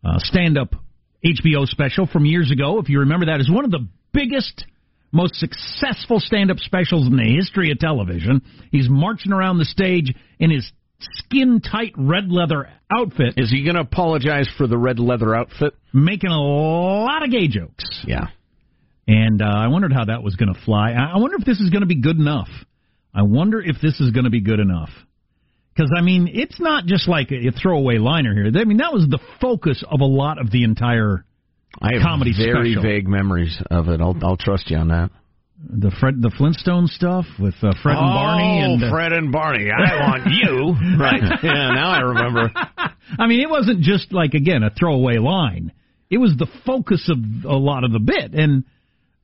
uh, 0.04 0.18
stand 0.18 0.56
up 0.56 0.74
HBO 1.24 1.66
special 1.66 2.06
from 2.06 2.24
years 2.24 2.50
ago. 2.50 2.78
If 2.78 2.88
you 2.88 3.00
remember 3.00 3.26
that, 3.26 3.40
is 3.40 3.50
one 3.50 3.64
of 3.64 3.70
the 3.70 3.86
biggest, 4.12 4.64
most 5.12 5.34
successful 5.34 6.20
stand 6.20 6.50
up 6.50 6.58
specials 6.58 7.06
in 7.06 7.16
the 7.16 7.36
history 7.36 7.70
of 7.70 7.78
television. 7.78 8.42
He's 8.70 8.88
marching 8.88 9.32
around 9.32 9.58
the 9.58 9.64
stage 9.64 10.14
in 10.38 10.50
his 10.50 10.70
skin 11.00 11.60
tight 11.60 11.92
red 11.96 12.30
leather 12.30 12.68
outfit, 12.90 13.34
Is 13.36 13.50
he 13.50 13.62
going 13.64 13.74
to 13.76 13.82
apologize 13.82 14.48
for 14.56 14.66
the 14.66 14.78
red 14.78 14.98
leather 14.98 15.34
outfit? 15.34 15.74
making 15.92 16.30
a 16.30 16.40
lot 16.40 17.22
of 17.22 17.30
gay 17.30 17.48
jokes. 17.48 17.84
Yeah. 18.06 18.28
And 19.06 19.40
uh, 19.40 19.46
I 19.46 19.68
wondered 19.68 19.92
how 19.92 20.04
that 20.06 20.22
was 20.22 20.36
going 20.36 20.52
to 20.52 20.60
fly. 20.64 20.92
I 20.92 21.16
wonder 21.18 21.36
if 21.38 21.44
this 21.46 21.60
is 21.60 21.70
going 21.70 21.80
to 21.80 21.86
be 21.86 22.00
good 22.00 22.18
enough. 22.18 22.48
I 23.14 23.22
wonder 23.22 23.60
if 23.60 23.76
this 23.80 24.00
is 24.00 24.10
going 24.10 24.24
to 24.24 24.30
be 24.30 24.40
good 24.42 24.60
enough. 24.60 24.90
Because, 25.74 25.90
I 25.96 26.02
mean, 26.02 26.28
it's 26.32 26.60
not 26.60 26.84
just 26.84 27.08
like 27.08 27.30
a, 27.30 27.48
a 27.48 27.52
throwaway 27.52 27.98
liner 27.98 28.34
here. 28.34 28.50
I 28.60 28.64
mean, 28.64 28.78
that 28.78 28.92
was 28.92 29.06
the 29.08 29.18
focus 29.40 29.82
of 29.88 30.00
a 30.00 30.04
lot 30.04 30.38
of 30.38 30.50
the 30.50 30.64
entire 30.64 31.24
I 31.80 31.94
have 31.94 32.02
Comedy 32.02 32.32
very 32.36 32.72
special. 32.72 32.82
vague 32.82 33.06
memories 33.08 33.56
of 33.70 33.88
it. 33.88 34.00
I'll, 34.00 34.16
I'll 34.22 34.36
trust 34.36 34.70
you 34.70 34.76
on 34.76 34.88
that. 34.88 35.10
The 35.60 35.90
Fred, 35.98 36.22
the 36.22 36.30
Flintstone 36.36 36.86
stuff 36.86 37.26
with 37.38 37.54
uh, 37.62 37.72
Fred 37.82 37.96
and 37.96 38.14
Barney. 38.14 38.60
And 38.62 38.82
uh, 38.82 38.86
Oh, 38.86 38.90
Fred 38.90 39.12
and 39.12 39.32
Barney. 39.32 39.70
I 39.70 40.08
want 40.08 40.26
you. 40.30 40.98
right. 40.98 41.22
Yeah, 41.42 41.70
now 41.74 41.90
I 41.90 42.00
remember. 42.00 42.52
I 43.18 43.26
mean, 43.26 43.40
it 43.40 43.50
wasn't 43.50 43.80
just 43.80 44.12
like 44.12 44.34
again 44.34 44.62
a 44.62 44.70
throwaway 44.70 45.18
line. 45.18 45.72
It 46.10 46.18
was 46.18 46.34
the 46.38 46.46
focus 46.64 47.10
of 47.10 47.18
a 47.44 47.56
lot 47.56 47.84
of 47.84 47.92
the 47.92 47.98
bit 47.98 48.34
and 48.34 48.64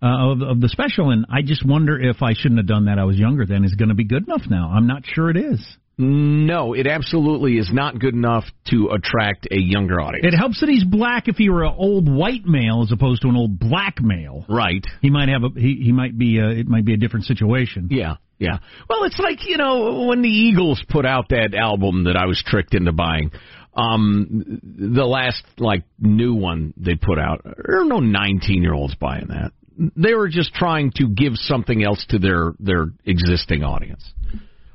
uh, 0.02 0.32
of, 0.32 0.42
of 0.42 0.60
the 0.60 0.68
special. 0.68 1.10
And 1.10 1.26
I 1.30 1.42
just 1.42 1.64
wonder 1.66 1.98
if 1.98 2.22
I 2.22 2.34
shouldn't 2.34 2.58
have 2.58 2.66
done 2.66 2.86
that. 2.86 2.98
I 2.98 3.04
was 3.04 3.16
younger 3.16 3.46
then. 3.46 3.64
Is 3.64 3.74
going 3.74 3.88
to 3.88 3.94
be 3.94 4.04
good 4.04 4.24
enough 4.26 4.42
now? 4.48 4.70
I'm 4.74 4.86
not 4.86 5.02
sure 5.06 5.30
it 5.30 5.36
is. 5.36 5.60
No, 5.96 6.72
it 6.72 6.88
absolutely 6.88 7.56
is 7.56 7.70
not 7.72 8.00
good 8.00 8.14
enough 8.14 8.44
to 8.70 8.88
attract 8.88 9.46
a 9.50 9.58
younger 9.58 10.00
audience. 10.00 10.26
It 10.26 10.36
helps 10.36 10.60
that 10.60 10.68
he's 10.68 10.82
black. 10.82 11.28
If 11.28 11.36
he 11.36 11.48
were 11.48 11.64
an 11.64 11.74
old 11.76 12.12
white 12.12 12.44
male 12.44 12.82
as 12.82 12.90
opposed 12.90 13.22
to 13.22 13.28
an 13.28 13.36
old 13.36 13.60
black 13.60 14.00
male, 14.00 14.44
right. 14.48 14.84
he 15.02 15.10
might 15.10 15.28
have 15.28 15.44
a 15.44 15.48
he, 15.54 15.80
he 15.84 15.92
might 15.92 16.18
be 16.18 16.38
a, 16.38 16.48
it 16.48 16.66
might 16.66 16.84
be 16.84 16.94
a 16.94 16.96
different 16.96 17.26
situation. 17.26 17.88
Yeah, 17.92 18.16
yeah. 18.38 18.58
Well, 18.88 19.04
it's 19.04 19.20
like 19.20 19.46
you 19.46 19.56
know 19.56 20.06
when 20.08 20.22
the 20.22 20.28
Eagles 20.28 20.84
put 20.88 21.06
out 21.06 21.28
that 21.28 21.54
album 21.54 22.04
that 22.04 22.16
I 22.16 22.26
was 22.26 22.42
tricked 22.44 22.74
into 22.74 22.92
buying. 22.92 23.30
Um, 23.76 24.60
the 24.62 25.04
last 25.04 25.42
like 25.58 25.82
new 25.98 26.34
one 26.34 26.74
they 26.76 26.94
put 26.94 27.18
out, 27.18 27.42
there 27.44 27.80
are 27.80 27.84
no 27.84 28.00
nineteen-year-olds 28.00 28.96
buying 28.96 29.28
that. 29.28 29.52
They 29.96 30.14
were 30.14 30.28
just 30.28 30.54
trying 30.54 30.92
to 30.96 31.08
give 31.08 31.32
something 31.34 31.84
else 31.84 32.04
to 32.10 32.18
their 32.18 32.52
their 32.58 32.86
existing 33.04 33.62
audience. 33.62 34.12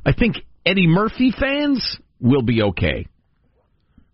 I 0.06 0.14
think 0.14 0.38
Eddie 0.66 0.88
Murphy 0.88 1.32
fans 1.38 1.98
will 2.20 2.42
be 2.42 2.62
okay. 2.62 3.08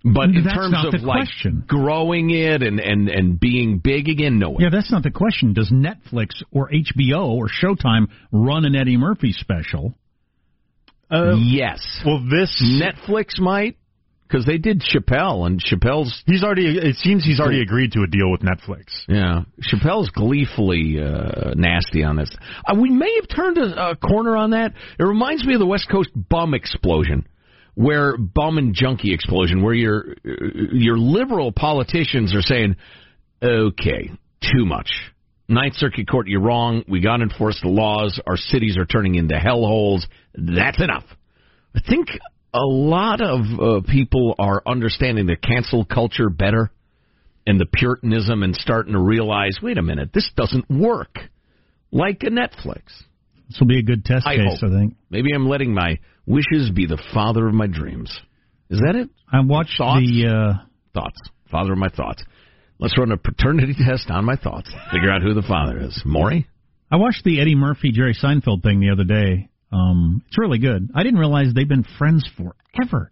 But 0.04 0.26
in 0.26 0.44
That's 0.44 0.56
terms 0.56 0.72
not 0.74 0.86
of 0.86 0.92
the 0.92 1.08
like 1.08 1.24
question. 1.26 1.64
growing 1.68 2.30
it 2.30 2.62
and, 2.62 2.80
and, 2.80 3.10
and 3.10 3.40
being 3.40 3.80
big 3.80 4.08
again, 4.08 4.38
no 4.38 4.52
way. 4.52 4.58
Yeah, 4.60 4.70
that's 4.72 4.92
not 4.92 5.02
the 5.02 5.10
question. 5.10 5.54
Does 5.54 5.72
Netflix 5.72 6.44
or 6.52 6.70
HBO 6.70 7.30
or 7.30 7.48
Showtime 7.50 8.08
run 8.32 8.66
an 8.66 8.76
Eddie 8.76 8.98
Murphy 8.98 9.32
special? 9.32 9.96
Uh, 11.10 11.36
yes. 11.38 11.80
well, 12.06 12.24
this 12.24 12.64
Netflix 12.64 13.40
might 13.40 13.78
because 14.28 14.46
they 14.46 14.58
did 14.58 14.82
Chappelle 14.82 15.46
and 15.46 15.62
Chappelle's 15.62 16.24
he's 16.26 16.44
already. 16.44 16.78
It 16.78 16.96
seems 16.98 17.24
he's 17.24 17.40
already 17.40 17.62
agreed 17.62 17.92
to 17.94 18.02
a 18.02 18.08
deal 18.08 18.32
with 18.32 18.42
Netflix. 18.42 18.86
yeah 19.08 19.44
Chappelle's 19.62 20.10
gleefully 20.10 21.00
uh, 21.00 21.54
nasty 21.56 22.04
on 22.04 22.18
this. 22.18 22.30
Uh, 22.66 22.76
we 22.80 22.90
may 22.90 23.14
have 23.16 23.28
turned 23.34 23.58
a, 23.58 23.92
a 23.92 23.96
corner 23.96 24.36
on 24.36 24.52
that. 24.52 24.74
It 25.00 25.04
reminds 25.04 25.46
me 25.46 25.54
of 25.54 25.60
the 25.60 25.66
West 25.66 25.88
Coast 25.90 26.10
bum 26.16 26.54
explosion. 26.54 27.28
Where 27.76 28.16
bum 28.16 28.58
and 28.58 28.74
junkie 28.74 29.14
explosion, 29.14 29.62
where 29.62 29.74
your 29.74 30.16
uh, 30.26 30.32
your 30.72 30.98
liberal 30.98 31.52
politicians 31.52 32.34
are 32.34 32.42
saying, 32.42 32.78
"Okay, 33.44 34.12
too 34.42 34.66
much. 34.66 34.90
Ninth 35.50 35.76
Circuit 35.76 36.08
Court, 36.10 36.28
you're 36.28 36.42
wrong. 36.42 36.84
We 36.88 37.02
got 37.02 37.18
to 37.18 37.24
enforce 37.24 37.60
the 37.62 37.68
laws. 37.68 38.20
Our 38.26 38.38
cities 38.38 38.78
are 38.78 38.86
turning 38.86 39.16
into 39.16 39.36
hellholes. 39.36 40.06
That's 40.36 40.82
enough." 40.82 41.04
I 41.76 41.82
think 41.82 42.08
a 42.56 42.66
lot 42.66 43.22
of 43.22 43.40
uh, 43.60 43.82
people 43.86 44.36
are 44.40 44.62
understanding 44.66 45.26
the 45.26 45.36
cancel 45.36 45.84
culture 45.86 46.30
better 46.30 46.72
and 47.46 47.60
the 47.60 47.66
puritanism 47.66 48.44
and 48.44 48.56
starting 48.56 48.94
to 48.94 49.00
realize, 49.00 49.58
wait 49.62 49.78
a 49.78 49.82
minute, 49.82 50.12
this 50.14 50.30
doesn't 50.36 50.70
work 50.70 51.18
like 51.92 52.24
a 52.24 52.30
Netflix. 52.30 52.84
This 53.50 53.60
will 53.60 53.68
be 53.68 53.80
a 53.80 53.84
good 53.84 54.06
test 54.06 54.26
I 54.26 54.38
case, 54.38 54.60
hope. 54.62 54.72
I 54.72 54.80
think. 54.80 54.96
Maybe 55.10 55.30
I'm 55.36 55.48
letting 55.48 55.74
my 55.74 56.00
wishes 56.26 56.72
be 56.74 56.86
the 56.88 57.02
father 57.14 57.48
of 57.48 57.54
my 57.54 57.68
dreams. 57.68 58.10
Is 58.70 58.80
that 58.80 58.96
it? 58.96 59.10
I 59.32 59.42
watched 59.42 59.78
Thoughts? 59.78 60.00
the. 60.02 60.28
Uh, 60.28 60.66
Thoughts. 60.94 61.20
Father 61.52 61.74
of 61.74 61.78
my 61.78 61.90
thoughts. 61.90 62.24
Let's 62.80 62.98
run 62.98 63.12
a 63.12 63.18
paternity 63.18 63.76
test 63.88 64.10
on 64.10 64.26
my 64.26 64.36
thoughts. 64.36 64.70
Figure 64.92 65.12
out 65.12 65.22
who 65.22 65.34
the 65.34 65.44
father 65.44 65.80
is. 65.80 66.02
Maury? 66.06 66.48
I 66.92 66.96
watched 66.96 67.24
the 67.24 67.40
Eddie 67.42 67.56
Murphy 67.56 67.92
Jerry 67.92 68.16
Seinfeld 68.16 68.64
thing 68.64 68.80
the 68.80 68.90
other 68.92 69.04
day. 69.04 69.50
Um, 69.76 70.24
it's 70.28 70.38
really 70.38 70.60
good. 70.60 70.90
I 70.96 71.04
didn't 71.04 71.20
realize 71.20 71.54
they've 71.54 71.68
been 71.68 71.86
friends 71.98 72.28
forever. 72.38 73.12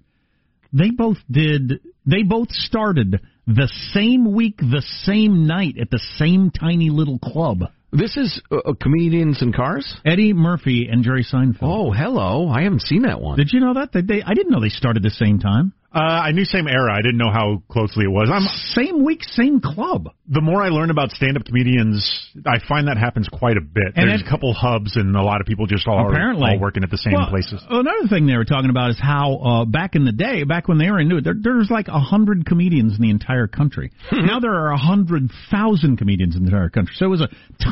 They 0.71 0.91
both 0.91 1.17
did. 1.29 1.81
They 2.05 2.23
both 2.23 2.49
started 2.51 3.19
the 3.45 3.69
same 3.93 4.33
week, 4.33 4.57
the 4.57 4.83
same 5.03 5.45
night 5.45 5.75
at 5.79 5.89
the 5.89 6.01
same 6.17 6.51
tiny 6.51 6.89
little 6.89 7.19
club. 7.19 7.63
This 7.91 8.17
is 8.17 8.41
uh, 8.51 8.57
uh, 8.57 8.73
Comedians 8.81 9.41
in 9.41 9.53
Cars? 9.53 9.93
Eddie 10.03 10.33
Murphy 10.33 10.87
and 10.91 11.03
Jerry 11.03 11.23
Seinfeld. 11.23 11.59
Oh, 11.61 11.91
hello. 11.91 12.47
I 12.47 12.63
haven't 12.63 12.81
seen 12.81 13.03
that 13.03 13.21
one. 13.21 13.37
Did 13.37 13.49
you 13.51 13.59
know 13.59 13.75
that? 13.75 13.91
They, 13.93 14.01
they 14.01 14.23
I 14.23 14.33
didn't 14.33 14.51
know 14.51 14.61
they 14.61 14.69
started 14.69 15.03
the 15.03 15.11
same 15.11 15.39
time. 15.39 15.73
Uh, 15.93 15.99
I 15.99 16.31
knew 16.31 16.43
same 16.43 16.67
era. 16.67 16.91
I 16.91 17.01
didn't 17.03 17.17
know 17.17 17.29
how 17.31 17.61
closely 17.69 18.05
it 18.05 18.11
was. 18.11 18.27
I'm 18.33 18.41
Same 18.73 19.03
week, 19.05 19.23
same 19.23 19.59
club. 19.61 20.09
the 20.27 20.41
more 20.41 20.63
I 20.63 20.69
learn 20.69 20.89
about 20.89 21.11
stand-up 21.11 21.45
comedians, 21.45 22.31
I 22.47 22.57
find 22.67 22.87
that 22.87 22.97
happens 22.97 23.29
quite 23.29 23.57
a 23.57 23.61
bit. 23.61 23.93
And 23.95 24.09
There's 24.09 24.21
it- 24.21 24.25
a 24.27 24.29
couple 24.29 24.53
hubs, 24.53 24.95
and 24.95 25.15
a 25.15 25.21
lot 25.21 25.39
of 25.41 25.45
people 25.45 25.67
just 25.67 25.87
all 25.87 26.09
Apparently, 26.09 26.49
all 26.53 26.59
working 26.59 26.83
at 26.83 26.89
the 26.89 26.97
same 26.97 27.13
Well, 27.13 27.29
places. 27.29 27.63
Another 27.69 28.07
thing 28.09 28.25
they 28.25 28.35
were 28.37 28.45
talking 28.45 28.71
about 28.71 28.89
is 28.89 28.99
how 28.99 29.35
uh, 29.37 29.65
back 29.65 29.95
in 29.95 30.05
the 30.05 30.11
day, 30.11 30.43
back 30.45 30.67
when 30.67 30.79
they 30.79 30.89
were 30.89 30.99
into 30.99 31.17
it, 31.17 31.23
there, 31.25 31.35
there's 31.39 31.69
like 31.69 31.87
a 31.89 31.99
hundred 31.99 32.45
comedians 32.47 32.95
in 32.95 33.01
the 33.03 33.11
entire 33.11 33.45
country. 33.47 33.91
now 34.11 34.39
there 34.39 34.55
are 34.55 34.71
a 34.71 34.77
hundred 34.77 35.29
thousand 35.51 35.97
comedians 35.97 36.35
in 36.35 36.41
the 36.43 36.47
entire 36.49 36.69
country. 36.69 36.95
So 36.97 37.05
it 37.05 37.09
was 37.09 37.21
a 37.21 37.29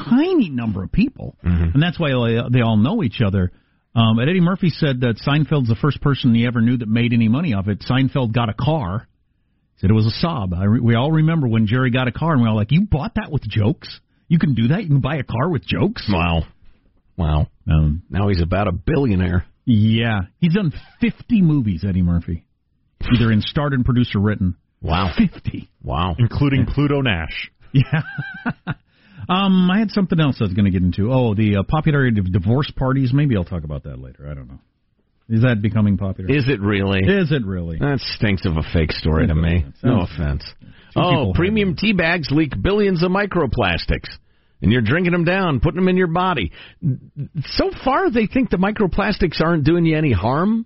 tiny 0.10 0.50
number 0.50 0.84
of 0.84 0.92
people, 0.92 1.38
and 1.42 1.82
that's 1.82 2.00
why 2.00 2.10
they 2.52 2.62
all 2.62 2.78
know 2.78 3.02
each 3.04 3.22
other. 3.22 3.52
Um, 3.94 4.20
and 4.20 4.30
Eddie 4.30 4.40
Murphy 4.40 4.70
said 4.70 5.02
that 5.02 5.18
Seinfeld's 5.26 5.68
the 5.68 5.76
first 5.76 6.02
person 6.02 6.34
he 6.34 6.46
ever 6.46 6.62
knew 6.62 6.78
that 6.78 6.88
made 6.88 7.12
any 7.14 7.28
money 7.28 7.54
off 7.54 7.68
it. 7.68 7.82
Seinfeld 7.82 8.34
got 8.34 8.48
a 8.50 8.54
car. 8.54 9.08
He 9.76 9.82
said 9.82 9.90
it 9.90 9.94
was 9.94 10.06
a 10.06 10.12
sob. 10.12 10.54
I 10.54 10.64
re- 10.64 10.80
we 10.80 10.96
all 10.96 11.12
remember 11.12 11.48
when 11.48 11.68
Jerry 11.68 11.92
got 11.92 12.08
a 12.08 12.12
car, 12.12 12.32
and 12.32 12.42
we 12.42 12.44
were 12.46 12.52
all 12.52 12.56
like, 12.56 12.72
"You 12.72 12.86
bought 12.90 13.16
that 13.16 13.32
with 13.32 13.42
jokes? 13.44 14.00
You 14.30 14.40
can 14.40 14.54
do 14.54 14.70
that? 14.70 14.84
You 14.84 14.88
can 14.88 15.02
buy 15.02 15.18
a 15.18 15.24
car 15.24 15.50
with 15.50 15.66
jokes?" 15.66 16.08
Wow. 16.12 16.44
Wow. 17.18 17.48
Um, 17.70 18.04
Now 18.10 18.30
he's 18.30 18.42
about 18.42 18.68
a 18.68 18.72
billionaire. 18.72 19.46
Yeah, 19.66 20.22
he's 20.40 20.54
done 20.54 20.74
50 21.02 21.42
movies, 21.42 21.84
Eddie 21.88 22.02
Murphy. 22.02 22.46
Either 23.14 23.32
in 23.32 23.42
starred 23.42 23.74
and 23.74 23.86
producer 23.86 24.20
written. 24.20 24.56
Wow. 24.82 25.12
50. 25.18 25.70
Wow. 25.84 26.16
including 26.18 26.66
Pluto 26.66 27.02
Nash. 27.02 27.52
Yeah. 27.74 28.02
um, 29.32 29.70
I 29.72 29.80
had 29.80 29.92
something 29.92 30.20
else 30.20 30.38
I 30.40 30.44
was 30.44 30.54
going 30.54 30.66
to 30.66 30.72
get 30.72 30.84
into. 30.84 31.12
Oh, 31.12 31.34
the 31.34 31.58
uh, 31.58 31.64
popularity 31.64 32.20
of 32.20 32.32
divorce 32.32 32.72
parties. 32.76 33.12
Maybe 33.14 33.36
I'll 33.38 33.44
talk 33.44 33.64
about 33.64 33.84
that 33.84 34.00
later. 34.00 34.28
I 34.30 34.34
don't 34.34 34.48
know. 34.48 34.60
Is 35.30 35.44
that 35.44 35.62
becoming 35.62 35.98
popular? 35.98 36.30
Is 36.30 36.50
it 36.50 36.60
really? 36.60 37.00
Is 37.00 37.32
it 37.32 37.46
really? 37.46 37.78
That 37.80 38.00
stinks 38.00 38.46
of 38.46 38.58
a 38.58 38.64
fake 38.74 38.92
story 38.92 39.28
to 39.28 39.36
me. 39.36 39.66
No 39.82 40.02
offense. 40.02 40.44
Oh, 40.94 41.10
people 41.10 41.34
premium 41.36 41.76
tea 41.78 41.94
bags 41.94 42.30
leak 42.32 42.52
billions 42.62 43.02
of 43.02 43.12
microplastics. 43.12 44.10
And 44.62 44.72
you're 44.72 44.82
drinking 44.82 45.14
them 45.14 45.24
down, 45.24 45.60
putting 45.60 45.78
them 45.78 45.88
in 45.88 45.98
your 45.98 46.08
body. 46.08 46.52
So 47.46 47.72
far, 47.84 48.12
they 48.12 48.28
think 48.28 48.52
the 48.52 48.58
microplastics 48.58 49.42
aren't 49.42 49.64
doing 49.64 49.86
you 49.86 49.98
any 49.98 50.12
harm. 50.12 50.66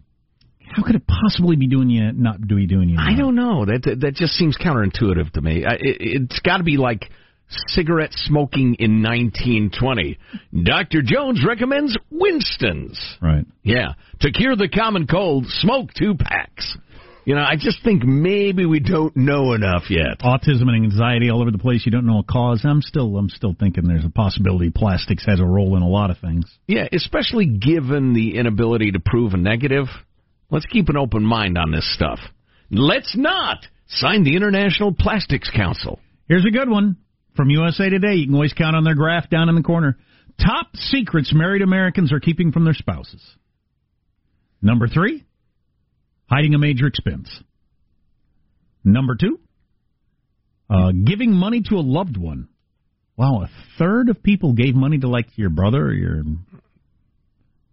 How 0.75 0.83
could 0.83 0.95
it 0.95 1.03
possibly 1.07 1.55
be 1.55 1.67
doing 1.67 1.89
you 1.89 2.11
not 2.11 2.37
you 2.49 2.67
doing 2.67 2.89
you? 2.89 2.97
I 2.99 3.15
don't 3.15 3.35
know. 3.35 3.65
That 3.65 3.83
that, 3.83 3.99
that 4.01 4.15
just 4.15 4.33
seems 4.33 4.57
counterintuitive 4.57 5.31
to 5.33 5.41
me. 5.41 5.63
I, 5.63 5.75
it, 5.75 5.97
it's 5.99 6.39
got 6.39 6.57
to 6.57 6.63
be 6.63 6.77
like 6.77 7.09
cigarette 7.47 8.13
smoking 8.13 8.75
in 8.79 9.03
1920. 9.03 10.17
Dr. 10.63 11.01
Jones 11.03 11.43
recommends 11.47 11.97
Winston's. 12.09 13.17
Right. 13.21 13.45
Yeah, 13.63 13.93
to 14.21 14.31
cure 14.31 14.55
the 14.55 14.69
common 14.69 15.07
cold, 15.07 15.45
smoke 15.47 15.93
two 15.93 16.15
packs. 16.15 16.77
You 17.25 17.33
know, 17.33 17.41
I 17.41 17.55
just 17.57 17.83
think 17.83 18.03
maybe 18.03 18.67
we 18.67 18.79
don't 18.79 19.15
know 19.17 19.53
enough 19.53 19.89
yet. 19.89 20.19
Autism 20.21 20.69
and 20.69 20.83
anxiety 20.83 21.31
all 21.31 21.41
over 21.41 21.49
the 21.49 21.57
place. 21.57 21.83
You 21.83 21.91
don't 21.91 22.05
know 22.05 22.19
a 22.19 22.23
cause. 22.23 22.61
I'm 22.63 22.83
still, 22.83 23.17
I'm 23.17 23.29
still 23.29 23.55
thinking 23.59 23.87
there's 23.87 24.05
a 24.05 24.11
possibility 24.11 24.69
plastics 24.69 25.25
has 25.25 25.39
a 25.39 25.45
role 25.45 25.75
in 25.75 25.81
a 25.81 25.87
lot 25.87 26.11
of 26.11 26.19
things. 26.19 26.45
Yeah, 26.67 26.87
especially 26.93 27.47
given 27.47 28.13
the 28.13 28.37
inability 28.37 28.91
to 28.91 28.99
prove 28.99 29.33
a 29.33 29.37
negative. 29.37 29.87
Let's 30.51 30.67
keep 30.67 30.89
an 30.89 30.97
open 30.97 31.23
mind 31.23 31.57
on 31.57 31.71
this 31.71 31.91
stuff. 31.95 32.19
Let's 32.69 33.17
not 33.17 33.65
sign 33.87 34.23
the 34.23 34.35
International 34.35 34.93
Plastics 34.93 35.49
Council. 35.49 35.99
Here's 36.27 36.45
a 36.45 36.51
good 36.51 36.69
one 36.69 36.97
from 37.35 37.49
USA 37.49 37.89
Today. 37.89 38.15
You 38.15 38.25
can 38.25 38.35
always 38.35 38.53
count 38.53 38.75
on 38.75 38.83
their 38.83 38.95
graph 38.95 39.29
down 39.29 39.49
in 39.49 39.55
the 39.55 39.63
corner. 39.63 39.97
Top 40.39 40.67
secrets 40.75 41.31
married 41.33 41.61
Americans 41.61 42.11
are 42.11 42.19
keeping 42.19 42.51
from 42.51 42.65
their 42.65 42.73
spouses. 42.73 43.21
Number 44.61 44.87
three, 44.87 45.23
hiding 46.29 46.53
a 46.55 46.59
major 46.59 46.87
expense. 46.87 47.29
Number 48.83 49.15
two, 49.15 49.39
uh, 50.69 50.91
giving 50.91 51.31
money 51.31 51.61
to 51.69 51.75
a 51.75 51.81
loved 51.81 52.17
one. 52.17 52.47
Wow, 53.17 53.43
a 53.43 53.49
third 53.79 54.09
of 54.09 54.21
people 54.21 54.53
gave 54.53 54.75
money 54.75 54.97
to 54.99 55.07
like 55.07 55.27
your 55.37 55.49
brother 55.49 55.85
or 55.85 55.93
your 55.93 56.23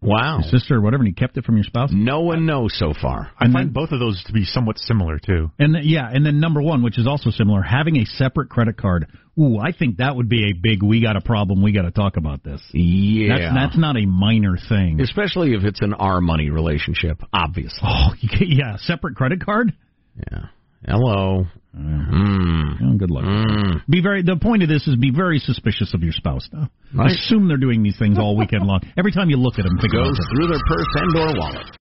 Wow. 0.00 0.40
your 0.40 0.50
sister 0.50 0.76
or 0.76 0.80
whatever, 0.80 1.02
and 1.02 1.08
you 1.08 1.14
kept 1.14 1.36
it 1.36 1.44
from 1.44 1.56
your 1.56 1.64
spouse. 1.64 1.90
No 1.92 2.22
one 2.22 2.44
knows 2.44 2.74
so 2.76 2.92
far. 2.92 3.30
I 3.38 3.44
And 3.44 3.52
find 3.52 3.66
then- 3.68 3.72
both 3.72 3.92
of 3.92 4.00
those 4.00 4.22
to 4.24 4.32
be 4.32 4.44
somewhat 4.44 4.78
similar 4.78 5.18
too. 5.18 5.50
And 5.58 5.74
then, 5.74 5.82
yeah, 5.84 6.08
and 6.12 6.26
then 6.26 6.40
number 6.40 6.60
one, 6.60 6.82
which 6.82 6.98
is 6.98 7.06
also 7.06 7.30
similar, 7.30 7.62
having 7.62 7.96
a 7.98 8.04
separate 8.04 8.48
credit 8.48 8.76
card. 8.76 9.06
Ooh, 9.40 9.58
I 9.58 9.72
think 9.72 9.96
that 9.96 10.14
would 10.14 10.28
be 10.28 10.50
a 10.50 10.52
big. 10.52 10.82
We 10.82 11.00
got 11.02 11.16
a 11.16 11.22
problem. 11.22 11.62
We 11.62 11.72
got 11.72 11.82
to 11.82 11.90
talk 11.90 12.18
about 12.18 12.44
this. 12.44 12.60
Yeah. 12.72 13.28
That's 13.38 13.54
that's 13.54 13.78
not 13.78 13.96
a 13.96 14.04
minor 14.04 14.58
thing. 14.68 15.00
Especially 15.00 15.54
if 15.54 15.64
it's 15.64 15.80
an 15.80 15.94
our 15.94 16.20
money 16.20 16.50
relationship, 16.50 17.22
obviously. 17.32 17.80
Oh, 17.82 18.12
yeah, 18.40 18.76
separate 18.76 19.16
credit 19.16 19.42
card. 19.44 19.72
Yeah. 20.30 20.46
Hello. 20.86 21.46
Mm. 21.74 22.76
Oh, 22.82 22.98
good 22.98 23.10
luck. 23.10 23.24
Mm. 23.24 23.80
Be 23.88 24.02
very. 24.02 24.22
The 24.22 24.36
point 24.36 24.62
of 24.62 24.68
this 24.68 24.86
is 24.86 24.96
be 24.96 25.10
very 25.10 25.38
suspicious 25.38 25.94
of 25.94 26.02
your 26.02 26.12
spouse. 26.12 26.46
Now, 26.52 26.68
Right. 26.94 27.10
assume 27.12 27.48
they're 27.48 27.56
doing 27.56 27.82
these 27.82 27.96
things 27.98 28.18
all 28.18 28.36
weekend 28.36 28.66
long. 28.66 28.80
Every 28.98 29.12
time 29.12 29.30
you 29.30 29.38
look 29.38 29.58
at 29.58 29.64
them, 29.64 29.78
think 29.78 29.94
about 29.94 30.08
Goes 30.12 30.20
through 30.36 30.48
their 30.48 30.60
purse 30.66 30.86
and 30.96 31.16
or 31.16 31.32
wallet. 31.40 31.66